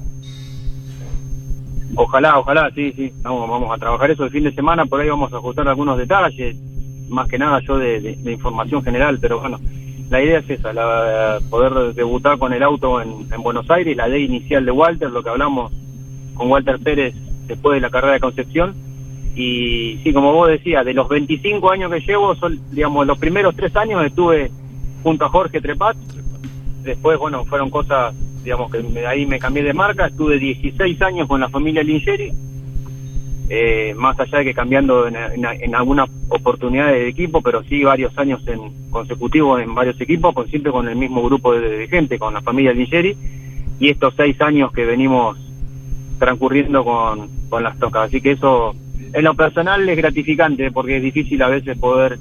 Ojalá, 1.95 2.39
ojalá, 2.39 2.71
sí, 2.75 2.93
sí. 2.93 3.13
Vamos, 3.23 3.49
vamos 3.49 3.73
a 3.73 3.79
trabajar 3.79 4.11
eso 4.11 4.25
el 4.25 4.31
fin 4.31 4.45
de 4.45 4.53
semana, 4.53 4.85
por 4.87 5.01
ahí 5.01 5.09
vamos 5.09 5.33
a 5.33 5.37
ajustar 5.37 5.69
algunos 5.69 5.97
detalles, 5.97 6.57
más 7.11 7.29
que 7.29 7.39
nada 7.39 7.61
yo 7.61 7.77
de, 7.79 8.01
de- 8.01 8.33
información 8.33 8.83
general, 8.83 9.19
pero 9.21 9.41
bueno, 9.41 9.59
la 10.09 10.23
idea 10.23 10.39
es 10.39 10.49
esa, 10.51 10.73
la, 10.73 11.39
poder 11.51 11.95
debutar 11.95 12.39
con 12.39 12.53
el 12.53 12.63
auto 12.63 13.01
en, 13.01 13.11
en 13.33 13.43
Buenos 13.43 13.71
Aires, 13.71 13.97
la 13.97 14.09
ley 14.09 14.25
inicial 14.25 14.65
de 14.65 14.71
Walter, 14.73 15.11
lo 15.11 15.23
que 15.23 15.31
hablamos 15.31 15.73
con 16.35 16.51
Walter 16.51 16.79
Pérez 16.79 17.15
después 17.47 17.77
de 17.77 17.81
la 17.81 17.91
carrera 17.91 18.15
de 18.15 18.21
Concepción. 18.21 18.75
Y 19.37 19.99
sí, 20.03 20.13
como 20.13 20.33
vos 20.33 20.49
decías, 20.49 20.85
de 20.85 20.95
los 20.95 21.09
25 21.09 21.71
años 21.71 21.93
que 21.93 22.01
llevo, 22.01 22.35
son, 22.35 22.59
digamos, 22.73 23.07
los 23.07 23.19
primeros 23.19 23.55
tres 23.55 23.75
años 23.77 24.05
estuve 24.05 24.51
junto 25.05 25.25
a 25.25 25.29
Jorge 25.29 25.61
Trepat. 25.61 25.97
Después, 26.83 27.19
bueno, 27.19 27.45
fueron 27.45 27.71
cosas, 27.71 28.15
digamos, 28.43 28.71
que 28.73 28.83
me- 28.83 29.07
ahí 29.07 29.27
me 29.27 29.39
cambié 29.39 29.63
de 29.63 29.73
marca. 29.75 30.07
Estuve 30.07 30.39
16 30.39 31.01
años 31.03 31.29
con 31.29 31.41
la 31.41 31.49
familia 31.49 31.83
Lingeri. 31.83 32.33
Eh, 33.53 33.95
más 33.97 34.17
allá 34.21 34.39
de 34.39 34.45
que 34.45 34.55
cambiando 34.55 35.09
en, 35.09 35.17
en, 35.17 35.45
en 35.45 35.75
algunas 35.75 36.09
oportunidades 36.29 37.01
de 37.03 37.09
equipo, 37.09 37.43
pero 37.43 37.65
sí 37.65 37.83
varios 37.83 38.17
años 38.17 38.47
en 38.47 38.61
consecutivos 38.91 39.61
en 39.61 39.75
varios 39.75 40.01
equipos, 40.01 40.33
con, 40.33 40.47
siempre 40.49 40.71
con 40.71 40.87
el 40.89 40.95
mismo 40.95 41.21
grupo 41.25 41.53
de, 41.55 41.89
gente, 41.89 42.17
con 42.17 42.33
la 42.33 42.43
familia 42.43 42.73
Lingeri. 42.73 43.17
y 43.81 43.89
estos 43.89 44.15
seis 44.17 44.41
años 44.41 44.71
que 44.73 44.85
venimos 44.85 45.37
transcurriendo 46.21 46.85
con, 46.85 47.29
con 47.49 47.65
las 47.65 47.77
tocas. 47.81 48.07
Así 48.07 48.21
que 48.21 48.33
eso, 48.33 48.73
en 49.13 49.25
lo 49.25 49.35
personal, 49.35 49.89
es 49.89 49.97
gratificante 49.97 50.71
porque 50.71 50.99
es 50.99 51.03
difícil 51.03 51.43
a 51.43 51.49
veces 51.49 51.77
poder 51.77 52.19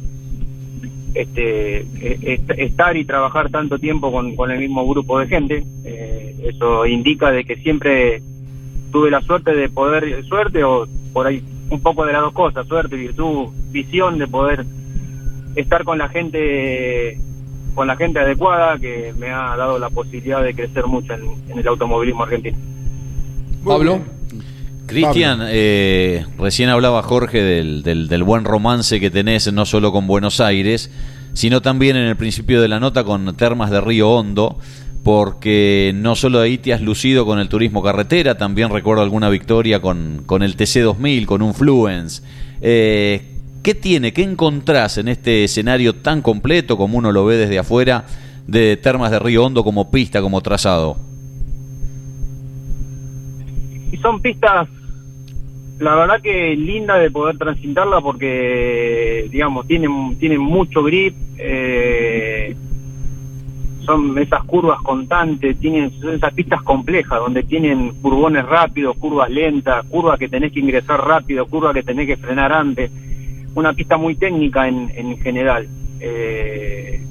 este, 1.13 1.81
e- 1.81 2.19
est- 2.33 2.51
estar 2.57 2.95
y 2.97 3.05
trabajar 3.05 3.49
tanto 3.49 3.77
tiempo 3.77 4.11
con, 4.11 4.35
con 4.35 4.51
el 4.51 4.59
mismo 4.59 4.87
grupo 4.87 5.19
de 5.19 5.27
gente. 5.27 5.63
Eh, 5.85 6.35
eso 6.43 6.85
indica 6.85 7.31
de 7.31 7.43
que 7.43 7.57
siempre 7.57 8.21
tuve 8.91 9.11
la 9.11 9.21
suerte 9.21 9.53
de 9.55 9.69
poder, 9.69 10.23
suerte 10.25 10.63
o 10.63 10.87
por 11.13 11.27
ahí 11.27 11.43
un 11.69 11.79
poco 11.81 12.05
de 12.05 12.13
las 12.13 12.21
dos 12.21 12.33
cosas, 12.33 12.67
suerte, 12.67 12.95
virtud, 12.95 13.47
visión 13.71 14.17
de 14.17 14.27
poder 14.27 14.65
estar 15.55 15.83
con 15.83 15.97
la 15.97 16.09
gente 16.09 17.19
con 17.75 17.87
la 17.87 17.95
gente 17.95 18.19
adecuada 18.19 18.77
que 18.79 19.13
me 19.17 19.29
ha 19.29 19.55
dado 19.55 19.77
la 19.79 19.89
posibilidad 19.89 20.43
de 20.43 20.53
crecer 20.53 20.85
mucho 20.87 21.13
en, 21.13 21.21
en 21.49 21.59
el 21.59 21.67
automovilismo 21.67 22.23
argentino. 22.23 22.57
Pablo. 23.63 23.99
Cristian, 24.87 25.39
eh, 25.43 26.25
recién 26.39 26.69
hablaba 26.69 27.03
Jorge 27.03 27.43
del, 27.43 27.83
del- 27.83 28.07
del 28.07 28.23
buen 28.23 28.43
romance 28.43 28.99
que 28.99 29.11
tenés 29.11 29.53
no 29.53 29.65
solo 29.65 29.91
con 29.91 30.07
Buenos 30.07 30.39
Aires, 30.41 30.91
sino 31.33 31.61
también 31.61 31.95
en 31.95 32.05
el 32.07 32.15
principio 32.15 32.59
de 32.59 32.67
la 32.67 32.79
nota 32.79 33.03
con 33.03 33.35
Termas 33.35 33.69
de 33.69 33.81
Río 33.81 34.09
Hondo, 34.09 34.57
porque 35.03 35.91
no 35.95 36.15
solo 36.15 36.39
ahí 36.39 36.57
te 36.57 36.73
has 36.73 36.81
lucido 36.81 37.25
con 37.25 37.39
el 37.39 37.49
turismo 37.49 37.81
carretera, 37.81 38.37
también 38.37 38.69
recuerdo 38.69 39.01
alguna 39.01 39.29
victoria 39.29 39.81
con, 39.81 40.23
con 40.25 40.43
el 40.43 40.57
TC2000, 40.57 41.25
con 41.25 41.41
un 41.41 41.53
Fluence. 41.53 42.21
Eh, 42.61 43.21
¿Qué 43.63 43.75
tiene, 43.75 44.13
qué 44.13 44.23
encontrás 44.23 44.97
en 44.97 45.07
este 45.07 45.43
escenario 45.43 45.95
tan 45.95 46.21
completo 46.21 46.77
como 46.77 46.97
uno 46.97 47.11
lo 47.11 47.25
ve 47.25 47.37
desde 47.37 47.59
afuera 47.59 48.05
de 48.47 48.77
Termas 48.77 49.11
de 49.11 49.19
Río 49.19 49.45
Hondo 49.45 49.63
como 49.63 49.91
pista, 49.91 50.21
como 50.21 50.41
trazado? 50.41 50.97
Y 53.91 53.97
son 53.97 54.21
pistas, 54.21 54.67
la 55.79 55.95
verdad 55.95 56.21
que 56.21 56.55
linda 56.55 56.97
de 56.97 57.09
poder 57.09 57.37
transitarla 57.37 58.01
porque, 58.01 59.27
digamos, 59.29 59.67
tienen, 59.67 60.17
tienen 60.19 60.41
mucho 60.41 60.83
grip, 60.83 61.15
eh, 61.37 62.18
son 63.89 64.15
esas 64.19 64.43
curvas 64.43 64.79
constantes, 64.83 65.59
tienen 65.59 65.89
son 65.99 66.13
esas 66.13 66.31
pistas 66.35 66.61
complejas 66.61 67.19
donde 67.19 67.41
tienen 67.41 67.91
curbones 68.03 68.45
rápidos, 68.45 68.95
curvas 68.97 69.31
lentas, 69.31 69.83
curvas 69.87 70.19
que 70.19 70.29
tenés 70.29 70.51
que 70.53 70.59
ingresar 70.59 71.03
rápido, 71.03 71.47
curvas 71.47 71.73
que 71.73 71.81
tenés 71.81 72.05
que 72.05 72.17
frenar 72.17 72.53
antes. 72.53 72.91
Una 73.55 73.73
pista 73.73 73.97
muy 73.97 74.13
técnica 74.15 74.67
en, 74.67 74.91
en 74.95 75.17
general. 75.17 75.67
Eh, 75.99 77.01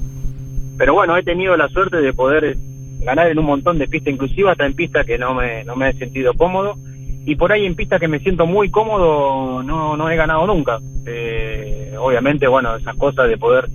pero 0.77 0.93
bueno, 0.93 1.17
he 1.17 1.23
tenido 1.23 1.57
la 1.57 1.67
suerte 1.67 1.97
de 1.97 2.13
poder 2.13 2.55
ganar 3.01 3.27
en 3.27 3.39
un 3.39 3.45
montón 3.45 3.77
de 3.77 3.89
pistas, 3.89 4.13
inclusive 4.13 4.49
hasta 4.49 4.65
en 4.65 4.73
pistas 4.73 5.05
que 5.05 5.17
no 5.17 5.33
me, 5.33 5.65
no 5.65 5.75
me 5.75 5.89
he 5.89 5.93
sentido 5.95 6.33
cómodo. 6.33 6.77
Y 7.25 7.35
por 7.35 7.51
ahí 7.51 7.65
en 7.65 7.75
pistas 7.75 7.99
que 7.99 8.07
me 8.07 8.19
siento 8.19 8.45
muy 8.45 8.71
cómodo 8.71 9.61
no, 9.63 9.97
no 9.97 10.09
he 10.09 10.15
ganado 10.15 10.47
nunca. 10.47 10.79
Eh, 11.05 11.93
obviamente, 11.99 12.47
bueno, 12.47 12.77
esas 12.77 12.95
cosas 12.95 13.27
de 13.27 13.37
poder 13.37 13.67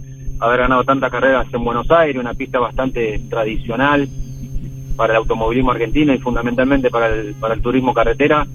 haber 0.44 0.60
ganado 0.60 0.84
tantas 0.84 1.10
carreras 1.10 1.46
en 1.52 1.64
Buenos 1.64 1.90
Aires, 1.90 2.20
una 2.20 2.34
pista 2.34 2.58
bastante 2.58 3.20
tradicional 3.30 4.08
para 4.96 5.12
el 5.14 5.16
automovilismo 5.18 5.72
argentino 5.72 6.12
y 6.14 6.18
fundamentalmente 6.18 6.90
para 6.90 7.08
el, 7.08 7.34
para 7.34 7.54
el 7.54 7.62
turismo 7.62 7.92
carretera, 7.92 8.46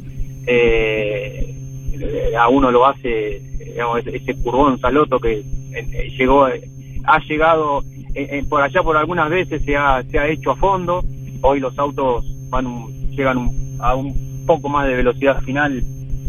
eh, 0.48 1.56
eh, 1.94 2.36
a 2.38 2.48
uno 2.50 2.72
lo 2.72 2.86
hace 2.86 3.42
digamos, 3.60 4.00
ese, 4.06 4.36
curvón 4.42 4.80
saloto 4.80 5.20
que 5.20 5.40
eh, 5.74 6.10
llegó 6.18 6.46
ha 6.46 7.20
llegado 7.28 7.82
eh, 8.16 8.28
eh, 8.32 8.44
por 8.50 8.62
allá 8.62 8.82
por 8.82 8.98
algunas 8.98 9.30
veces 9.30 9.62
se 9.64 9.76
ha, 9.78 10.02
se 10.04 10.18
ha 10.20 10.28
hecho 10.28 10.52
a 10.52 10.56
fondo. 10.56 11.04
Hoy 11.42 11.60
los 11.60 11.78
autos 11.78 12.26
van 12.50 12.66
llegan 13.12 13.38
un- 13.38 13.78
a 13.80 13.96
un 13.96 14.44
poco 14.46 14.68
más 14.70 14.88
de 14.88 14.96
velocidad 14.96 15.42
final 15.42 15.84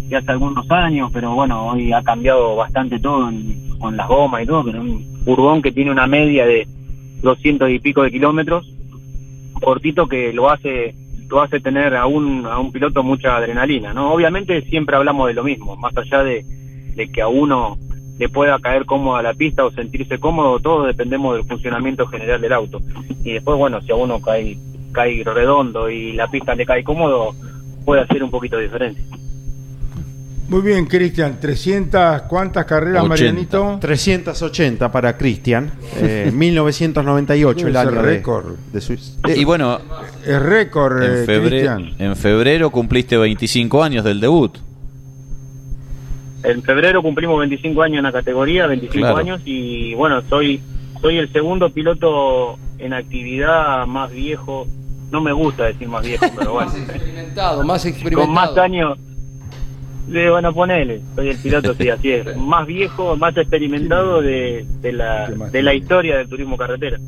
que 0.08 0.16
hace 0.16 0.30
algunos 0.32 0.68
años 0.70 1.10
pero 1.12 1.34
bueno 1.34 1.68
hoy 1.68 1.92
ha 1.92 2.02
cambiado 2.02 2.56
bastante 2.56 2.98
todo 2.98 3.28
en- 3.28 3.69
con 3.80 3.96
las 3.96 4.06
gomas 4.06 4.42
y 4.44 4.46
todo 4.46 4.64
pero 4.64 4.80
un 4.80 5.24
curvón 5.24 5.62
que 5.62 5.72
tiene 5.72 5.90
una 5.90 6.06
media 6.06 6.46
de 6.46 6.68
200 7.22 7.70
y 7.70 7.80
pico 7.80 8.02
de 8.02 8.12
kilómetros 8.12 8.72
cortito 9.60 10.06
que 10.06 10.32
lo 10.32 10.50
hace 10.50 10.94
lo 11.28 11.40
hace 11.40 11.60
tener 11.60 11.94
a 11.94 12.06
un, 12.06 12.44
a 12.44 12.58
un 12.58 12.72
piloto 12.72 13.04
mucha 13.04 13.36
adrenalina, 13.36 13.94
¿no? 13.94 14.12
Obviamente 14.12 14.62
siempre 14.62 14.96
hablamos 14.96 15.28
de 15.28 15.34
lo 15.34 15.44
mismo, 15.44 15.76
más 15.76 15.96
allá 15.96 16.24
de, 16.24 16.44
de 16.96 17.08
que 17.08 17.22
a 17.22 17.28
uno 17.28 17.78
le 18.18 18.28
pueda 18.28 18.58
caer 18.58 18.84
cómoda 18.84 19.22
la 19.22 19.32
pista 19.32 19.64
o 19.64 19.70
sentirse 19.70 20.18
cómodo, 20.18 20.58
todos 20.58 20.86
dependemos 20.86 21.36
del 21.36 21.46
funcionamiento 21.46 22.06
general 22.06 22.40
del 22.40 22.52
auto. 22.52 22.82
Y 23.24 23.32
después, 23.32 23.56
bueno, 23.56 23.80
si 23.80 23.92
a 23.92 23.94
uno 23.94 24.20
cae, 24.20 24.58
cae 24.92 25.22
redondo 25.24 25.88
y 25.88 26.12
la 26.12 26.26
pista 26.26 26.54
le 26.54 26.66
cae 26.66 26.84
cómodo, 26.84 27.30
puede 27.84 28.02
hacer 28.02 28.22
un 28.22 28.30
poquito 28.30 28.56
de 28.56 28.64
diferencia. 28.64 29.02
Muy 30.50 30.62
bien, 30.62 30.86
Cristian. 30.86 31.38
300, 31.40 32.22
¿cuántas 32.22 32.64
carreras, 32.64 33.04
80. 33.04 33.08
Marianito? 33.08 33.78
380 33.80 34.90
para 34.90 35.16
Cristian, 35.16 35.70
eh, 35.96 36.30
1998 36.34 37.68
el 37.68 37.76
año 37.76 37.90
de, 37.92 38.02
récord. 38.02 38.56
de 38.72 38.80
Suiza. 38.80 39.12
Y 39.34 39.44
bueno, 39.44 39.78
Es 40.26 40.42
récord, 40.42 41.02
en 41.02 41.12
eh, 41.22 41.24
febrero, 41.24 41.76
Cristian. 41.76 41.94
en 42.00 42.16
febrero 42.16 42.70
cumpliste 42.70 43.16
25 43.16 43.82
años 43.82 44.04
del 44.04 44.18
debut. 44.20 44.58
En 46.42 46.62
febrero 46.62 47.00
cumplimos 47.02 47.38
25 47.38 47.82
años 47.82 47.98
en 47.98 48.04
la 48.04 48.12
categoría, 48.12 48.66
25 48.66 48.98
Claro. 48.98 49.16
años, 49.18 49.40
y 49.44 49.94
bueno, 49.94 50.20
soy, 50.28 50.60
soy 51.00 51.18
el 51.18 51.30
segundo 51.32 51.70
piloto 51.70 52.58
en 52.78 52.92
actividad 52.92 53.86
más 53.86 54.10
viejo. 54.10 54.66
No 55.12 55.20
me 55.20 55.32
gusta 55.32 55.64
decir 55.64 55.86
más 55.88 56.02
viejo, 56.04 56.24
pero 56.36 56.54
bueno. 56.54 56.70
Más 56.72 56.76
experimentado, 56.80 57.64
más 57.64 57.84
experimentado. 57.84 58.26
con 58.26 58.34
más 58.34 58.56
años. 58.58 58.98
Le 60.08 60.28
van 60.30 60.44
a 60.44 60.52
ponerle, 60.52 61.00
soy 61.14 61.28
el 61.28 61.36
piloto, 61.38 61.74
sí, 61.74 61.88
así 61.88 62.10
es. 62.10 62.36
Más 62.38 62.66
viejo, 62.66 63.16
más 63.16 63.36
experimentado 63.36 64.20
de, 64.22 64.64
de, 64.80 64.92
la, 64.92 65.26
¿Qué 65.28 65.34
más 65.36 65.52
de 65.52 65.62
la 65.62 65.70
tiene? 65.70 65.84
historia 65.84 66.16
del 66.18 66.28
turismo 66.28 66.56
carretera, 66.56 66.98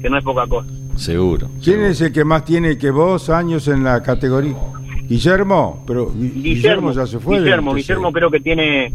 que 0.00 0.08
no 0.08 0.16
es 0.18 0.24
poca 0.24 0.46
cosa. 0.46 0.68
Seguro. 0.96 1.48
¿Quién 1.62 1.76
seguro. 1.76 1.86
es 1.88 2.00
el 2.00 2.12
que 2.12 2.24
más 2.24 2.44
tiene 2.44 2.78
que 2.78 2.90
vos 2.90 3.28
años 3.30 3.68
en 3.68 3.84
la 3.84 4.02
categoría? 4.02 4.54
Guillermo, 5.08 5.82
pero 5.86 6.10
Gui- 6.12 6.32
Guillermo, 6.42 6.92
ya 6.92 7.06
se 7.06 7.18
fue. 7.18 7.38
Guillermo. 7.38 7.74
Guillermo 7.74 8.12
creo 8.12 8.30
que 8.30 8.40
tiene. 8.40 8.92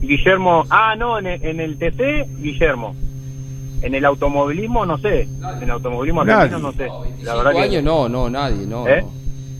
Guillermo, 0.00 0.64
ah, 0.70 0.94
no, 0.96 1.18
en 1.18 1.26
el, 1.26 1.44
en 1.44 1.60
el 1.60 1.76
TC, 1.78 2.26
Guillermo. 2.40 2.94
En 3.82 3.94
el 3.94 4.04
automovilismo, 4.04 4.84
no 4.86 4.98
sé. 4.98 5.22
En 5.56 5.62
el 5.62 5.70
automovilismo 5.70 6.22
argentino, 6.22 6.58
no 6.58 6.72
sé. 6.72 6.88
La 7.22 7.34
verdad 7.34 7.52
que. 7.52 7.58
años 7.60 7.82
no, 7.82 8.08
no, 8.08 8.28
nadie, 8.30 8.66
no. 8.66 8.86
¿Eh? 8.88 9.02
no. 9.02 9.10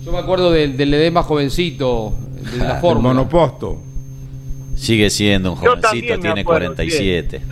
Yo 0.04 0.12
me 0.12 0.18
acuerdo 0.18 0.50
del, 0.50 0.76
del 0.78 0.94
ED 0.94 1.12
más 1.12 1.26
jovencito, 1.26 2.14
de 2.52 2.58
la 2.58 2.74
El 2.76 2.80
Fórmula. 2.80 3.14
monoposto. 3.14 3.78
Sigue 4.76 5.10
siendo 5.10 5.52
un 5.52 5.56
jovencito, 5.56 6.18
tiene 6.18 6.40
acuerdo, 6.40 6.74
47. 6.74 7.42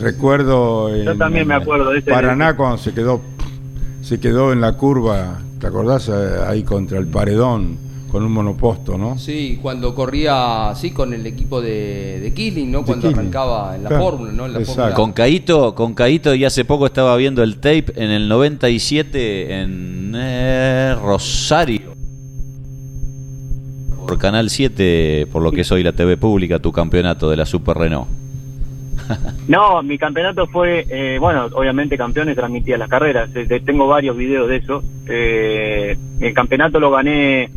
Recuerdo 0.00 0.94
en 0.94 1.04
Yo 1.04 1.16
también 1.16 1.46
me 1.48 1.54
acuerdo 1.54 1.90
de 1.90 1.98
ese- 1.98 2.10
Paraná 2.10 2.54
cuando 2.56 2.78
se 2.78 2.92
quedó 2.92 3.20
se 4.02 4.18
quedó 4.18 4.52
en 4.52 4.60
la 4.62 4.72
curva, 4.74 5.38
¿te 5.60 5.66
acordás? 5.66 6.08
Eh, 6.08 6.12
Ahí 6.46 6.62
contra 6.62 6.98
el 6.98 7.06
paredón 7.06 7.76
con 8.10 8.24
un 8.24 8.32
monoposto, 8.32 8.96
¿no? 8.98 9.16
Sí, 9.18 9.58
cuando 9.62 9.94
corría, 9.94 10.72
sí, 10.74 10.90
con 10.90 11.12
el 11.12 11.24
equipo 11.26 11.60
de, 11.60 12.18
de 12.20 12.32
Killing, 12.34 12.70
¿no? 12.72 12.82
Cuando 12.84 13.06
Killing. 13.08 13.18
arrancaba 13.20 13.76
en 13.76 13.82
la 13.84 13.88
Claro, 13.90 14.04
Fórmula, 14.04 14.32
¿no? 14.32 14.46
En 14.46 14.52
la. 14.54 14.60
Fórmula. 14.60 14.94
Con 14.94 15.12
Caito, 15.12 15.74
con 15.76 15.94
Caito 15.94 16.34
y 16.34 16.44
hace 16.44 16.64
poco 16.64 16.86
estaba 16.86 17.14
viendo 17.16 17.42
el 17.42 17.56
tape 17.56 17.92
en 17.96 18.10
el 18.10 18.28
97 18.28 19.60
en 19.60 20.12
eh, 20.16 20.96
Rosario. 21.00 21.79
Por 24.10 24.18
Canal 24.18 24.50
7, 24.50 25.28
por 25.30 25.40
lo 25.40 25.52
que 25.52 25.60
es 25.60 25.70
hoy 25.70 25.84
la 25.84 25.92
TV 25.92 26.16
pública, 26.16 26.58
tu 26.58 26.72
campeonato 26.72 27.30
de 27.30 27.36
la 27.36 27.46
Super 27.46 27.76
Renault. 27.78 28.08
No, 29.46 29.80
mi 29.84 29.98
campeonato 29.98 30.48
fue, 30.48 30.84
eh, 30.90 31.18
bueno, 31.20 31.46
obviamente 31.54 31.96
campeones 31.96 32.34
transmitía 32.34 32.76
las 32.76 32.88
carreras. 32.88 33.30
eh, 33.36 33.62
tengo 33.64 33.86
varios 33.86 34.16
videos 34.16 34.48
de 34.48 34.56
eso. 34.56 34.82
Eh, 35.08 35.96
el 36.18 36.34
campeonato 36.34 36.80
lo 36.80 36.90
gané 36.90 37.50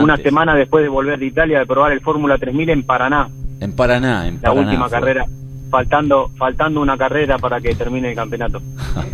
una 0.00 0.16
semana 0.16 0.56
después 0.56 0.82
de 0.82 0.88
volver 0.88 1.16
de 1.20 1.26
Italia 1.26 1.60
de 1.60 1.66
probar 1.66 1.92
el 1.92 2.00
Fórmula 2.00 2.38
3000 2.38 2.70
en 2.70 2.82
Paraná, 2.82 3.28
En 3.60 3.72
Paraná, 3.72 4.26
en 4.26 4.34
la 4.42 4.48
Paraná. 4.50 4.60
última 4.66 4.88
fue. 4.88 4.98
carrera, 4.98 5.24
faltando 5.70 6.28
faltando 6.36 6.80
una 6.80 6.96
carrera 6.98 7.38
para 7.38 7.60
que 7.60 7.72
termine 7.76 8.10
el 8.10 8.16
campeonato. 8.16 8.60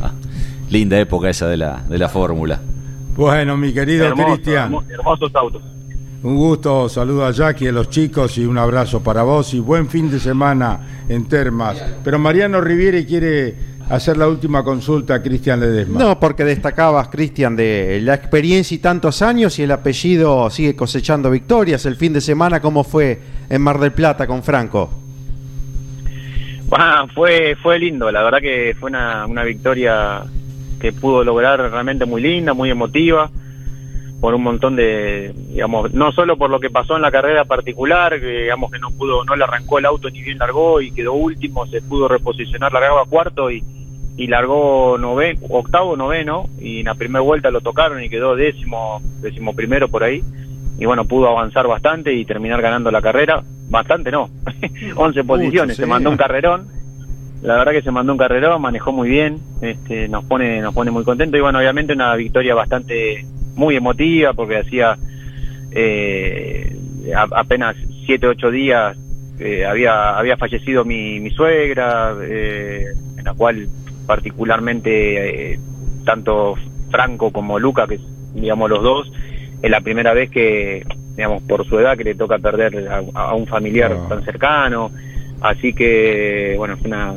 Linda 0.71 0.99
época 0.99 1.29
esa 1.29 1.47
de 1.47 1.59
la, 1.59 1.83
de 1.87 1.99
la 1.99 2.09
fórmula. 2.09 2.59
Bueno, 3.17 3.59
mi 3.59 3.71
querido 3.75 4.15
Cristian, 4.15 4.73
hermo- 4.73 4.83
hermosos 4.89 5.35
autos. 5.35 5.63
Un 6.23 6.37
gusto, 6.37 6.89
saludo 6.89 7.25
a 7.25 7.31
Jackie, 7.31 7.69
a 7.69 7.73
los 7.73 7.89
chicos 7.89 8.37
y 8.37 8.45
un 8.45 8.59
abrazo 8.59 9.03
para 9.03 9.23
vos 9.23 9.55
y 9.55 9.61
buen 9.61 9.89
fin 9.89 10.11
de 10.11 10.21
semana 10.21 11.05
en 11.09 11.27
Termas. 11.27 11.83
Pero 12.05 12.19
Mariano 12.19 12.61
Riviere 12.61 13.07
quiere 13.07 13.55
hacer 13.89 14.17
la 14.17 14.29
última 14.29 14.63
consulta 14.63 15.15
a 15.15 15.23
Cristian 15.23 15.61
Ledesma. 15.61 15.99
No, 15.99 16.21
porque 16.21 16.45
destacabas, 16.45 17.09
Cristian, 17.09 17.57
de 17.57 18.01
la 18.03 18.15
experiencia 18.15 18.75
y 18.75 18.79
tantos 18.79 19.23
años 19.23 19.59
y 19.59 19.63
el 19.63 19.71
apellido 19.71 20.49
sigue 20.51 20.77
cosechando 20.77 21.31
victorias. 21.31 21.87
El 21.87 21.97
fin 21.97 22.13
de 22.13 22.21
semana, 22.21 22.61
¿cómo 22.61 22.85
fue 22.85 23.19
en 23.49 23.63
Mar 23.63 23.79
del 23.81 23.93
Plata 23.93 24.27
con 24.27 24.43
Franco? 24.43 24.91
Ah, 26.71 27.07
fue 27.13 27.57
fue 27.61 27.79
lindo, 27.81 28.13
la 28.13 28.23
verdad 28.23 28.39
que 28.41 28.77
fue 28.79 28.91
una, 28.91 29.27
una 29.27 29.43
victoria 29.43 30.23
que 30.81 30.93
pudo 30.93 31.25
lograr 31.25 31.61
realmente 31.61 32.05
muy 32.05 32.23
linda, 32.23 32.55
muy 32.55 32.71
emotiva, 32.71 33.29
por 34.21 34.35
un 34.35 34.43
montón 34.43 34.77
de, 34.77 35.33
digamos, 35.49 35.95
no 35.95 36.13
solo 36.13 36.37
por 36.37 36.51
lo 36.51 36.61
que 36.61 36.69
pasó 36.69 36.97
en 36.97 37.03
la 37.03 37.11
carrera 37.11 37.45
particular, 37.45 38.21
que 38.21 38.43
digamos 38.43 38.71
que 38.71 38.79
no 38.79 38.91
pudo, 38.91 39.25
no 39.25 39.35
le 39.35 39.45
arrancó 39.45 39.79
el 39.79 39.87
auto 39.87 40.11
ni 40.11 40.23
bien 40.23 40.39
largó 40.39 40.81
y 40.81 40.93
quedó 40.93 41.15
último, 41.15 41.67
se 41.67 41.81
pudo 41.81 42.07
reposicionar, 42.07 42.73
largaba 42.73 43.07
cuarto 43.07 43.51
y, 43.51 43.65
y 44.17 44.27
largó 44.27 44.99
nove, 44.99 45.39
octavo, 45.49 45.97
noveno, 45.97 46.49
y 46.61 46.81
en 46.81 46.87
la 46.87 46.95
primera 46.95 47.23
vuelta 47.23 47.51
lo 47.51 47.63
tocaron 47.63 48.03
y 48.03 48.11
quedó 48.11 48.37
décimo, 48.37 49.01
décimo 49.23 49.55
primero 49.55 49.89
por 49.89 50.05
ahí, 50.05 50.23
y 50.79 50.85
bueno, 50.85 51.07
pudo 51.07 51.29
avanzar 51.29 51.67
bastante 51.67 52.13
y 52.13 52.27
terminar 52.27 52.61
ganando 52.61 52.91
la 52.91 53.01
carrera, 53.01 53.43
bastante 53.71 54.11
no, 54.11 54.29
11 54.97 55.25
posiciones, 55.25 55.77
sí. 55.77 55.83
se 55.83 55.89
mandó 55.89 56.11
un 56.11 56.19
carrerón, 56.19 56.69
la 57.43 57.57
verdad 57.57 57.73
que 57.73 57.83
se 57.83 57.91
mandó 57.91 58.13
un 58.13 58.19
carrerón, 58.19 58.61
manejó 58.61 58.93
muy 58.93 59.09
bien, 59.09 59.39
este, 59.63 60.09
nos 60.09 60.25
pone, 60.25 60.61
nos 60.61 60.75
pone 60.75 60.91
muy 60.91 61.05
contento. 61.05 61.39
Y 61.39 61.41
bueno, 61.41 61.59
obviamente 61.59 61.95
una 61.95 62.15
victoria 62.15 62.55
bastante 62.55 63.25
muy 63.57 63.77
emotiva 63.77 64.33
porque 64.33 64.59
hacía 64.59 64.97
eh, 65.73 66.77
a- 67.15 67.29
apenas 67.41 67.77
siete 68.07 68.27
ocho 68.27 68.51
días 68.51 68.97
eh, 69.39 69.65
había 69.65 70.19
había 70.19 70.37
fallecido 70.37 70.85
mi, 70.85 71.21
mi 71.21 71.31
suegra 71.31 72.15
eh, 72.23 72.87
en 73.17 73.25
la 73.25 73.35
cual 73.35 73.69
particularmente 74.07 75.53
eh, 75.53 75.59
tanto 76.05 76.55
Franco 76.91 77.31
como 77.31 77.59
Luca 77.59 77.87
que 77.87 77.99
digamos 78.35 78.69
los 78.71 78.83
dos 78.83 79.13
es 79.63 79.71
la 79.71 79.81
primera 79.81 80.13
vez 80.15 80.31
que 80.31 80.85
digamos 81.17 81.43
por 81.43 81.67
su 81.67 81.79
edad 81.79 81.97
que 81.97 82.05
le 82.05 82.15
toca 82.15 82.39
perder 82.39 82.89
a, 82.89 83.03
a 83.15 83.35
un 83.35 83.47
familiar 83.47 83.93
Ah. 83.93 84.07
tan 84.09 84.25
cercano 84.25 84.91
así 85.41 85.73
que 85.73 86.55
bueno 86.57 86.77
fue 86.77 86.89
una 86.89 87.13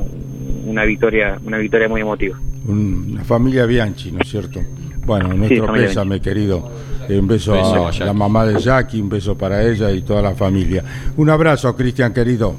una 0.65 0.85
victoria 0.85 1.37
una 1.43 1.57
victoria 1.57 1.89
muy 1.89 2.01
emotiva 2.01 2.37
Un- 2.67 3.09
una 3.13 3.23
familia 3.23 3.65
Bianchi, 3.65 4.11
¿no 4.11 4.19
es 4.21 4.29
cierto? 4.29 4.61
Bueno, 5.05 5.33
nuestro 5.33 5.67
familia 5.67 5.87
pésame, 5.87 6.21
querido. 6.21 6.69
Un 7.09 7.27
beso, 7.27 7.51
Beso 7.51 7.87
a 7.87 8.05
la 8.05 8.13
mamá 8.13 8.45
de 8.45 8.59
Jackie, 8.59 9.01
un 9.01 9.09
beso 9.09 9.37
para 9.37 9.61
ella 9.61 9.91
y 9.91 10.01
toda 10.01 10.21
la 10.21 10.33
familia. 10.35 10.83
Un 11.17 11.29
abrazo, 11.29 11.75
Cristian, 11.75 12.13
querido. 12.13 12.55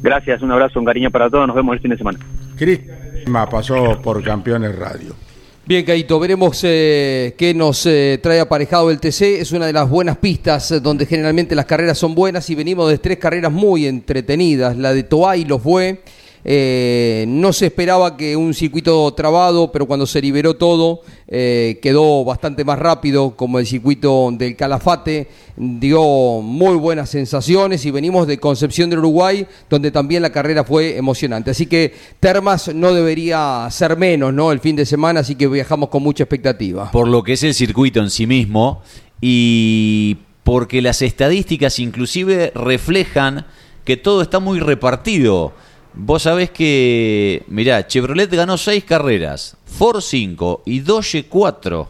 gracias 0.00 0.40
un 0.42 0.52
abrazo 0.52 0.78
un 0.78 0.84
cariño 0.84 1.10
para 1.10 1.28
todos 1.28 1.44
nos 1.48 1.56
vemos 1.56 1.74
el 1.74 1.80
fin 1.80 1.90
de 1.90 1.98
semana 1.98 2.20
Cristian 2.56 2.98
pasó 3.50 4.00
por 4.02 4.22
Campeones 4.22 4.74
Radio. 4.76 5.14
Bien, 5.66 5.84
Caito, 5.84 6.18
veremos 6.18 6.60
eh, 6.64 7.34
qué 7.36 7.52
nos 7.52 7.84
eh, 7.84 8.18
trae 8.22 8.40
aparejado 8.40 8.90
el 8.90 8.98
TC. 8.98 9.40
Es 9.40 9.52
una 9.52 9.66
de 9.66 9.72
las 9.74 9.88
buenas 9.88 10.16
pistas 10.16 10.70
eh, 10.70 10.80
donde 10.80 11.04
generalmente 11.04 11.54
las 11.54 11.66
carreras 11.66 11.98
son 11.98 12.14
buenas 12.14 12.48
y 12.48 12.54
venimos 12.54 12.88
de 12.88 12.96
tres 12.96 13.18
carreras 13.18 13.52
muy 13.52 13.86
entretenidas. 13.86 14.76
La 14.76 14.94
de 14.94 15.02
Toay 15.02 15.44
lo 15.44 15.58
fue. 15.58 16.00
Eh, 16.44 17.24
no 17.28 17.52
se 17.52 17.66
esperaba 17.66 18.16
que 18.16 18.36
un 18.36 18.54
circuito 18.54 19.12
trabado, 19.14 19.72
pero 19.72 19.86
cuando 19.86 20.06
se 20.06 20.20
liberó 20.20 20.54
todo 20.54 21.02
eh, 21.26 21.78
quedó 21.82 22.24
bastante 22.24 22.64
más 22.64 22.78
rápido, 22.78 23.36
como 23.36 23.58
el 23.58 23.66
circuito 23.66 24.30
del 24.32 24.56
Calafate, 24.56 25.28
dio 25.56 26.40
muy 26.40 26.76
buenas 26.76 27.10
sensaciones 27.10 27.84
y 27.84 27.90
venimos 27.90 28.26
de 28.26 28.38
Concepción 28.38 28.88
del 28.88 29.00
Uruguay, 29.00 29.46
donde 29.68 29.90
también 29.90 30.22
la 30.22 30.30
carrera 30.30 30.64
fue 30.64 30.96
emocionante. 30.96 31.50
Así 31.50 31.66
que 31.66 31.92
Termas 32.18 32.74
no 32.74 32.94
debería 32.94 33.68
ser 33.70 33.96
menos, 33.96 34.32
¿no? 34.32 34.52
El 34.52 34.60
fin 34.60 34.76
de 34.76 34.86
semana, 34.86 35.20
así 35.20 35.34
que 35.34 35.46
viajamos 35.48 35.90
con 35.90 36.02
mucha 36.02 36.24
expectativa. 36.24 36.90
por 36.90 37.08
lo 37.08 37.22
que 37.22 37.34
es 37.34 37.42
el 37.42 37.54
circuito 37.54 38.00
en 38.00 38.10
sí 38.10 38.26
mismo 38.26 38.82
y 39.20 40.16
porque 40.44 40.80
las 40.80 41.02
estadísticas 41.02 41.78
inclusive 41.78 42.52
reflejan 42.54 43.44
que 43.84 43.96
todo 43.96 44.22
está 44.22 44.38
muy 44.38 44.60
repartido. 44.60 45.52
Vos 45.94 46.22
sabés 46.22 46.50
que, 46.50 47.42
mirá, 47.48 47.86
Chevrolet 47.86 48.30
ganó 48.30 48.56
seis 48.56 48.84
carreras, 48.84 49.56
Ford 49.66 50.00
5 50.00 50.62
y 50.66 50.80
Dodge 50.80 51.26
4. 51.28 51.88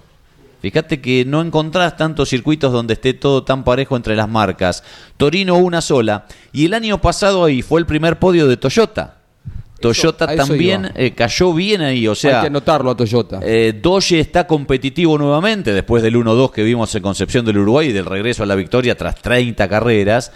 Fíjate 0.60 1.00
que 1.00 1.24
no 1.24 1.40
encontrás 1.40 1.96
tantos 1.96 2.30
circuitos 2.30 2.72
donde 2.72 2.94
esté 2.94 3.14
todo 3.14 3.44
tan 3.44 3.62
parejo 3.62 3.96
entre 3.96 4.16
las 4.16 4.28
marcas. 4.28 4.82
Torino 5.16 5.56
una 5.56 5.80
sola. 5.80 6.26
Y 6.52 6.66
el 6.66 6.74
año 6.74 7.00
pasado 7.00 7.44
ahí 7.44 7.62
fue 7.62 7.80
el 7.80 7.86
primer 7.86 8.18
podio 8.18 8.48
de 8.48 8.56
Toyota. 8.56 9.18
Toyota 9.80 10.24
eso 10.24 10.46
también 10.46 10.90
eh, 10.96 11.12
cayó 11.12 11.54
bien 11.54 11.82
ahí, 11.82 12.08
o 12.08 12.14
sea... 12.16 12.38
Hay 12.38 12.40
que 12.42 12.46
anotarlo 12.48 12.90
a 12.90 12.96
Toyota. 12.96 13.38
Eh, 13.42 13.78
Doge 13.80 14.18
está 14.18 14.44
competitivo 14.44 15.16
nuevamente 15.16 15.72
después 15.72 16.02
del 16.02 16.16
1-2 16.16 16.50
que 16.50 16.64
vimos 16.64 16.92
en 16.96 17.02
Concepción 17.02 17.44
del 17.44 17.58
Uruguay 17.58 17.90
y 17.90 17.92
del 17.92 18.06
regreso 18.06 18.42
a 18.42 18.46
la 18.46 18.56
victoria 18.56 18.96
tras 18.96 19.14
30 19.22 19.68
carreras. 19.68 20.32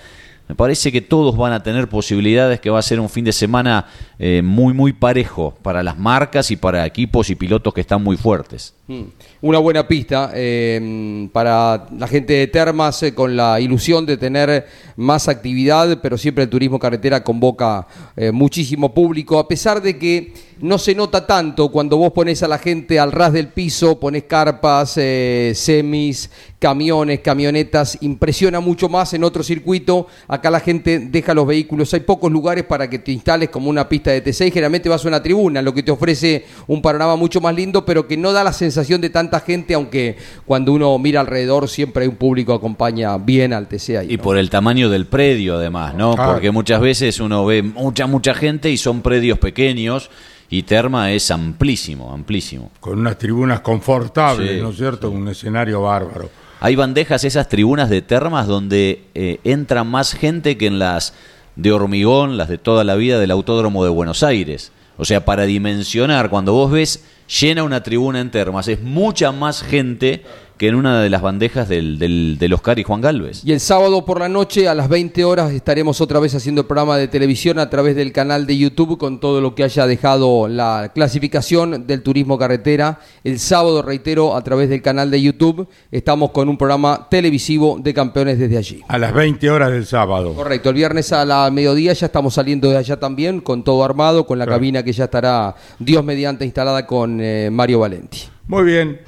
Me 0.52 0.56
parece 0.56 0.92
que 0.92 1.00
todos 1.00 1.34
van 1.34 1.54
a 1.54 1.62
tener 1.62 1.88
posibilidades, 1.88 2.60
que 2.60 2.68
va 2.68 2.78
a 2.78 2.82
ser 2.82 3.00
un 3.00 3.08
fin 3.08 3.24
de 3.24 3.32
semana 3.32 3.86
eh, 4.18 4.42
muy, 4.44 4.74
muy 4.74 4.92
parejo 4.92 5.54
para 5.62 5.82
las 5.82 5.98
marcas 5.98 6.50
y 6.50 6.56
para 6.56 6.84
equipos 6.84 7.30
y 7.30 7.36
pilotos 7.36 7.72
que 7.72 7.80
están 7.80 8.04
muy 8.04 8.18
fuertes. 8.18 8.74
Mm. 8.86 9.04
Una 9.40 9.58
buena 9.60 9.88
pista 9.88 10.30
eh, 10.34 11.26
para 11.32 11.86
la 11.96 12.06
gente 12.06 12.34
de 12.34 12.48
Termas 12.48 13.02
eh, 13.02 13.14
con 13.14 13.34
la 13.34 13.60
ilusión 13.60 14.04
de 14.04 14.18
tener 14.18 14.66
más 14.96 15.26
actividad, 15.26 16.00
pero 16.02 16.18
siempre 16.18 16.44
el 16.44 16.50
turismo 16.50 16.78
carretera 16.78 17.24
convoca 17.24 17.86
muchísimo 18.30 18.92
público, 18.92 19.38
a 19.38 19.48
pesar 19.48 19.80
de 19.80 19.96
que 19.98 20.34
no 20.62 20.78
se 20.78 20.94
nota 20.94 21.26
tanto 21.26 21.70
cuando 21.70 21.96
vos 21.96 22.12
pones 22.12 22.40
a 22.44 22.48
la 22.48 22.56
gente 22.56 23.00
al 23.00 23.10
ras 23.10 23.32
del 23.32 23.48
piso, 23.48 23.98
pones 23.98 24.22
carpas, 24.22 24.94
eh, 24.96 25.52
semis, 25.56 26.30
camiones, 26.60 27.18
camionetas, 27.18 27.98
impresiona 28.00 28.60
mucho 28.60 28.88
más 28.88 29.12
en 29.12 29.24
otro 29.24 29.42
circuito. 29.42 30.06
Acá 30.28 30.52
la 30.52 30.60
gente 30.60 31.00
deja 31.00 31.34
los 31.34 31.48
vehículos, 31.48 31.92
hay 31.94 32.00
pocos 32.00 32.30
lugares 32.30 32.62
para 32.62 32.88
que 32.88 33.00
te 33.00 33.10
instales 33.10 33.48
como 33.48 33.68
una 33.68 33.88
pista 33.88 34.12
de 34.12 34.22
T6, 34.22 34.52
generalmente 34.52 34.88
vas 34.88 35.04
a 35.04 35.08
una 35.08 35.20
tribuna, 35.20 35.60
lo 35.62 35.74
que 35.74 35.82
te 35.82 35.90
ofrece 35.90 36.44
un 36.68 36.80
panorama 36.80 37.16
mucho 37.16 37.40
más 37.40 37.56
lindo, 37.56 37.84
pero 37.84 38.06
que 38.06 38.16
no 38.16 38.32
da 38.32 38.44
la 38.44 38.52
sensación 38.52 39.00
de 39.00 39.10
tanta 39.10 39.40
gente, 39.40 39.74
aunque 39.74 40.16
cuando 40.46 40.72
uno 40.72 40.96
mira 41.00 41.22
alrededor 41.22 41.68
siempre 41.68 42.04
hay 42.04 42.08
un 42.08 42.14
público 42.14 42.52
que 42.52 42.58
acompaña 42.58 43.18
bien 43.18 43.52
al 43.52 43.66
TC 43.66 43.96
ahí. 43.96 44.12
Y 44.12 44.18
por 44.18 44.38
el 44.38 44.48
tamaño 44.48 44.88
del 44.88 45.06
predio, 45.06 45.56
además, 45.56 45.96
¿no? 45.96 46.14
Claro. 46.14 46.34
Porque 46.34 46.52
muchas 46.52 46.80
veces 46.80 47.18
uno 47.18 47.44
ve 47.44 47.62
mucha, 47.64 48.06
mucha 48.06 48.32
gente 48.32 48.70
y 48.70 48.76
son 48.76 49.02
predios 49.02 49.40
pequeños 49.40 50.08
y 50.52 50.64
Terma 50.64 51.10
es 51.12 51.30
amplísimo, 51.30 52.12
amplísimo. 52.12 52.70
Con 52.78 52.98
unas 52.98 53.16
tribunas 53.16 53.60
confortables, 53.60 54.50
Sí, 54.50 54.60
¿no 54.60 54.68
es 54.68 54.76
cierto? 54.76 55.10
Un 55.10 55.26
escenario 55.28 55.80
bárbaro. 55.80 56.28
Hay 56.60 56.76
bandejas, 56.76 57.24
esas 57.24 57.48
tribunas 57.48 57.88
de 57.88 58.02
termas, 58.02 58.46
donde 58.46 59.02
eh, 59.14 59.40
entra 59.44 59.82
más 59.82 60.12
gente 60.12 60.58
que 60.58 60.66
en 60.66 60.78
las 60.78 61.14
de 61.56 61.72
hormigón, 61.72 62.36
las 62.36 62.50
de 62.50 62.58
toda 62.58 62.84
la 62.84 62.96
vida 62.96 63.18
del 63.18 63.30
Autódromo 63.30 63.82
de 63.82 63.88
Buenos 63.88 64.22
Aires. 64.22 64.72
O 64.98 65.06
sea, 65.06 65.24
para 65.24 65.44
dimensionar, 65.44 66.28
cuando 66.28 66.52
vos 66.52 66.70
ves 66.70 67.02
llena 67.40 67.64
una 67.64 67.82
tribuna 67.82 68.20
en 68.20 68.30
termas, 68.30 68.68
es 68.68 68.82
mucha 68.82 69.32
más 69.32 69.62
gente 69.62 70.22
que 70.62 70.68
en 70.68 70.76
una 70.76 71.02
de 71.02 71.10
las 71.10 71.22
bandejas 71.22 71.68
del, 71.68 71.98
del, 71.98 72.36
del 72.38 72.52
Oscar 72.52 72.78
y 72.78 72.84
Juan 72.84 73.00
Galvez. 73.00 73.42
Y 73.44 73.50
el 73.50 73.58
sábado 73.58 74.04
por 74.04 74.20
la 74.20 74.28
noche 74.28 74.68
a 74.68 74.76
las 74.76 74.88
20 74.88 75.24
horas 75.24 75.50
estaremos 75.50 76.00
otra 76.00 76.20
vez 76.20 76.36
haciendo 76.36 76.60
el 76.60 76.68
programa 76.68 76.96
de 76.96 77.08
televisión 77.08 77.58
a 77.58 77.68
través 77.68 77.96
del 77.96 78.12
canal 78.12 78.46
de 78.46 78.56
YouTube 78.56 78.96
con 78.96 79.18
todo 79.18 79.40
lo 79.40 79.56
que 79.56 79.64
haya 79.64 79.88
dejado 79.88 80.46
la 80.46 80.92
clasificación 80.94 81.84
del 81.88 82.04
turismo 82.04 82.38
carretera. 82.38 83.00
El 83.24 83.40
sábado, 83.40 83.82
reitero, 83.82 84.36
a 84.36 84.44
través 84.44 84.68
del 84.68 84.82
canal 84.82 85.10
de 85.10 85.20
YouTube 85.20 85.66
estamos 85.90 86.30
con 86.30 86.48
un 86.48 86.56
programa 86.56 87.08
televisivo 87.10 87.78
de 87.82 87.92
campeones 87.92 88.38
desde 88.38 88.56
allí. 88.56 88.82
A 88.86 88.98
las 88.98 89.12
20 89.12 89.50
horas 89.50 89.72
del 89.72 89.84
sábado. 89.84 90.32
Correcto, 90.32 90.68
el 90.68 90.76
viernes 90.76 91.12
a 91.12 91.24
la 91.24 91.50
mediodía 91.50 91.92
ya 91.92 92.06
estamos 92.06 92.34
saliendo 92.34 92.70
de 92.70 92.76
allá 92.76 93.00
también 93.00 93.40
con 93.40 93.64
todo 93.64 93.82
armado, 93.82 94.26
con 94.26 94.38
la 94.38 94.44
Claro. 94.44 94.58
cabina 94.60 94.84
que 94.84 94.92
ya 94.92 95.06
estará 95.06 95.56
Dios 95.80 96.04
mediante 96.04 96.44
instalada 96.44 96.86
con 96.86 97.18
eh, 97.20 97.48
Mario 97.50 97.80
Valenti. 97.80 98.20
Muy 98.46 98.62
bien. 98.62 99.00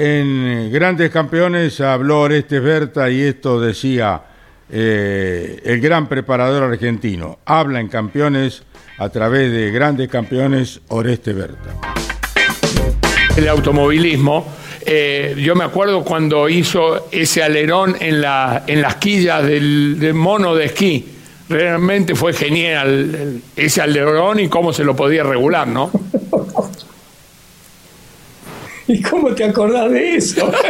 En 0.00 0.46
eh, 0.46 0.68
Grandes 0.70 1.10
Campeones 1.10 1.80
habló 1.80 2.20
Orestes 2.20 2.62
Berta 2.62 3.10
y 3.10 3.20
esto 3.22 3.60
decía 3.60 4.22
eh, 4.70 5.60
el 5.64 5.80
gran 5.80 6.08
preparador 6.08 6.62
argentino. 6.62 7.40
Habla 7.44 7.80
en 7.80 7.88
campeones 7.88 8.62
a 8.98 9.08
través 9.08 9.50
de 9.50 9.72
Grandes 9.72 10.08
Campeones 10.08 10.80
Orestes 10.88 11.34
Berta. 11.34 11.70
el 13.36 13.48
automovilismo. 13.48 14.46
Eh, 14.86 15.34
yo 15.36 15.56
me 15.56 15.64
acuerdo 15.64 16.04
cuando 16.04 16.48
hizo 16.48 17.08
ese 17.10 17.42
alerón 17.42 17.96
en, 17.98 18.20
la, 18.20 18.62
en 18.68 18.80
las 18.80 18.94
quillas 18.96 19.42
del, 19.44 19.98
del 19.98 20.14
mono 20.14 20.54
de 20.54 20.66
esquí. 20.66 21.08
Realmente 21.48 22.14
fue 22.14 22.32
genial 22.34 22.88
el- 22.88 23.42
ese 23.56 23.80
alerón 23.82 24.38
y 24.38 24.48
cómo 24.48 24.72
se 24.72 24.84
lo 24.84 24.94
podía 24.94 25.24
regular, 25.24 25.66
¿no? 25.66 25.90
¿Y 28.92 29.02
cómo 29.02 29.34
te 29.34 29.44
acordás 29.44 29.90
de 29.90 30.16
eso? 30.16 30.50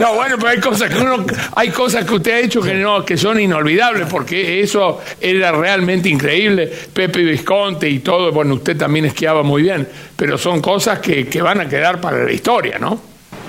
No, 0.00 0.14
bueno, 0.14 0.36
pero 0.38 0.48
hay 0.48 0.60
cosas 0.60 0.90
que 0.90 0.98
uno, 0.98 1.24
hay 1.54 1.68
cosas 1.68 2.04
que 2.04 2.14
usted 2.14 2.32
ha 2.32 2.38
hecho 2.40 2.62
que 2.62 2.74
no, 2.74 3.04
que 3.04 3.16
son 3.16 3.38
inolvidables, 3.38 4.06
porque 4.08 4.60
eso 4.60 5.00
era 5.20 5.52
realmente 5.52 6.08
increíble. 6.08 6.70
Pepe 6.92 7.22
Visconte 7.22 7.88
y 7.88 7.98
todo, 7.98 8.32
bueno, 8.32 8.54
usted 8.54 8.76
también 8.76 9.04
esquiaba 9.04 9.42
muy 9.42 9.62
bien, 9.62 9.86
pero 10.16 10.38
son 10.38 10.62
cosas 10.62 11.00
que, 11.00 11.26
que 11.26 11.42
van 11.42 11.60
a 11.60 11.68
quedar 11.68 12.00
para 12.00 12.24
la 12.24 12.32
historia, 12.32 12.78
¿no? 12.78 13.00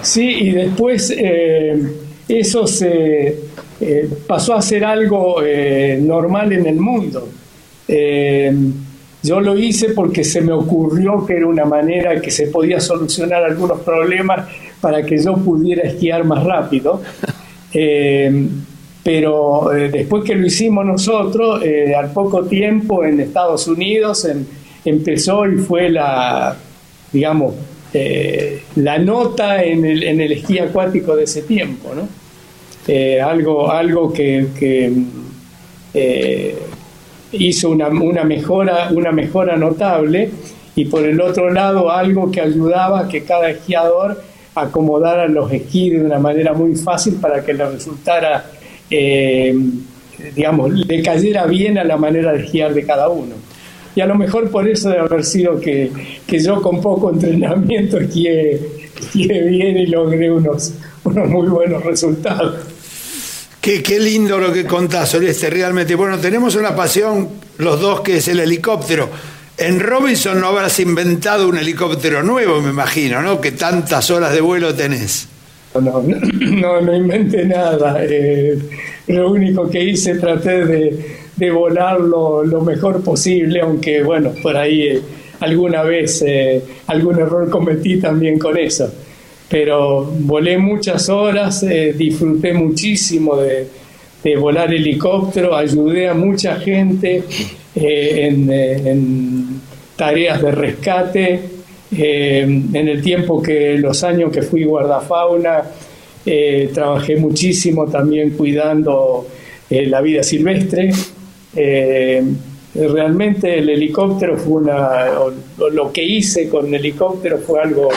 Sí, 0.02 0.28
y 0.42 0.52
después 0.52 1.14
eh, 1.16 1.82
eso 2.28 2.68
se 2.68 3.40
eh, 3.80 4.10
pasó 4.28 4.56
a 4.56 4.62
ser 4.62 4.84
algo 4.84 5.42
eh, 5.42 5.98
normal 6.02 6.52
en 6.52 6.66
el 6.66 6.76
mundo. 6.76 7.30
Yo 9.24 9.40
lo 9.40 9.58
hice 9.58 9.90
porque 9.90 10.24
se 10.24 10.42
me 10.42 10.52
ocurrió 10.52 11.26
que 11.26 11.38
era 11.38 11.48
una 11.48 11.64
manera 11.66 12.20
que 12.20 12.30
se 12.30 12.48
podía 12.48 12.80
solucionar 12.82 13.44
algunos 13.44 13.80
problemas 13.80 14.48
para 14.82 15.06
que 15.06 15.18
yo 15.18 15.36
pudiera 15.36 15.84
esquiar 15.84 16.24
más 16.26 16.44
rápido. 16.44 17.02
Eh, 17.76 18.32
pero 19.04 19.74
eh, 19.74 19.90
después 19.90 20.24
que 20.24 20.36
lo 20.36 20.46
hicimos 20.46 20.86
nosotros, 20.86 21.60
eh, 21.64 21.96
al 21.96 22.12
poco 22.14 22.44
tiempo 22.44 23.04
en 23.04 23.20
Estados 23.20 23.68
Unidos 23.68 24.26
em- 24.26 24.46
empezó 24.86 25.48
y 25.48 25.58
fue 25.58 25.90
la, 25.90 26.56
digamos, 27.12 27.56
la 28.76 29.00
nota 29.00 29.64
en 29.64 29.84
el, 29.86 30.04
en 30.04 30.22
el 30.22 30.34
esquí 30.34 30.60
acuático 30.60 31.16
de 31.16 31.24
ese 31.24 31.42
tiempo, 31.42 31.94
¿no? 31.96 32.08
Algo, 33.26 33.72
algo 33.72 34.14
que, 34.14 34.50
que, 34.60 34.94
eh, 35.96 36.56
hizo 37.34 37.70
una, 37.70 37.90
mejora, 37.90 38.90
una 38.92 39.12
mejora 39.12 39.58
notable 39.58 40.30
y 40.76 40.86
por 40.86 41.04
el 41.04 41.20
otro 41.22 41.52
lado 41.52 41.92
algo 41.92 42.32
que 42.32 42.42
ayudaba 42.42 43.02
a 43.02 43.08
que 43.08 43.24
cada 43.24 43.50
esquiador 43.50 44.22
acomodara 44.56 45.28
los 45.28 45.52
esquís 45.52 45.94
de 45.94 46.02
una 46.02 46.20
manera 46.20 46.54
muy 46.54 46.76
fácil 46.76 47.16
para 47.16 47.44
que 47.44 47.54
le 47.54 47.68
resultara, 47.70 48.46
eh, 48.90 49.56
digamos, 50.36 50.72
le 50.74 51.02
cayera 51.02 51.46
bien 51.46 51.78
a 51.78 51.84
la 51.84 51.98
manera 51.98 52.34
de 52.34 52.44
esquiar 52.44 52.74
de 52.74 52.86
cada 52.86 53.10
uno. 53.10 53.36
Y 53.96 54.02
a 54.02 54.06
lo 54.08 54.16
mejor 54.16 54.50
por 54.50 54.68
eso 54.68 54.90
debe 54.90 55.02
haber 55.02 55.24
sido 55.24 55.60
que, 55.60 55.92
que 56.26 56.40
yo 56.40 56.62
con 56.62 56.82
poco 56.82 57.12
entrenamiento 57.12 58.00
esquié, 58.00 58.60
esquié 59.00 59.42
bien 59.44 59.78
y 59.78 59.86
logré 59.88 60.32
unos, 60.32 60.74
unos 61.04 61.30
muy 61.30 61.48
buenos 61.48 61.84
resultados. 61.84 62.73
Qué, 63.64 63.82
qué 63.82 63.98
lindo 63.98 64.38
lo 64.38 64.52
que 64.52 64.66
contás, 64.66 65.16
Oreste, 65.16 65.50
realmente. 65.50 65.96
Bueno, 65.96 66.18
tenemos 66.20 66.58
una 66.58 66.76
pasión 66.76 67.30
los 67.60 67.80
dos 67.80 68.02
que 68.02 68.18
es 68.18 68.28
el 68.28 68.42
helicóptero. 68.42 69.10
En 69.58 69.80
Robinson 69.80 70.42
no 70.42 70.48
habrás 70.48 70.82
inventado 70.82 71.48
un 71.48 71.58
helicóptero 71.58 72.24
nuevo, 72.24 72.60
me 72.60 72.72
imagino, 72.72 73.22
¿no? 73.22 73.40
Que 73.40 73.54
tantas 73.54 74.12
horas 74.12 74.34
de 74.34 74.42
vuelo 74.42 74.76
tenés. 74.76 75.30
No, 75.76 76.04
no, 76.04 76.82
no, 76.82 76.94
inventé 76.94 77.46
nada. 77.46 78.00
Eh, 78.02 78.60
lo 79.08 79.32
único 79.32 79.70
que 79.70 79.82
hice, 79.82 80.16
traté 80.16 80.66
de, 80.66 81.18
de 81.34 81.52
volar 81.52 82.02
lo, 82.02 82.44
lo, 82.44 82.60
mejor 82.60 83.02
posible, 83.02 83.62
aunque, 83.62 84.04
bueno, 84.04 84.34
por 84.44 84.58
ahí 84.58 84.88
eh, 84.88 85.02
alguna 85.40 85.84
vez 85.84 86.22
eh, 86.28 86.62
algún 86.88 87.18
error 87.18 87.50
cometí 87.50 87.96
también 87.96 88.38
con 88.38 88.58
eso. 88.58 88.94
Pero 89.54 90.04
volé 90.04 90.58
muchas 90.58 91.10
horas, 91.10 91.62
eh, 91.62 91.94
disfruté 91.96 92.54
muchísimo 92.54 93.38
de, 93.38 93.68
volar 94.36 94.74
helicóptero, 94.74 95.56
ayudé 95.56 96.08
a 96.08 96.16
mucha 96.16 96.56
gente 96.56 97.24
en, 97.76 98.50
en 98.52 99.62
tareas 99.96 100.42
de 100.42 100.52
rescate. 100.52 101.40
Eh, 101.96 102.42
en 102.42 102.88
el 102.88 103.02
tiempo 103.04 103.42
que 103.42 103.78
los 103.78 104.04
años 104.04 104.32
que 104.32 104.42
fui 104.42 104.64
guardafauna, 104.64 105.64
eh, 106.26 106.72
trabajé 106.74 107.18
muchísimo 107.18 107.86
también 107.88 108.32
cuidando 108.32 109.28
eh, 109.70 109.86
la 109.86 110.02
vida 110.02 110.24
silvestre. 110.24 110.92
realmente 112.76 113.60
el 113.60 113.70
helicóptero 113.70 114.36
fue 114.36 114.64
una, 114.64 115.06
lo 115.72 115.92
que 115.92 116.04
hice 116.04 116.50
con 116.50 116.66
el 116.68 116.74
helicóptero 116.76 117.38
fue 117.38 117.62
algo 117.62 117.90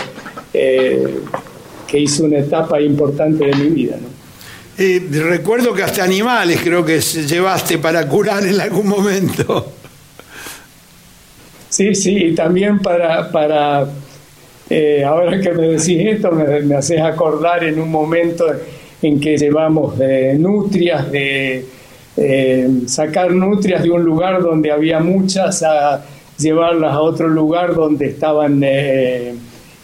que 1.86 2.00
hizo 2.00 2.24
una 2.24 2.38
etapa 2.38 2.80
importante 2.80 3.46
de 3.46 3.54
mi 3.54 3.70
vida. 3.70 3.96
¿no? 4.00 4.16
recuerdo 5.24 5.72
que 5.72 5.82
hasta 5.82 6.04
animales 6.04 6.60
creo 6.62 6.84
que 6.84 7.00
llevaste 7.00 7.78
para 7.78 8.06
curar 8.06 8.44
en 8.44 8.60
algún 8.60 8.88
momento. 8.88 9.72
Sí, 11.70 11.94
sí, 11.94 12.16
y 12.16 12.34
también 12.34 12.80
para, 12.80 13.30
para 13.30 13.86
eh, 14.68 15.04
ahora 15.04 15.40
que 15.40 15.52
me 15.52 15.68
decís 15.68 16.00
esto, 16.00 16.32
me, 16.32 16.60
me, 16.60 16.74
haces 16.74 17.00
acordar 17.00 17.64
en 17.64 17.80
un 17.80 17.90
momento 17.90 18.46
en 19.02 19.20
que 19.20 19.36
llevamos 19.36 19.98
de 19.98 20.34
nutrias, 20.34 21.10
de 21.10 21.64
eh, 22.16 22.68
sacar 22.86 23.30
nutrias 23.32 23.82
de 23.82 23.90
un 23.90 24.02
lugar 24.02 24.42
donde 24.42 24.72
había 24.72 25.00
muchas 25.00 25.62
a 25.62 26.02
llevarlas 26.38 26.92
a 26.92 27.00
otro 27.00 27.28
lugar 27.28 27.74
donde 27.74 28.06
estaban, 28.06 28.60
eh, 28.64 29.34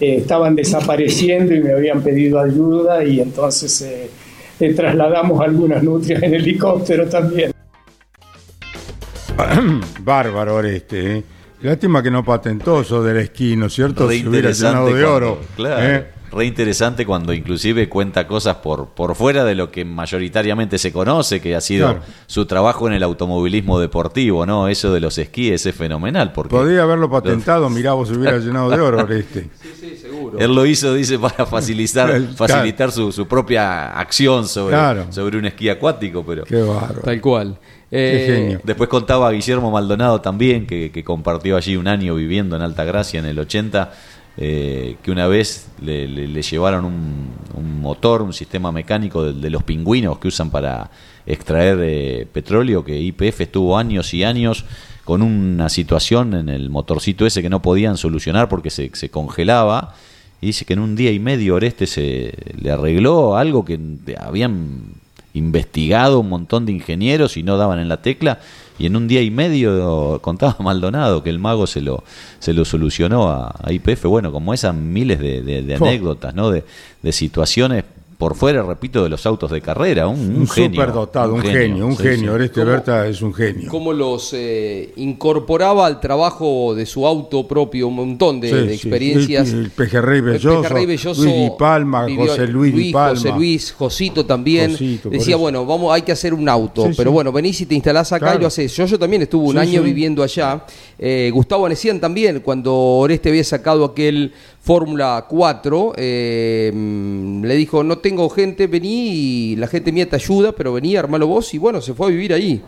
estaban 0.02 0.54
desapareciendo 0.56 1.54
y 1.54 1.60
me 1.60 1.72
habían 1.72 2.02
pedido 2.02 2.40
ayuda 2.40 3.04
y 3.04 3.20
entonces 3.20 4.08
trasladamos 4.76 5.40
algunas 5.40 5.82
nutrias 5.82 6.22
en 6.22 6.34
helicóptero 6.34 7.08
también. 7.08 7.52
Bárbaro 10.00 10.60
este, 10.64 11.16
¿eh? 11.18 11.24
Lástima 11.62 12.02
que 12.02 12.10
no 12.10 12.24
patentó 12.24 12.80
eso 12.80 13.02
del 13.04 13.18
esquí, 13.18 13.54
¿no 13.56 13.66
es 13.66 13.72
cierto? 13.74 14.10
Si 14.10 14.26
hubiera 14.26 14.50
llenado 14.50 14.86
de 14.86 14.92
cuando- 14.92 15.14
oro. 15.14 15.38
Claro. 15.56 16.04
Re 16.32 16.46
interesante 16.46 17.04
cuando 17.04 17.32
inclusive 17.34 17.88
cuenta 17.88 18.26
cosas 18.26 18.56
por, 18.56 18.88
por 18.88 19.14
fuera 19.14 19.44
de 19.44 19.54
lo 19.54 19.70
que 19.70 19.84
mayoritariamente 19.84 20.78
se 20.78 20.90
conoce, 20.92 21.40
que 21.40 21.54
ha 21.54 21.60
sido 21.60 21.88
Claro. 21.92 22.02
su 22.26 22.46
trabajo 22.46 22.86
en 22.88 22.94
el 22.94 23.02
automovilismo 23.02 23.78
deportivo, 23.78 24.46
¿no? 24.46 24.68
Eso 24.68 24.92
de 24.94 25.00
los 25.00 25.18
esquíes 25.18 25.66
es 25.66 25.74
fenomenal. 25.74 26.32
Porque 26.32 26.50
Podría 26.56 26.82
haberlo 26.84 27.10
patentado, 27.10 27.68
mirá, 27.70 27.92
vos 27.92 28.10
hubiera 28.10 28.38
llenado 28.38 28.70
de 28.70 28.80
oro 28.80 29.06
este. 29.12 29.50
Él 30.38 30.54
lo 30.54 30.64
hizo, 30.66 30.94
dice, 30.94 31.18
para 31.18 31.44
facilitar, 31.46 32.20
facilitar 32.36 32.90
su, 32.92 33.12
su 33.12 33.26
propia 33.26 33.98
acción 33.98 34.46
sobre, 34.48 34.74
Claro. 34.74 35.06
sobre 35.10 35.36
un 35.38 35.44
esquí 35.46 35.68
acuático, 35.68 36.24
pero... 36.26 36.44
Qué 36.44 36.62
bárbaro. 36.62 37.00
Tal 37.02 37.20
cual. 37.20 37.58
Qué 37.90 38.22
Eh, 38.24 38.26
genio. 38.26 38.60
Después 38.64 38.88
contaba 38.88 39.30
Guillermo 39.32 39.70
Maldonado 39.70 40.20
también, 40.22 40.66
que, 40.66 40.90
que 40.90 41.04
compartió 41.04 41.56
allí 41.58 41.76
un 41.76 41.88
año 41.88 42.14
viviendo 42.14 42.56
en 42.56 42.62
Altagracia 42.62 43.20
en 43.20 43.26
el 43.26 43.38
80, 43.38 43.92
eh, 44.36 44.96
que 45.02 45.10
una 45.10 45.26
vez 45.26 45.68
le, 45.80 46.08
le- 46.08 46.28
le 46.28 46.42
llevaron 46.42 46.84
un, 46.84 47.80
motor, 47.80 48.22
un 48.22 48.32
sistema 48.32 48.70
mecánico 48.72 49.24
de, 49.24 49.32
de 49.34 49.50
los 49.50 49.62
pingüinos 49.64 50.18
que 50.18 50.28
usan 50.28 50.50
para 50.50 50.90
extraer 51.26 51.78
eh, 51.82 52.26
petróleo, 52.32 52.84
que 52.84 52.98
IPF 52.98 53.40
estuvo 53.42 53.76
años 53.76 54.14
y 54.14 54.24
años 54.24 54.64
con 55.04 55.20
una 55.22 55.68
situación 55.68 56.32
en 56.34 56.48
el 56.48 56.70
motorcito 56.70 57.26
ese 57.26 57.42
que 57.42 57.50
no 57.50 57.60
podían 57.60 57.96
solucionar 57.96 58.48
porque 58.48 58.70
se, 58.70 58.90
se 58.94 59.10
congelaba. 59.10 59.94
Y 60.40 60.46
dice 60.46 60.64
que 60.64 60.72
en 60.72 60.78
un 60.80 60.96
día 60.96 61.10
y 61.12 61.18
medio 61.18 61.56
Oreste 61.56 61.86
se 61.86 62.32
le 62.60 62.70
arregló 62.70 63.36
algo 63.36 63.64
que 63.64 63.78
habían 64.18 64.94
investigado 65.34 66.20
un 66.20 66.28
montón 66.28 66.66
de 66.66 66.72
ingenieros 66.72 67.36
y 67.36 67.42
no 67.42 67.56
daban 67.56 67.78
en 67.78 67.88
la 67.88 68.02
tecla 68.02 68.38
y 68.78 68.86
en 68.86 68.96
un 68.96 69.06
día 69.08 69.22
y 69.22 69.30
medio 69.30 70.18
contaba 70.22 70.56
Maldonado 70.60 71.22
que 71.22 71.30
el 71.30 71.38
mago 71.38 71.66
se 71.66 71.80
lo 71.80 72.04
se 72.38 72.52
lo 72.52 72.64
solucionó 72.64 73.30
a, 73.30 73.54
IPF 73.70 74.04
bueno 74.04 74.30
como 74.32 74.52
esas 74.54 74.74
miles 74.74 75.18
de, 75.20 75.42
de- 75.42 75.62
de 75.62 75.74
anécdotas 75.76 76.34
no 76.34 76.50
de, 76.50 76.64
de 77.02 77.12
situaciones 77.12 77.84
por 78.18 78.34
fuera 78.36 78.62
repito 78.62 79.02
de 79.02 79.08
los 79.08 79.24
autos 79.26 79.50
de 79.50 79.60
carrera 79.60 80.06
un, 80.08 80.18
un 80.20 80.36
Un 80.42 80.48
genio 80.48 80.80
superdotado, 80.80 81.34
un 81.34 81.42
genio, 81.42 81.86
un 81.86 81.96
sí, 81.96 82.02
sí. 82.02 82.08
genio. 82.10 82.34
Oreste 82.34 82.60
¿Cómo? 82.60 82.72
Berta 82.72 83.06
es 83.06 83.20
un 83.22 83.34
genio. 83.34 83.68
cómo 83.70 83.92
los 83.92 84.32
eh, 84.32 84.92
incorporaba 84.96 85.86
al 85.86 86.00
trabajo 86.00 86.74
de 86.74 86.86
su 86.86 87.06
auto 87.06 87.46
propio, 87.48 87.88
un 87.88 87.94
montón 87.96 88.40
de, 88.40 88.48
Sí, 88.48 88.54
de 88.54 88.68
sí. 88.68 88.74
experiencias. 88.74 89.48
El- 89.52 89.60
el 89.64 89.70
Pejerrey 89.70 90.18
El 90.18 90.24
Belloso, 90.24 90.62
Pejerrey 90.62 90.86
Belloso 90.86 91.22
Luis 91.22 91.34
Di 91.34 91.50
Palma, 91.58 92.04
vivió- 92.06 92.26
José 92.28 92.46
Luis 92.46 92.74
Di 92.74 92.92
Palma. 92.92 93.16
José 93.16 93.32
Luis, 93.32 93.72
Josito 93.72 94.26
también. 94.26 94.72
Josito, 94.72 95.10
Decía, 95.10 95.36
bueno, 95.36 95.64
vamos, 95.66 95.92
hay 95.92 96.02
que 96.02 96.12
hacer 96.12 96.34
un 96.34 96.48
auto. 96.48 96.86
Sí, 96.86 96.92
pero 96.96 97.10
sí. 97.10 97.14
bueno, 97.14 97.32
venís 97.32 97.60
y 97.60 97.66
te 97.66 97.74
instalás 97.74 98.12
acá 98.12 98.26
Claro. 98.26 98.38
y 98.38 98.40
lo 98.42 98.46
haces. 98.48 98.74
Yo, 98.76 98.86
yo 98.86 98.98
también 98.98 99.22
estuve 99.22 99.44
un 99.46 99.52
Sí, 99.52 99.58
año 99.58 99.80
sí. 99.80 99.84
viviendo 99.86 100.22
allá. 100.22 100.64
Eh, 100.98 101.30
Gustavo 101.32 101.66
Anesian 101.66 102.00
también, 102.00 102.40
cuando 102.40 102.74
Oreste 102.74 103.28
había 103.30 103.44
sacado 103.44 103.84
aquel 103.84 104.32
Fórmula 104.62 105.26
4, 105.28 105.92
eh, 105.96 106.70
mm, 106.72 107.42
le 107.44 107.54
dijo, 107.56 107.82
no 107.82 107.98
tengo 107.98 108.28
gente, 108.28 108.68
vení 108.68 109.08
y 109.08 109.56
la 109.56 109.66
gente 109.66 109.90
mía 109.90 110.08
te 110.08 110.14
ayuda, 110.14 110.52
pero 110.52 110.72
vení, 110.72 110.94
armalo 110.94 111.26
vos. 111.26 111.52
Y 111.52 111.58
bueno, 111.58 111.80
se 111.80 111.94
fue 111.94 112.06
a 112.06 112.10
vivir 112.10 112.32
ahí. 112.32 112.62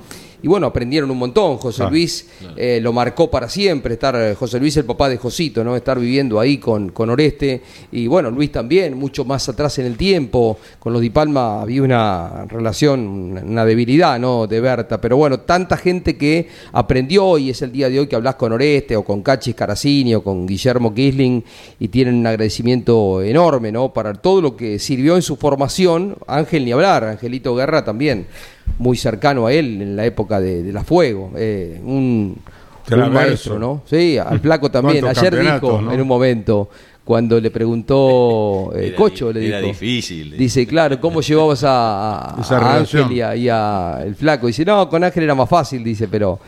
Y 0.45 0.47
bueno, 0.47 0.67
aprendieron 0.67 1.11
un 1.11 1.17
montón. 1.17 1.57
José 1.57 1.79
Claro. 1.79 1.91
Luis 1.93 2.29
eh, 2.55 2.79
lo 2.83 2.93
marcó 2.93 3.31
para 3.31 3.49
siempre, 3.49 3.95
estar 3.95 4.15
eh, 4.15 4.35
José 4.35 4.61
Luis 4.61 4.77
el 4.77 4.85
papá 4.85 5.09
de 5.09 5.17
Josito, 5.17 5.65
¿no? 5.65 5.75
Estar 5.75 5.99
viviendo 5.99 6.39
ahí 6.39 6.59
con, 6.59 6.91
con 6.91 7.09
Oreste. 7.09 7.63
Y 7.93 8.07
bueno, 8.09 8.31
Luis 8.31 8.53
también, 8.53 8.95
mucho 8.95 9.25
más 9.25 9.49
atrás 9.49 9.79
en 9.79 9.87
el 9.87 9.97
tiempo. 9.97 10.59
Con 10.79 10.93
los 10.93 11.01
Di 11.01 11.09
Palma 11.09 11.63
había 11.63 11.83
una 11.83 12.45
relación, 12.47 13.01
una- 13.01 13.41
una 13.41 13.65
debilidad, 13.65 14.21
¿no? 14.21 14.47
De 14.47 14.61
Berta. 14.61 15.01
Pero 15.01 15.17
bueno, 15.17 15.41
tanta 15.41 15.79
gente 15.79 16.19
que 16.19 16.47
aprendió 16.73 17.39
y 17.39 17.49
es 17.49 17.63
el 17.63 17.73
día 17.73 17.89
de 17.89 18.01
hoy 18.01 18.07
que 18.07 18.17
hablas 18.17 18.35
con 18.35 18.53
Oreste 18.53 18.97
o 18.97 19.03
con 19.03 19.23
Cachis 19.23 19.55
Caracini 19.55 20.15
o 20.15 20.23
con 20.23 20.47
Guillermo 20.47 20.93
Kisling 20.93 21.43
y 21.81 21.89
tienen 21.89 22.17
un 22.17 22.27
agradecimiento 22.27 23.23
enorme, 23.23 23.73
¿no? 23.73 23.95
Para 23.95 24.13
todo 24.13 24.43
lo 24.43 24.55
que 24.57 24.79
sirvió 24.79 25.17
en 25.17 25.23
su 25.23 25.37
formación. 25.37 26.17
Ángel 26.27 26.67
ni 26.67 26.73
hablar, 26.73 27.05
Angelito 27.05 27.55
Guerra 27.57 27.83
también 27.83 28.27
muy 28.79 28.97
cercano 28.97 29.47
a 29.47 29.53
él 29.53 29.81
en 29.83 29.97
la 29.97 30.05
época 30.05 30.41
de, 30.41 30.63
de 30.63 30.73
la 30.73 30.85
Fuego. 30.85 31.33
Eh, 31.37 31.81
un, 31.85 32.37
maestro, 33.11 33.59
¿no? 33.59 33.83
Sí, 33.87 34.19
al 34.19 34.41
flaco 34.41 34.71
también. 34.71 35.01
¿Cuántos 35.01 35.23
Ayer 35.23 35.41
dijo 35.41 35.81
no? 35.81 35.93
en 35.93 36.01
un 36.01 36.07
momento, 36.09 36.69
cuando 37.05 37.41
le 37.41 37.51
preguntó 37.51 38.73
eh, 38.77 38.89
Era 38.89 38.97
Cocho, 38.97 39.33
le 39.33 39.47
era 39.49 39.59
dijo. 39.59 39.69
difícil. 39.69 40.37
Dice, 40.37 40.67
claro, 40.67 41.01
¿cómo 41.01 41.21
llevabas 41.21 41.65
a, 41.65 42.35
a-. 42.41 42.77
Ángel 42.77 43.13
y 43.13 43.21
a, 43.21 43.37
y 43.37 43.49
a 43.49 44.01
el 44.05 44.15
flaco? 44.15 44.47
Dice, 44.47 44.65
no, 44.65 44.89
con 44.89 45.03
Ángel 45.05 45.25
era 45.25 45.35
más 45.35 45.49
fácil, 45.49 45.83
dice, 45.83 46.09
pero 46.09 46.39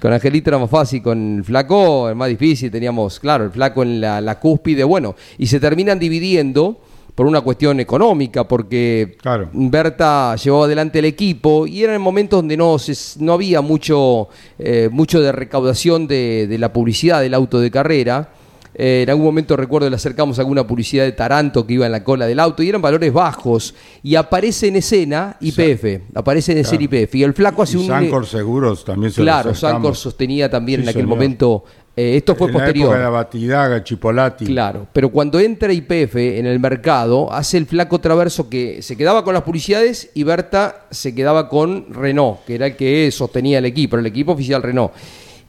con 0.00 0.12
Angelito 0.12 0.50
era 0.50 0.58
más 0.58 0.70
fácil, 0.70 1.02
con 1.02 1.38
el 1.38 1.44
flaco 1.44 2.10
es 2.10 2.16
más 2.16 2.28
difícil, 2.28 2.70
teníamos, 2.70 3.18
claro, 3.18 3.44
el 3.44 3.50
flaco 3.50 3.82
en 3.82 4.00
la, 4.00 4.20
la 4.20 4.38
cúspide, 4.38 4.84
bueno, 4.84 5.14
y 5.38 5.46
se 5.46 5.58
terminan 5.60 5.98
dividiendo 5.98 6.78
por 7.16 7.26
una 7.26 7.40
cuestión 7.40 7.80
económica, 7.80 8.46
porque 8.46 9.16
Berta 9.52 10.36
llevaba 10.36 10.66
adelante 10.66 10.98
el 11.00 11.06
equipo 11.06 11.66
y 11.66 11.82
eran 11.82 12.00
momentos 12.00 12.38
donde 12.40 12.56
no, 12.56 12.78
se- 12.78 13.18
no 13.24 13.32
había 13.32 13.60
mucho, 13.62 14.28
eh, 14.58 14.88
mucho 14.92 15.20
de 15.20 15.32
recaudación 15.32 16.06
de, 16.06 16.46
de 16.46 16.58
la 16.58 16.72
publicidad 16.72 17.20
del 17.22 17.34
auto 17.34 17.58
de 17.58 17.70
carrera. 17.70 18.30
Eh, 18.78 19.00
en 19.04 19.08
algún 19.08 19.24
momento 19.24 19.56
recuerdo 19.56 19.88
le 19.88 19.96
acercamos 19.96 20.38
alguna 20.38 20.66
publicidad 20.66 21.04
de 21.04 21.12
Taranto 21.12 21.66
que 21.66 21.72
iba 21.72 21.86
en 21.86 21.92
la 21.92 22.04
cola 22.04 22.26
del 22.26 22.38
auto 22.38 22.62
y 22.62 22.68
eran 22.68 22.82
valores 22.82 23.10
bajos. 23.10 23.74
Y 24.02 24.16
aparece 24.16 24.68
en 24.68 24.76
escena 24.76 25.38
YPF, 25.40 26.02
aparece 26.14 26.52
en 26.52 26.58
escena 26.58 26.86
Claro. 26.86 26.98
YPF. 27.06 27.14
Y 27.14 27.22
el 27.22 27.32
flaco 27.32 27.62
hace 27.62 27.78
Y 27.78 27.80
un. 27.80 27.86
Sancor 27.86 28.26
Seguros 28.26 28.84
también 28.84 29.10
se 29.10 29.22
Claro. 29.22 29.54
Sancor 29.54 29.96
sostenía 29.96 30.50
también 30.50 30.80
Sí, 30.80 30.82
en 30.84 30.88
aquel 30.90 31.02
señor. 31.04 31.08
momento. 31.16 31.64
Eh, 31.96 32.16
esto 32.18 32.36
fue 32.36 32.48
en 32.48 32.52
la 32.52 32.58
posterior. 32.58 32.86
época 32.88 32.98
de 32.98 33.04
la 33.04 33.10
Batidaga, 33.10 33.82
Chipolati. 33.82 34.44
Claro, 34.44 34.86
pero 34.92 35.08
cuando 35.08 35.40
entra 35.40 35.72
IPF 35.72 36.16
en 36.16 36.44
el 36.44 36.60
mercado, 36.60 37.32
hace 37.32 37.56
el 37.56 37.64
flaco 37.64 37.98
traverso 38.00 38.50
que 38.50 38.82
se 38.82 38.96
quedaba 38.96 39.24
con 39.24 39.32
las 39.32 39.42
publicidades 39.42 40.10
y 40.12 40.22
Berta 40.22 40.84
se 40.90 41.14
quedaba 41.14 41.48
con 41.48 41.86
Renault, 41.94 42.44
que 42.44 42.56
era 42.56 42.66
el 42.66 42.76
que 42.76 43.10
sostenía 43.10 43.58
el 43.58 43.64
equipo, 43.64 43.96
el 43.96 44.04
equipo 44.04 44.32
oficial 44.32 44.62
Renault. 44.62 44.92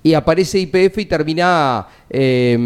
Y 0.04 0.14
aparece 0.14 0.60
IPF 0.60 1.00
y 1.00 1.06
termina 1.06 1.86
eh, 2.10 2.58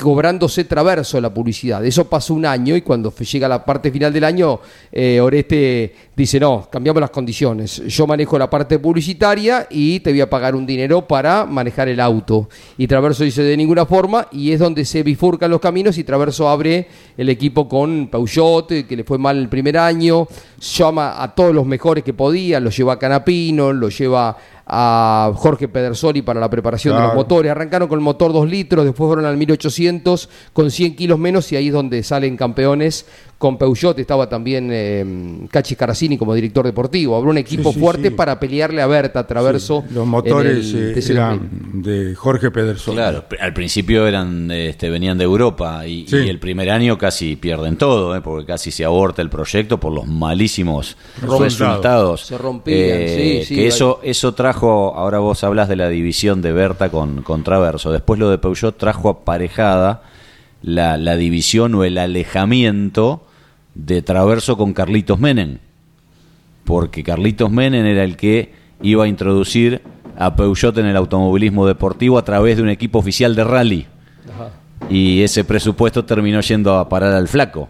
cobrándose 0.00 0.64
traverso 0.64 1.20
la 1.20 1.34
publicidad. 1.34 1.84
Eso 1.84 2.08
pasó 2.08 2.32
un 2.34 2.46
año 2.46 2.76
y 2.76 2.82
cuando 2.82 3.12
llega 3.12 3.48
la 3.48 3.64
parte 3.64 3.90
final 3.90 4.12
del 4.12 4.24
año, 4.24 4.60
eh, 4.92 5.20
Oreste 5.20 5.92
dice, 6.16 6.38
no, 6.38 6.68
cambiamos 6.70 7.00
las 7.00 7.10
condiciones. 7.10 7.82
Yo 7.86 8.06
manejo 8.06 8.38
la 8.38 8.48
parte 8.48 8.78
publicitaria 8.78 9.66
y 9.68 9.98
te 10.00 10.10
voy 10.10 10.20
a 10.20 10.30
pagar 10.30 10.54
un 10.54 10.64
dinero 10.64 11.06
para 11.06 11.44
manejar 11.44 11.88
el 11.88 11.98
auto. 11.98 12.48
Y 12.76 12.86
Traverso 12.86 13.24
dice, 13.24 13.42
de 13.42 13.56
ninguna 13.56 13.86
forma, 13.86 14.28
y 14.30 14.52
es 14.52 14.60
donde 14.60 14.84
se 14.84 15.02
bifurcan 15.02 15.50
los 15.50 15.60
caminos 15.60 15.98
y 15.98 16.04
Traverso 16.04 16.48
abre 16.48 16.86
el 17.16 17.28
equipo 17.28 17.68
con 17.68 18.08
Peugeot, 18.08 18.68
que 18.86 18.96
le 18.96 19.02
fue 19.02 19.18
mal 19.18 19.36
el 19.36 19.48
primer 19.48 19.78
año, 19.78 20.28
llama 20.60 21.20
a 21.20 21.34
todos 21.34 21.52
los 21.52 21.66
mejores 21.66 22.04
que 22.04 22.14
podía, 22.14 22.60
lo 22.60 22.70
lleva 22.70 22.92
a 22.94 22.98
Canapino, 22.98 23.72
lo 23.72 23.88
lleva 23.88 24.36
a 24.68 25.32
Jorge 25.34 25.66
Pedersoli 25.66 26.20
para 26.20 26.40
la 26.40 26.50
preparación 26.50 26.94
de 26.94 27.02
los 27.02 27.14
motores. 27.14 27.50
Arrancaron 27.50 27.88
con 27.88 27.98
el 27.98 28.04
motor 28.04 28.32
2 28.32 28.48
litros, 28.48 28.84
después 28.84 29.08
fueron 29.08 29.24
al 29.24 29.36
1800 29.38 30.28
con 30.52 30.70
100 30.70 30.94
kilos 30.94 31.18
menos 31.18 31.50
y 31.52 31.56
ahí 31.56 31.68
es 31.68 31.72
donde 31.72 32.02
salen 32.02 32.36
campeones. 32.36 33.06
Con 33.38 33.56
Peugeot 33.56 33.96
estaba 34.00 34.28
también 34.28 34.68
eh, 34.72 35.46
Cachi 35.48 35.76
Caracini 35.76 36.18
como 36.18 36.34
director 36.34 36.66
deportivo. 36.66 37.14
Habrá 37.14 37.30
un 37.30 37.38
equipo 37.38 37.72
sí, 37.72 37.78
fuerte 37.78 38.08
sí. 38.08 38.14
para 38.14 38.40
pelearle 38.40 38.82
a 38.82 38.88
Berta 38.88 39.24
Traverso. 39.28 39.84
Los 39.90 40.08
motores 40.08 40.74
el 40.74 40.92
eh, 40.98 41.04
eran 41.12 41.48
de 41.80 42.16
Jorge 42.16 42.50
Pederson. 42.50 42.96
Claro, 42.96 43.26
al 43.40 43.54
principio 43.54 44.08
eran, 44.08 44.50
este, 44.50 44.90
venían 44.90 45.18
de 45.18 45.22
Europa 45.24 45.86
y, 45.86 46.04
Sí. 46.08 46.16
y 46.16 46.28
el 46.28 46.40
primer 46.40 46.68
año 46.68 46.98
casi 46.98 47.36
pierden 47.36 47.76
todo, 47.76 48.16
¿eh? 48.16 48.20
porque 48.22 48.44
casi 48.44 48.72
se 48.72 48.84
aborta 48.84 49.22
el 49.22 49.30
proyecto 49.30 49.78
por 49.78 49.92
los 49.92 50.08
malísimos 50.08 50.96
Resultados. 51.20 51.42
resultados. 51.42 52.20
Se 52.26 52.38
rompían, 52.38 52.76
Eh, 52.80 53.38
sí, 53.42 53.46
sí, 53.46 53.54
que 53.54 53.68
eso, 53.68 54.00
eso 54.02 54.34
trajo, 54.34 54.94
ahora 54.96 55.20
vos 55.20 55.44
hablas 55.44 55.68
de 55.68 55.76
la 55.76 55.88
división 55.88 56.42
de 56.42 56.52
Berta 56.52 56.88
con, 56.90 57.22
con 57.22 57.44
Traverso, 57.44 57.92
después 57.92 58.18
lo 58.18 58.30
de 58.30 58.38
Peugeot 58.38 58.76
trajo 58.76 59.08
aparejada 59.10 60.02
la, 60.60 60.96
la 60.96 61.14
división 61.16 61.72
o 61.76 61.84
el 61.84 61.98
alejamiento 61.98 63.22
de 63.78 64.02
Traverso 64.02 64.56
con 64.58 64.74
Carlitos 64.74 65.18
Menem, 65.18 65.58
porque 66.64 67.02
Carlitos 67.02 67.50
Menem 67.50 67.86
era 67.86 68.04
el 68.04 68.16
que 68.16 68.52
iba 68.82 69.04
a 69.04 69.08
introducir 69.08 69.80
a 70.18 70.34
Peugeot 70.36 70.76
en 70.78 70.86
el 70.86 70.96
automovilismo 70.96 71.66
deportivo 71.66 72.18
a 72.18 72.24
través 72.24 72.56
de 72.56 72.62
un 72.64 72.68
equipo 72.68 72.98
oficial 72.98 73.34
de 73.34 73.44
rally. 73.44 73.86
Ajá. 74.34 74.50
Y 74.90 75.22
ese 75.22 75.44
presupuesto 75.44 76.04
terminó 76.04 76.40
yendo 76.40 76.74
a 76.78 76.88
parar 76.88 77.14
al 77.14 77.28
flaco. 77.28 77.68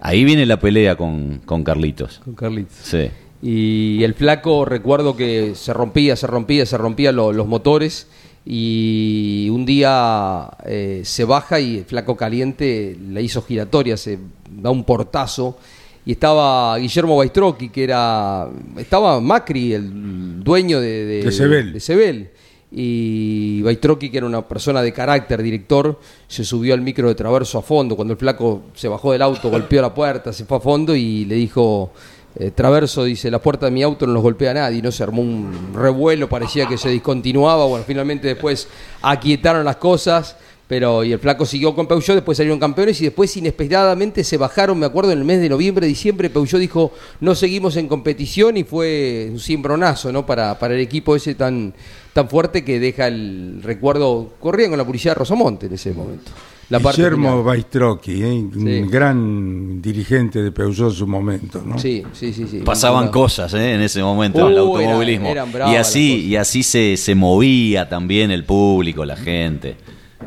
Ahí 0.00 0.24
viene 0.24 0.46
la 0.46 0.58
pelea 0.60 0.96
con, 0.96 1.40
con 1.44 1.64
Carlitos. 1.64 2.20
Con 2.24 2.34
Carlitos. 2.34 2.76
Sí. 2.82 3.08
Y 3.42 4.02
el 4.04 4.14
flaco, 4.14 4.64
recuerdo 4.64 5.16
que 5.16 5.54
se 5.54 5.72
rompía, 5.72 6.16
se 6.16 6.26
rompía, 6.26 6.66
se 6.66 6.76
rompían 6.78 7.16
lo- 7.16 7.32
los 7.32 7.46
motores. 7.46 8.08
Y 8.48 9.48
un 9.50 9.66
día 9.66 10.48
eh, 10.64 11.00
se 11.04 11.24
baja 11.24 11.58
y 11.58 11.78
el 11.78 11.84
flaco 11.84 12.16
caliente 12.16 12.96
la 13.10 13.20
hizo 13.20 13.42
giratoria, 13.42 13.96
se 13.96 14.20
da 14.48 14.70
un 14.70 14.84
portazo. 14.84 15.58
Y 16.04 16.12
estaba 16.12 16.78
Guillermo 16.78 17.16
Baistrocchi, 17.16 17.70
que 17.70 17.82
era. 17.82 18.48
Estaba 18.76 19.20
Macri, 19.20 19.72
el 19.72 20.44
dueño 20.44 20.80
de, 20.80 21.04
de, 21.04 21.24
De 21.24 21.32
Sebel. 21.32 21.72
de 21.72 21.80
Sebel. 21.80 22.30
Y 22.70 23.62
Baistrocchi, 23.62 24.10
que 24.10 24.18
era 24.18 24.26
una 24.26 24.46
persona 24.46 24.80
de 24.80 24.92
carácter, 24.92 25.42
director, 25.42 25.98
se 26.28 26.44
subió 26.44 26.74
al 26.74 26.82
micro 26.82 27.08
de 27.08 27.16
Traverso 27.16 27.58
a 27.58 27.62
fondo. 27.62 27.96
Cuando 27.96 28.12
el 28.12 28.18
flaco 28.18 28.66
se 28.74 28.86
bajó 28.86 29.10
del 29.10 29.22
auto, 29.22 29.50
golpeó 29.50 29.82
la 29.82 29.92
puerta, 29.92 30.32
se 30.32 30.44
fue 30.44 30.58
a 30.58 30.60
fondo 30.60 30.94
y 30.94 31.24
le 31.24 31.34
dijo: 31.34 31.90
eh, 32.38 32.50
Traverso, 32.50 33.04
dice, 33.04 33.30
la 33.30 33.40
puerta 33.40 33.66
de 33.66 33.72
mi 33.72 33.82
auto 33.82 34.06
no 34.06 34.12
los 34.12 34.22
golpea 34.22 34.54
nadie. 34.54 34.82
No 34.82 34.92
se 34.92 35.02
armó 35.02 35.22
un 35.22 35.72
revuelo, 35.74 36.28
parecía 36.28 36.66
que 36.66 36.76
se 36.76 36.90
discontinuaba. 36.90 37.66
Bueno, 37.66 37.84
finalmente 37.86 38.28
después 38.28 38.68
aquietaron 39.02 39.64
las 39.64 39.76
cosas. 39.76 40.36
Pero 40.68 41.04
y 41.04 41.12
el 41.12 41.20
flaco 41.20 41.46
siguió 41.46 41.76
con 41.76 41.86
Peugeot, 41.86 42.16
después 42.16 42.36
salieron 42.36 42.58
campeones 42.58 43.00
y 43.00 43.04
después 43.04 43.36
inesperadamente 43.36 44.24
se 44.24 44.36
bajaron, 44.36 44.76
me 44.76 44.86
acuerdo, 44.86 45.12
en 45.12 45.18
el 45.18 45.24
mes 45.24 45.40
de 45.40 45.48
noviembre, 45.48 45.86
diciembre, 45.86 46.28
Peugeot 46.28 46.60
dijo, 46.60 46.92
no 47.20 47.36
seguimos 47.36 47.76
en 47.76 47.86
competición 47.86 48.56
y 48.56 48.64
fue 48.64 49.28
un 49.30 49.38
cimbronazo, 49.38 50.10
¿no? 50.10 50.26
Para, 50.26 50.58
para 50.58 50.74
el 50.74 50.80
equipo 50.80 51.14
ese 51.14 51.36
tan, 51.36 51.72
tan 52.12 52.28
fuerte 52.28 52.64
que 52.64 52.80
deja 52.80 53.06
el 53.06 53.60
recuerdo, 53.62 54.32
corrían 54.40 54.70
con 54.70 54.78
la 54.78 54.84
publicidad 54.84 55.12
de 55.12 55.20
Rosamonte 55.20 55.66
en 55.66 55.74
ese 55.74 55.92
momento. 55.92 56.32
La 56.68 56.80
parte 56.80 57.00
Guillermo 57.02 57.28
final. 57.30 57.44
Baistrocchi, 57.44 58.22
¿eh? 58.22 58.32
un 58.32 58.88
gran 58.90 59.80
dirigente 59.80 60.42
de 60.42 60.50
Peugeot 60.50 60.90
en 60.90 60.96
su 60.96 61.06
momento. 61.06 61.62
¿no? 61.64 61.78
Sí, 61.78 62.02
sí, 62.12 62.32
sí, 62.32 62.46
sí. 62.50 62.58
Pasaban 62.64 63.08
cosas 63.10 63.54
¿eh? 63.54 63.74
en 63.74 63.82
ese 63.82 64.02
momento 64.02 64.40
en 64.46 64.52
el 64.52 64.58
automovilismo. 64.58 65.26
eran- 65.26 65.36
eran 65.48 65.52
bravas 65.52 65.72
y 65.74 65.76
así, 65.76 66.26
y 66.26 66.36
así 66.36 66.62
se, 66.64 66.96
se 66.96 67.14
movía 67.14 67.88
también 67.88 68.30
el 68.32 68.44
público, 68.44 69.04
la 69.04 69.16
gente. 69.16 69.76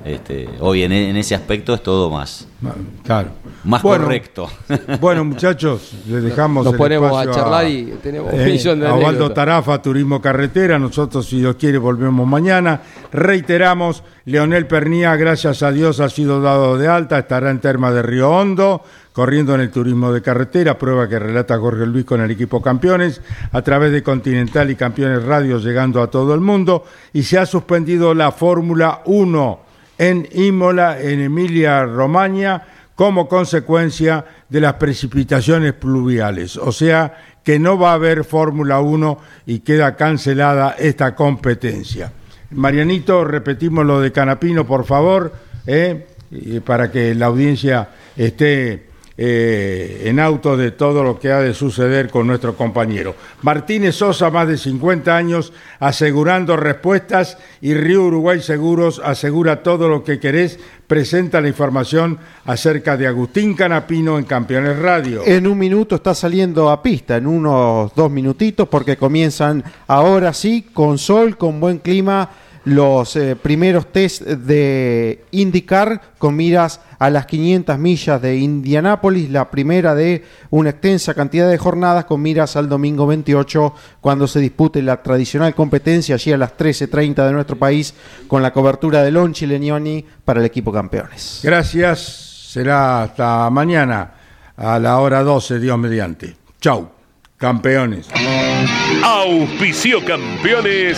Este, 0.06 0.48
hoy 0.60 0.84
en, 0.84 0.92
en 0.92 1.18
ese 1.18 1.36
aspecto 1.36 1.74
es 1.74 1.84
todo 1.84 2.10
más, 2.10 2.48
Claro. 3.04 3.30
más 3.64 3.82
Bueno, 3.82 4.06
correcto. 4.06 4.48
Bueno, 5.02 5.26
muchachos, 5.26 5.94
les 6.08 6.24
dejamos 6.24 6.64
Nos 6.64 6.74
el 6.74 6.78
ponemos 6.78 7.10
espacio 7.10 7.32
a 7.32 7.36
charlar 7.36 7.68
y 7.68 7.86
tenemos 8.02 8.32
un 8.34 8.46
millón 8.46 8.80
de 8.80 8.88
a. 8.88 9.34
Tarafa, 9.34 9.82
Turismo 9.82 10.22
Carretera. 10.22 10.80
Nosotros, 10.80 11.26
si 11.26 11.40
Dios 11.40 11.56
quiere, 11.58 11.80
volvemos 11.80 12.26
mañana. 12.28 12.82
Reiteramos, 13.12 14.04
Leonel 14.26 14.68
Pernía, 14.68 15.16
gracias 15.16 15.64
a 15.64 15.72
Dios, 15.72 16.00
ha 16.00 16.10
sido 16.10 16.40
dado 16.40 16.78
de 16.78 16.88
alta. 16.88 17.20
Estará 17.20 17.50
en 17.50 17.60
Terma 17.60 17.92
de 17.92 18.02
Río 18.02 18.30
Hondo, 18.30 18.84
corriendo 19.12 19.54
en 19.56 19.62
el 19.62 19.72
Turismo 19.72 20.14
de 20.14 20.22
Carretera, 20.22 20.78
prueba 20.78 21.10
que 21.10 21.20
relata 21.20 21.58
Jorge 21.58 21.86
Luis 21.86 22.06
con 22.06 22.22
el 22.22 22.32
equipo 22.32 22.62
Campeones, 22.62 23.22
a 23.52 23.62
través 23.64 23.92
de 23.92 24.02
Continental 24.04 24.70
y 24.70 24.76
Campeones 24.76 25.24
Radio, 25.24 25.58
llegando 25.60 26.02
a 26.02 26.10
todo 26.10 26.34
el 26.34 26.42
mundo. 26.42 26.86
Y 27.12 27.24
se 27.24 27.38
ha 27.38 27.46
suspendido 27.46 28.14
la 28.14 28.32
Fórmula 28.32 29.02
1 29.06 29.69
en 30.00 30.28
Imola, 30.32 31.00
en 31.00 31.20
Emilia 31.20 31.86
Romagna, 31.86 32.64
como 32.96 33.28
consecuencia 33.28 34.26
de 34.50 34.62
las 34.62 34.74
precipitaciones 34.74 35.74
pluviales. 35.74 36.58
O 36.58 36.72
sea 36.72 37.16
que 37.44 37.60
no 37.60 37.78
va 37.78 37.92
a 37.92 37.96
haber 37.96 38.24
Fórmula 38.24 38.80
1 38.80 39.20
y 39.46 39.60
queda 39.60 39.96
cancelada 39.96 40.76
esta 40.80 41.14
competencia. 41.14 42.12
Marianito, 42.52 43.24
repetimos 43.24 43.86
lo 43.86 44.02
de 44.02 44.12
Canapino, 44.12 44.66
por 44.66 44.86
favor, 44.86 45.34
¿eh? 45.68 46.08
Para 46.66 46.92
que 46.92 47.14
la 47.14 47.28
audiencia 47.28 47.90
esté 48.16 48.89
eh, 49.22 50.04
en 50.06 50.18
auto 50.18 50.56
de 50.56 50.72
todo 50.72 51.04
lo 51.04 51.20
que 51.20 51.30
ha 51.30 51.42
de 51.42 51.54
suceder 51.54 52.10
con 52.10 52.26
nuestro 52.26 52.56
compañero. 52.56 53.16
Martínez 53.42 53.96
Sosa, 53.96 54.30
más 54.30 54.48
de 54.48 54.58
50 54.58 55.14
años, 55.14 55.52
asegurando 55.82 56.56
respuestas 56.56 57.38
y 57.60 57.74
Río 57.74 58.06
Uruguay 58.06 58.42
Seguros 58.42 59.02
asegura 59.04 59.62
todo 59.62 59.90
lo 59.90 60.06
que 60.06 60.22
querés. 60.22 60.58
Presenta 60.88 61.42
la 61.42 61.50
información 61.50 62.18
acerca 62.46 62.96
de 62.96 63.08
Agustín 63.08 63.56
Canapino 63.56 64.18
en 64.18 64.24
Campeones 64.24 64.80
Radio. 64.80 65.24
En 65.26 65.48
un 65.48 65.58
minuto 65.60 65.96
está 65.96 66.16
saliendo 66.16 66.70
a 66.70 66.82
pista, 66.82 67.18
en 67.18 67.28
unos 67.28 67.94
dos 67.96 68.10
minutitos, 68.10 68.70
porque 68.70 68.96
comienzan 68.96 69.66
ahora 69.88 70.32
sí, 70.32 70.68
con 70.74 70.98
sol, 70.98 71.36
con 71.38 71.60
buen 71.60 71.80
clima, 71.80 72.30
los 72.66 73.16
eh, 73.16 73.36
primeros 73.36 73.92
test 73.92 74.22
de 74.22 75.24
IndyCar 75.32 76.02
con 76.18 76.36
miras 76.36 76.82
a 77.00 77.10
las 77.10 77.26
500 77.26 77.80
millas 77.80 78.22
de 78.22 78.38
Indianápolis, 78.38 79.30
la 79.30 79.50
primera 79.50 79.96
de 79.96 80.24
una 80.50 80.72
extensa 80.72 81.14
cantidad 81.14 81.50
de 81.50 81.58
jornadas 81.58 82.06
con 82.06 82.22
miras 82.22 82.56
al 82.56 82.68
domingo 82.68 83.08
28 83.08 83.74
cuando 84.02 84.28
se 84.28 84.40
dispute 84.40 84.82
la 84.82 85.02
tradicional 85.02 85.56
competencia 85.56 86.16
allí 86.16 86.34
a 86.34 86.38
las 86.38 86.58
13.30 86.58 87.26
de 87.26 87.32
nuestro 87.32 87.58
país 87.58 87.94
con 88.28 88.42
la 88.42 88.52
cobertura 88.52 89.02
de 89.04 89.12
Lonchi 89.12 89.46
Legnoni 89.46 90.06
para 90.26 90.42
el 90.42 90.46
equipo 90.46 90.72
campeones. 90.72 91.40
Gracias, 91.44 92.50
será 92.52 93.04
hasta 93.04 93.50
mañana 93.50 94.14
a 94.58 94.78
la 94.78 95.00
hora 95.00 95.24
12, 95.24 95.60
Dios 95.60 95.78
mediante. 95.80 96.36
Chau, 96.60 96.90
campeones. 97.38 98.08
Auspicio 99.04 100.04
campeones. 100.04 100.98